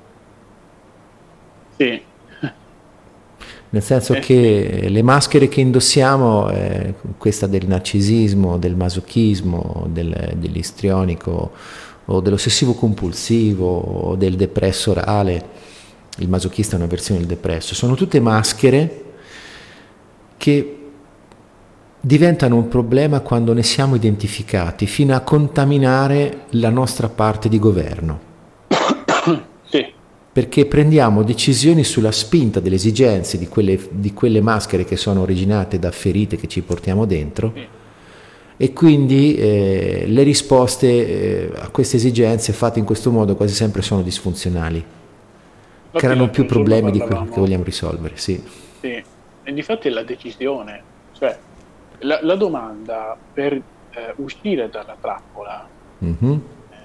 [1.76, 2.02] Sì,
[3.74, 10.34] nel senso eh, che le maschere che indossiamo, eh, questa del narcisismo, del masochismo, del,
[10.36, 11.50] dell'istrionico
[12.04, 15.44] o dell'ossessivo compulsivo o del depresso orale,
[16.18, 19.02] il masochista è una versione del depresso, sono tutte maschere
[20.36, 20.78] che
[22.00, 28.33] diventano un problema quando ne siamo identificati, fino a contaminare la nostra parte di governo
[30.34, 35.78] perché prendiamo decisioni sulla spinta delle esigenze di quelle, di quelle, maschere che sono originate
[35.78, 37.54] da ferite che ci portiamo dentro
[38.56, 43.80] e quindi eh, le risposte eh, a queste esigenze fatte in questo modo quasi sempre
[43.82, 44.84] sono disfunzionali,
[45.92, 48.16] creano più problemi di quelli che vogliamo risolvere.
[48.16, 48.42] Sì.
[48.80, 49.04] sì.
[49.44, 50.82] e difatti è la decisione,
[51.12, 51.38] cioè
[51.98, 53.62] la, la domanda per eh,
[54.16, 55.68] uscire dalla trappola
[56.02, 56.38] mm-hmm.
[56.70, 56.76] è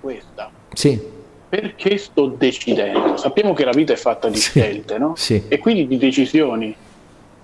[0.00, 0.52] questa.
[0.72, 1.16] Sì
[1.48, 3.16] perché sto decidendo?
[3.16, 5.14] Sappiamo che la vita è fatta di Sì, scelte, no?
[5.16, 5.42] sì.
[5.48, 6.74] E quindi di decisioni.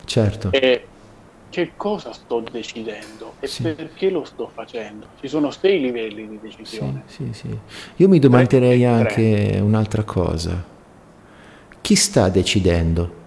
[0.05, 0.51] Certo.
[0.52, 0.86] E
[1.48, 3.62] che cosa sto decidendo e Sì.
[3.62, 5.06] perché lo sto facendo?
[5.20, 7.05] Ci sono sei livelli di decisione.
[7.06, 7.56] sì, sì.
[7.97, 10.62] Io mi domanderei Tre anche un'altra cosa.
[11.81, 13.22] Chi sta decidendo?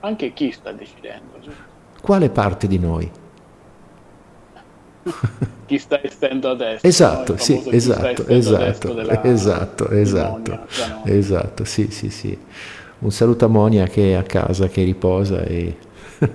[0.00, 1.38] Anche chi sta decidendo?
[2.00, 3.10] Quale parte di noi?
[5.66, 6.88] chi sta estendo a destra?
[6.88, 7.38] Esatto, no?
[7.38, 10.66] Sì, esatto, esatto, della- esatto, esatto, Monia,
[11.04, 12.36] esatto, sì, sì, sì.
[13.00, 15.76] Un saluto a Monia che è a casa, che riposa e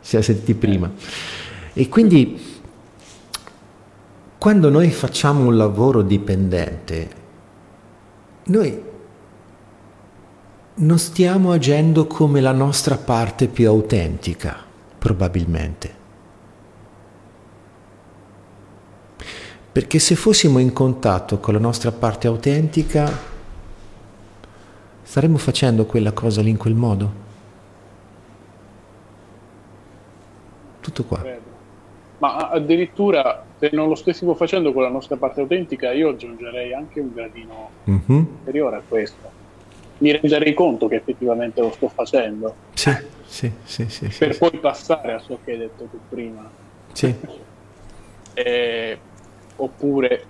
[0.00, 0.90] si è sentiti prima.
[1.72, 2.40] E quindi
[4.38, 7.08] quando noi facciamo un lavoro dipendente,
[8.44, 8.82] noi
[10.74, 14.56] non stiamo agendo come la nostra parte più autentica,
[14.96, 15.97] probabilmente.
[19.78, 23.08] Perché se fossimo in contatto con la nostra parte autentica,
[25.04, 27.12] staremmo facendo quella cosa lì in quel modo.
[30.80, 31.24] Tutto qua.
[32.18, 36.98] Ma addirittura se non lo stessimo facendo con la nostra parte autentica, io aggiungerei anche
[36.98, 38.26] un gradino Mhm.
[38.40, 39.30] superiore a questo.
[39.98, 42.90] Mi renderei conto che effettivamente lo sto facendo, Sì,
[43.26, 44.38] sì, sì, sì, per sì.
[44.40, 46.50] poi passare a ciò che hai detto tu prima.
[46.94, 47.14] Sì,
[48.34, 48.98] Eh,
[49.58, 50.24] oppure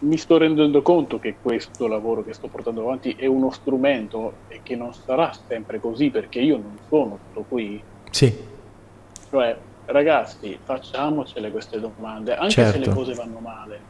[0.00, 4.60] mi sto rendendo conto che questo lavoro che sto portando avanti è uno strumento e
[4.62, 7.82] che non sarà sempre così perché io non sono tutto qui.
[8.10, 8.36] sì,
[9.30, 12.78] Cioè, ragazzi, facciamocele queste domande, anche se Certo.
[12.88, 13.80] le cose vanno male.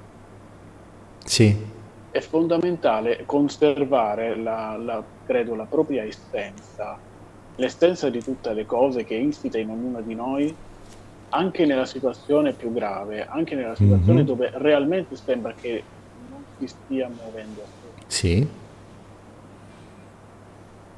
[1.24, 1.56] sì,
[2.10, 6.96] È fondamentale conservare, la, la- credo, la propria essenza,
[7.56, 10.54] l'essenza di tutte le cose che insita in ognuno di noi,
[11.34, 14.26] anche nella situazione più grave, anche nella situazione Mhm.
[14.26, 15.84] dove realmente sembra che
[16.28, 17.68] non si stia muovendo.
[18.06, 18.46] sì,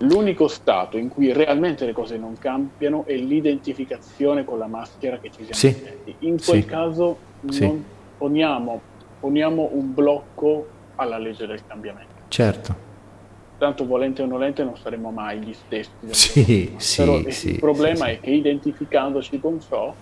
[0.00, 5.30] L'unico stato in cui realmente le cose non cambiano è l'identificazione con la maschera che
[5.30, 5.82] ci siamo Sì.
[5.82, 6.16] metti.
[6.26, 6.66] In quel Sì.
[6.66, 7.82] caso Sì.
[8.14, 8.84] poniamo,
[9.18, 12.14] poniamo un blocco alla legge del cambiamento.
[12.28, 12.84] certo.
[13.56, 16.12] Tanto volente o nolente non saremo mai gli stessi.
[16.12, 18.16] Sì, sì, Però il sì, problema sì, sì.
[18.16, 19.96] è che identificandoci con ciò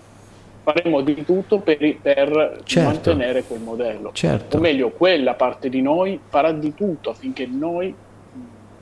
[0.65, 2.89] faremo di tutto per, per Certo.
[2.89, 4.09] mantenere quel modello.
[4.13, 4.57] Certo.
[4.57, 7.93] O meglio, quella parte di noi farà di tutto affinché noi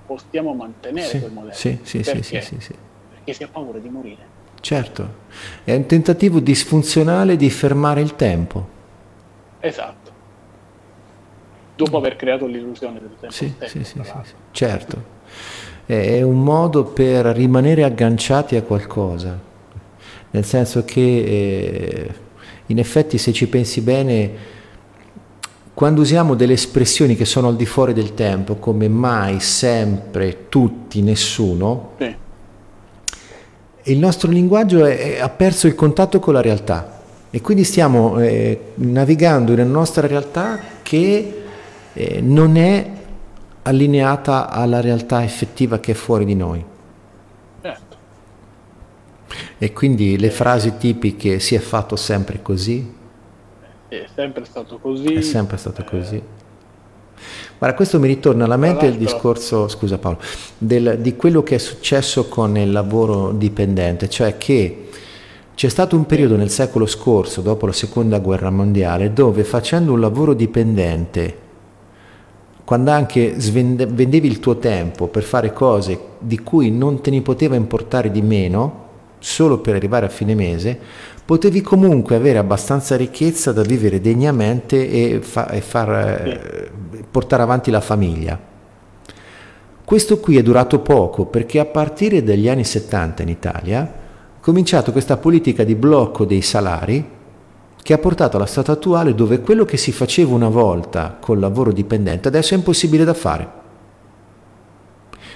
[0.05, 1.53] possiamo mantenere Sì, quel modello.
[1.53, 2.22] sì, sì, sì, Perché?
[2.22, 2.73] sì, sì, sì.
[3.10, 4.26] Perché si ha paura di morire.
[4.61, 5.07] Certo.
[5.65, 8.65] È un tentativo disfunzionale di fermare il tempo.
[9.60, 10.11] Esatto.
[11.76, 14.01] Dopo aver creato l'illusione del tempo Sì, stesso, sì, sì,
[14.51, 15.11] certo.
[15.85, 19.38] È un modo per rimanere agganciati a qualcosa,
[20.34, 22.10] nel senso che eh,
[22.68, 24.31] in effetti se ci pensi bene,
[25.76, 31.01] quando usiamo delle espressioni che sono al di fuori del tempo, come mai, sempre, tutti,
[31.01, 32.15] nessuno, Sì,
[33.91, 38.18] il nostro linguaggio è- è- ha perso il contatto con la realtà e quindi stiamo
[38.19, 41.41] eh, navigando in una nostra realtà che
[41.93, 42.89] eh, non è
[43.64, 46.64] allineata alla realtà effettiva che è fuori di noi.
[49.57, 52.93] E quindi le frasi tipiche si è fatto sempre così,
[53.88, 55.14] È sempre stato così.
[55.14, 56.22] è sempre stato eh, così.
[57.57, 60.19] Guarda, questo mi ritorna alla mente il discorso, scusa Paolo,
[60.57, 64.89] del- di quello che è successo con il lavoro dipendente, cioè che
[65.55, 69.99] c'è stato un periodo nel secolo scorso, dopo la seconda guerra mondiale, dove facendo un
[70.01, 71.38] lavoro dipendente,
[72.65, 77.22] quando anche svende- vendevi il tuo tempo per fare cose di cui non te ne
[77.22, 78.81] poteva importare di meno,
[79.24, 80.78] solo per arrivare a fine mese,
[81.26, 86.72] potevi comunque avere abbastanza ricchezza da vivere degnamente e, fa- e far, eh,
[87.10, 88.38] portare avanti la famiglia.
[89.86, 94.91] Questo qui è durato poco perché a partire dagli anni 70 in Italia è cominciato
[94.91, 97.10] questa politica di blocco dei salari
[97.82, 101.72] che ha portato allo stato attuale dove quello che si faceva una volta col lavoro
[101.72, 103.62] dipendente adesso è impossibile da fare.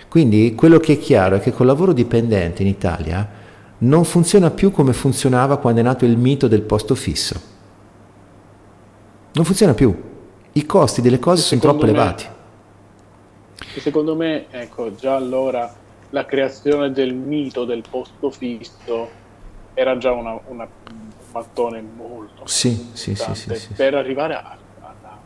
[0.10, 3.37] Quindi quello che è chiaro è che col lavoro dipendente in Italia
[3.80, 7.40] non funziona più come funzionava quando è nato il mito del posto fisso.
[9.34, 9.96] Non funziona più.
[10.54, 12.26] I costi delle cose sono troppo me- elevati.
[13.80, 15.72] Secondo me, ecco, già allora
[16.10, 19.10] la creazione del mito del posto fisso
[19.76, 20.98] era già una, una- un
[21.32, 25.20] mattone molto Sì, sì, sì, sì, per arrivare a- alla-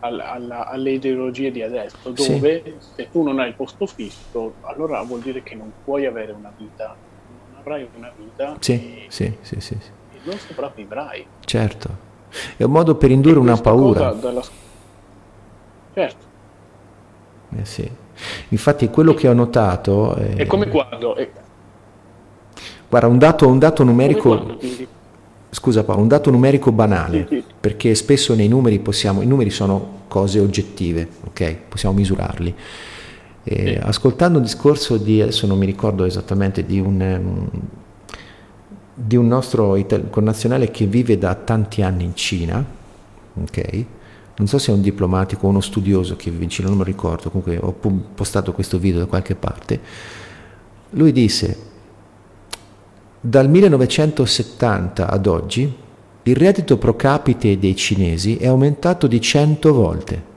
[0.00, 5.02] alla- alla- alle ideologie di adesso, dove se tu non hai il posto fisso, allora
[5.02, 6.94] vuol dire che non puoi avere una vita,
[7.62, 9.90] avrai una vita Sì, e, sì, sì, sì, sì.
[10.14, 11.26] e non sopravvivrai.
[11.44, 12.10] certo.
[12.56, 14.10] È un modo per indurre una paura.
[14.12, 14.42] dalla-
[15.94, 16.24] Certo.
[17.56, 17.90] Eh sì.
[18.48, 20.14] Infatti quello che ho notato...
[20.14, 21.14] È, è come quando...
[21.14, 21.30] È...
[22.88, 24.56] Guarda, un dato, un dato numerico...
[25.54, 27.44] Scusa Paolo, un dato numerico banale, sì, sì.
[27.60, 31.56] perché spesso nei numeri possiamo, i numeri sono cose oggettive, ok?
[31.68, 32.54] Possiamo misurarli.
[33.44, 37.48] E, ascoltando un discorso di, adesso non mi ricordo esattamente, di un,
[38.94, 39.78] di un nostro
[40.10, 42.64] connazionale che vive da tanti anni in Cina,
[43.34, 43.84] ok?
[44.36, 46.84] Non so se è un diplomatico o uno studioso che vive in Cina, non mi
[46.84, 47.74] ricordo, comunque ho
[48.14, 49.80] postato questo video da qualche parte.
[50.90, 51.70] Lui disse,
[53.20, 55.80] dal 1970 ad oggi
[56.24, 60.30] il reddito pro capite dei cinesi è aumentato di 100 volte.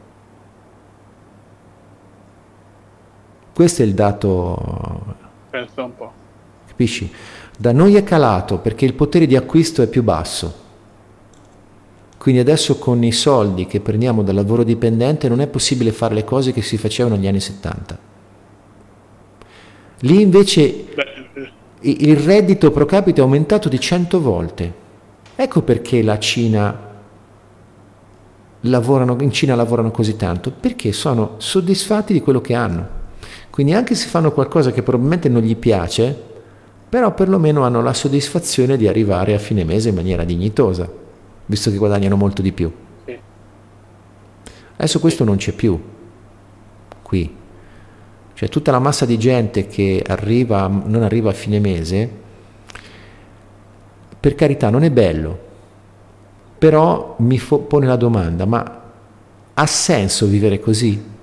[3.56, 5.16] Questo è il dato...
[5.50, 6.12] Pensa un po'.
[6.68, 7.10] Capisci?
[7.58, 10.54] Da noi è calato perché il potere di acquisto è più basso.
[12.18, 16.26] Quindi adesso con i soldi che prendiamo dal lavoro dipendente non è possibile fare le
[16.26, 17.98] cose che si facevano negli anni 70.
[20.00, 20.88] Lì invece
[21.80, 24.74] il reddito pro capite è aumentato di 100 volte.
[25.34, 26.78] Ecco perché la Cina
[28.60, 32.95] lavorano, in Cina lavorano così tanto, perché sono soddisfatti di quello che hanno.
[33.56, 36.14] Quindi anche se fanno qualcosa che probabilmente non gli piace,
[36.90, 40.92] però perlomeno hanno la soddisfazione di arrivare a fine mese in maniera dignitosa,
[41.46, 42.70] visto che guadagnano molto di più.
[44.76, 45.82] Adesso questo non c'è più
[47.02, 47.34] qui.
[48.34, 52.10] Cioè tutta la massa di gente che arriva, non arriva a fine mese,
[54.20, 55.40] per carità non è bello,
[56.58, 58.82] però mi fo- pone la domanda, ma
[59.54, 61.14] ha senso vivere così?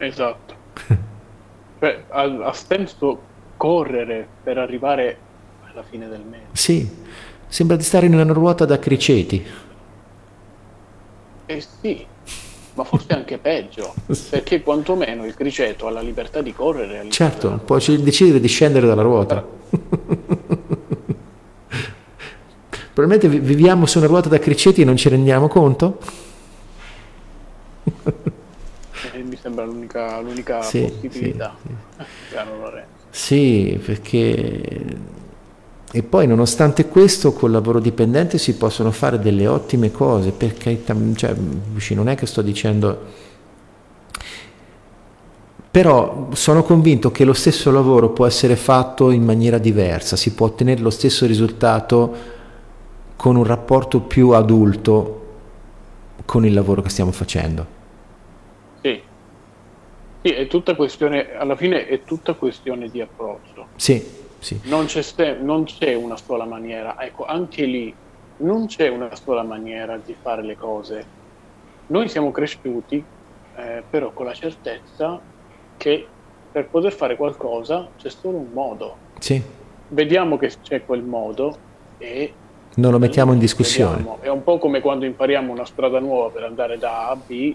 [0.00, 0.54] Esatto.
[1.78, 3.20] Beh, ha, ha senso
[3.56, 5.18] correre per arrivare
[5.70, 6.46] alla fine del mese.
[6.52, 6.88] Sì,
[7.46, 9.44] sembra di stare in una ruota da criceti.
[11.44, 12.06] Eh sì,
[12.74, 13.92] ma forse anche peggio,
[14.30, 17.10] perché quantomeno il criceto ha la libertà di correre.
[17.10, 19.46] Certo, può decidere di scendere dalla ruota.
[22.92, 25.98] Probabilmente viviamo su una ruota da criceti e non ci rendiamo conto?
[29.29, 31.56] mi sembra l'unica, l'unica sì, possibilità.
[31.62, 32.04] Sì,
[33.10, 33.74] sì.
[33.74, 35.18] sì, perché...
[35.92, 40.82] E poi nonostante questo col lavoro dipendente si possono fare delle ottime cose, perché
[41.16, 41.34] cioè,
[41.94, 43.28] non è che sto dicendo...
[45.70, 50.46] Però sono convinto che lo stesso lavoro può essere fatto in maniera diversa, si può
[50.46, 52.38] ottenere lo stesso risultato
[53.14, 55.18] con un rapporto più adulto
[56.24, 57.78] con il lavoro che stiamo facendo.
[60.22, 63.68] Sì, è tutta questione, alla fine è tutta questione di approccio.
[63.76, 64.04] Sì,
[64.38, 64.60] sì.
[64.64, 67.94] Non c'è, non c'è una sola maniera, ecco, anche lì
[68.38, 71.18] non c'è una sola maniera di fare le cose.
[71.86, 73.02] Noi siamo cresciuti
[73.56, 75.20] eh, però con la certezza
[75.76, 76.06] che
[76.52, 78.96] per poter fare qualcosa c'è solo un modo.
[79.18, 79.42] Sì.
[79.88, 81.56] Vediamo che c'è quel modo
[81.98, 82.32] e
[82.74, 83.96] non lo mettiamo in discussione.
[83.96, 84.18] Vediamo.
[84.20, 87.54] È un po' come quando impariamo una strada nuova per andare da A a B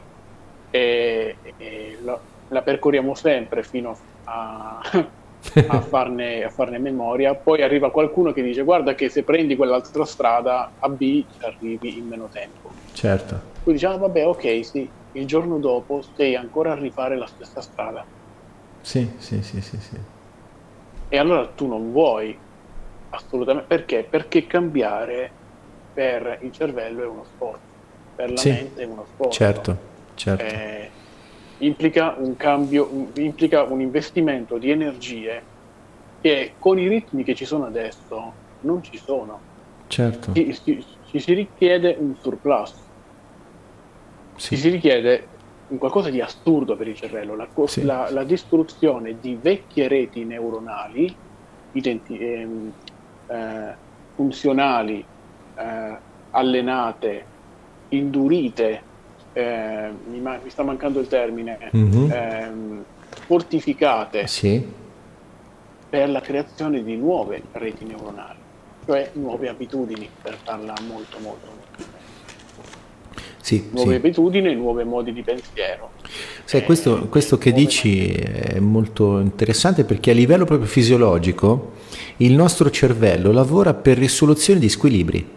[0.70, 2.20] e, e lo,
[2.50, 4.80] la percorriamo sempre fino a,
[5.68, 10.06] a, farne, a, farne, memoria, poi arriva qualcuno che dice guarda che se prendi quell'altra
[10.06, 12.72] strada a B arrivi in meno tempo.
[12.94, 13.54] Certo.
[13.64, 18.06] Poi diciamo vabbè ok sì, il giorno dopo sei ancora a rifare la stessa strada.
[18.82, 19.98] Sì, sì, sì, sì, sì.
[21.08, 22.38] E allora tu non vuoi
[23.10, 24.06] assolutamente perché?
[24.08, 25.32] Perché cambiare
[25.94, 27.60] per il cervello è uno sforzo,
[28.16, 29.32] per la sì, mente è uno sforzo.
[29.32, 29.78] Certo,
[30.16, 30.44] certo.
[30.44, 30.90] Eh,
[31.60, 35.42] implica un cambio, un, implica un investimento di energie
[36.22, 39.40] che con i ritmi che ci sono adesso non ci sono.
[39.88, 40.34] Certo.
[40.34, 42.74] Ci, ci, ci si richiede un surplus.
[44.36, 44.56] Sì.
[44.56, 45.28] Ci si richiede
[45.68, 47.84] un qualcosa di assurdo per il cervello, la, sì.
[47.84, 51.16] la, la distruzione di vecchie reti neuronali
[51.76, 52.72] identi, ehm,
[53.28, 53.74] eh,
[54.16, 55.06] funzionali,
[55.56, 55.98] eh,
[56.32, 57.26] allenate,
[57.90, 58.94] indurite
[59.36, 62.12] eh, mi, ma- mi, sta mancando il termine, mm-hmm.
[62.12, 62.84] ehm,
[63.28, 64.66] fortificate sì.
[65.90, 68.40] per la creazione di nuove reti neuronali,
[68.86, 71.94] cioè nuove abitudini, per farla molto molto molto
[73.42, 73.96] sì, nuove sì.
[73.98, 75.92] abitudini, nuovi modi di pensiero.
[76.46, 81.74] Sai, questo, eh, questo che dici è molto interessante perché a livello proprio fisiologico
[82.18, 85.30] il nostro cervello lavora per risoluzione di squilibri.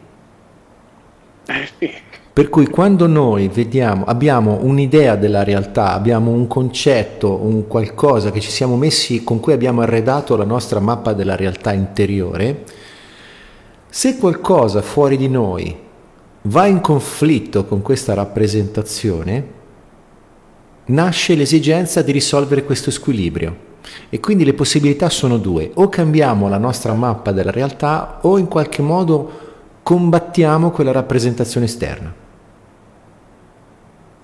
[1.48, 2.06] Eh sì.
[2.38, 8.38] Per cui quando noi vediamo, abbiamo un'idea della realtà, abbiamo un concetto, un qualcosa che
[8.38, 12.62] ci siamo messi, con cui abbiamo arredato la nostra mappa della realtà interiore,
[13.88, 15.76] se qualcosa fuori di noi
[16.42, 19.46] va in conflitto con questa rappresentazione,
[20.84, 23.56] nasce l'esigenza di risolvere questo squilibrio.
[24.10, 28.46] E quindi le possibilità sono due, o cambiamo la nostra mappa della realtà o in
[28.46, 29.28] qualche modo
[29.82, 32.26] combattiamo quella rappresentazione esterna.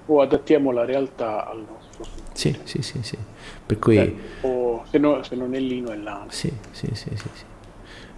[0.06, 2.04] O adattiamo la realtà al nostro.
[2.32, 3.16] Sì, sì, sì, sì.
[3.66, 3.96] Per cui...
[3.96, 6.26] Eh, o se, no, se, non è lino è lano.
[6.28, 7.44] Sì, sì, sì, sì, sì.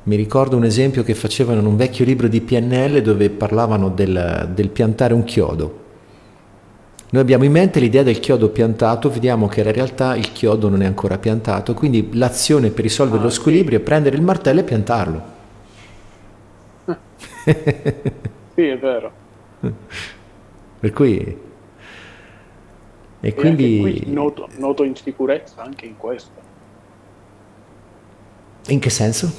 [0.04, 4.50] Mi ricordo un esempio che facevano in un vecchio libro di PNL dove parlavano del,
[4.54, 5.84] del piantare un chiodo.
[7.08, 10.82] Noi abbiamo in mente l'idea del chiodo piantato, vediamo che in realtà il chiodo non
[10.82, 13.84] è ancora piantato, quindi l'azione per risolvere ah, lo squilibrio sì.
[13.84, 15.22] è prendere il martello e piantarlo.
[18.54, 19.12] sì, è vero.
[20.78, 21.44] Per cui...
[23.26, 24.04] E, e quindi...
[24.06, 26.40] Noto, noto insicurezza anche in questo.
[28.68, 29.32] In che senso?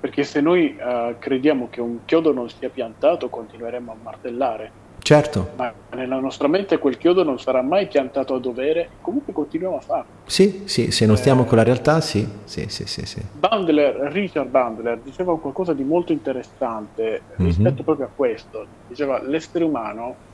[0.00, 4.86] Perché se noi uh, crediamo che un chiodo non sia piantato, continueremo a martellare.
[4.98, 5.50] Certo.
[5.54, 9.80] Ma nella nostra mente quel chiodo non sarà mai piantato a dovere, comunque continuiamo a
[9.80, 10.10] farlo.
[10.26, 12.26] Sì, sì, se non stiamo eh, con la realtà, sì.
[12.44, 13.22] sì, sì, sì, sì.
[13.32, 17.46] Bandler, Richard Bandler diceva qualcosa di molto interessante mm-hmm.
[17.46, 18.66] rispetto proprio a questo.
[18.88, 20.26] Diceva l'essere umano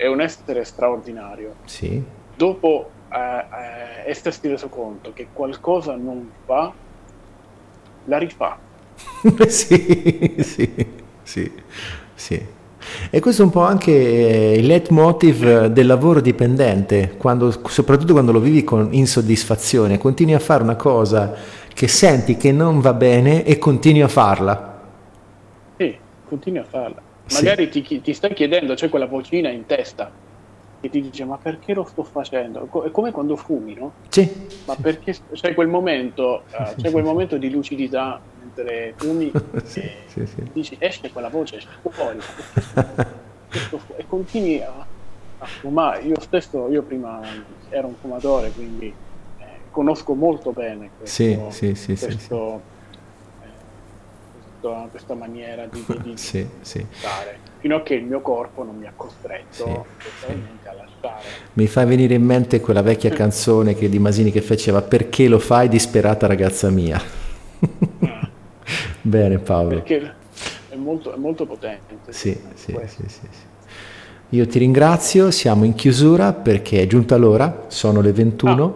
[0.00, 1.56] è un essere straordinario.
[1.66, 2.02] Sì.
[2.34, 6.72] Dopo eh, eh, essersi reso conto che qualcosa non va,
[8.06, 8.58] la rifà.
[9.46, 10.86] sì, sì,
[11.22, 11.52] sì,
[12.14, 12.46] sì.
[13.10, 18.32] E questo è un po' anche eh, il leitmotiv del lavoro dipendente, quando, soprattutto quando
[18.32, 21.34] lo vivi con insoddisfazione, continui a fare una cosa
[21.74, 24.80] che senti che non va bene e continui a farla.
[25.76, 25.94] Sì,
[26.26, 27.08] continui a farla.
[27.32, 27.82] Magari sì.
[27.82, 30.28] ti, ti stai chiedendo, c'è quella vocina in testa
[30.80, 32.68] che ti dice ma perché lo sto facendo?
[32.84, 33.92] È come quando fumi, no?
[34.08, 34.48] Sì.
[34.64, 39.30] Ma perché c'è quel momento, uh, c'è quel momento di lucidità mentre fumi
[39.64, 40.50] sì, e sì, sì.
[40.52, 42.18] dici esce quella voce, esce fuori
[43.96, 44.86] e continui a,
[45.38, 46.00] a, fumare.
[46.02, 47.20] Io stesso, io prima
[47.68, 51.24] ero un fumatore, quindi eh, conosco molto bene questo,
[52.06, 52.79] questo, eh,
[54.60, 56.86] questo, questa maniera di, di, sì, sì.
[57.58, 59.64] fino a che il mio corpo non mi ha costretto sì.
[59.64, 61.24] a lasciare.
[61.54, 65.38] Mi fa venire in mente quella vecchia canzone che, di Masini che faceva Perché lo
[65.38, 67.00] fai disperata ragazza mia?
[67.00, 68.28] Ah.
[69.02, 69.80] Bene Paolo.
[69.82, 70.14] Perché
[70.68, 71.96] è molto, è molto potente.
[72.10, 73.20] Sì, sì, sì, sì,
[74.30, 78.64] Io ti ringrazio, siamo in chiusura perché è giunta l'ora, sono le 21.
[78.64, 78.72] Ah,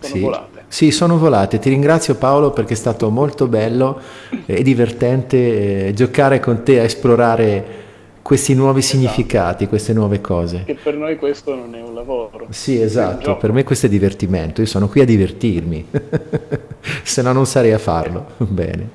[0.00, 0.20] sono sì.
[0.20, 0.57] volate.
[0.68, 1.58] Sì, sono volate.
[1.58, 4.00] Ti ringrazio Paolo perché è stato molto bello
[4.46, 7.86] e divertente eh, giocare con te a esplorare
[8.28, 8.98] questi nuovi esatto.
[8.98, 10.64] significati, queste nuove cose.
[10.64, 12.48] Che per noi questo non è un lavoro.
[12.50, 15.88] Sì, esatto, per me questo è divertimento, io sono qui a divertirmi,
[17.02, 18.26] se no non sarei a farlo.
[18.36, 18.90] Bene.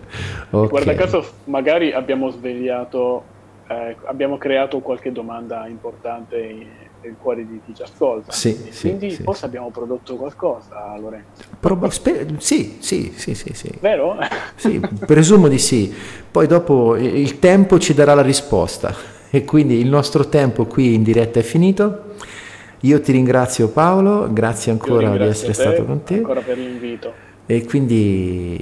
[0.52, 0.70] Okay.
[0.70, 3.24] Guarda caso, magari abbiamo svegliato,
[3.70, 8.32] eh, abbiamo creato qualche domanda importante nel cuore di chi ci ascolta.
[8.32, 9.46] Sì, Quindi sì, forse sì.
[9.46, 11.44] abbiamo prodotto qualcosa, Lorenzo.
[11.60, 13.70] Prob- sper- sì, sì, sì, sì, sì.
[13.80, 14.18] Vero?
[14.56, 15.94] sì, presumo di sì.
[16.32, 19.12] Poi dopo il tempo ci darà la risposta.
[19.30, 22.12] E quindi il nostro tempo qui in diretta è finito.
[22.82, 26.16] Io ti ringrazio Paolo, grazie ancora di essere te, stato con te.
[26.16, 27.14] Ancora per l'invito.
[27.46, 28.60] E quindi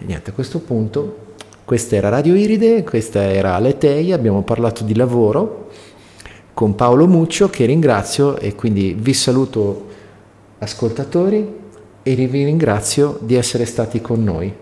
[0.00, 1.30] niente, a questo punto
[1.64, 5.70] questa era Radio Iride, questa era Letei, abbiamo parlato di lavoro
[6.54, 9.86] con Paolo Muccio che ringrazio e quindi vi saluto
[10.58, 11.60] ascoltatori
[12.02, 14.52] e vi ringrazio di essere stati con noi.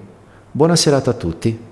[0.51, 1.70] Buona serata a tutti.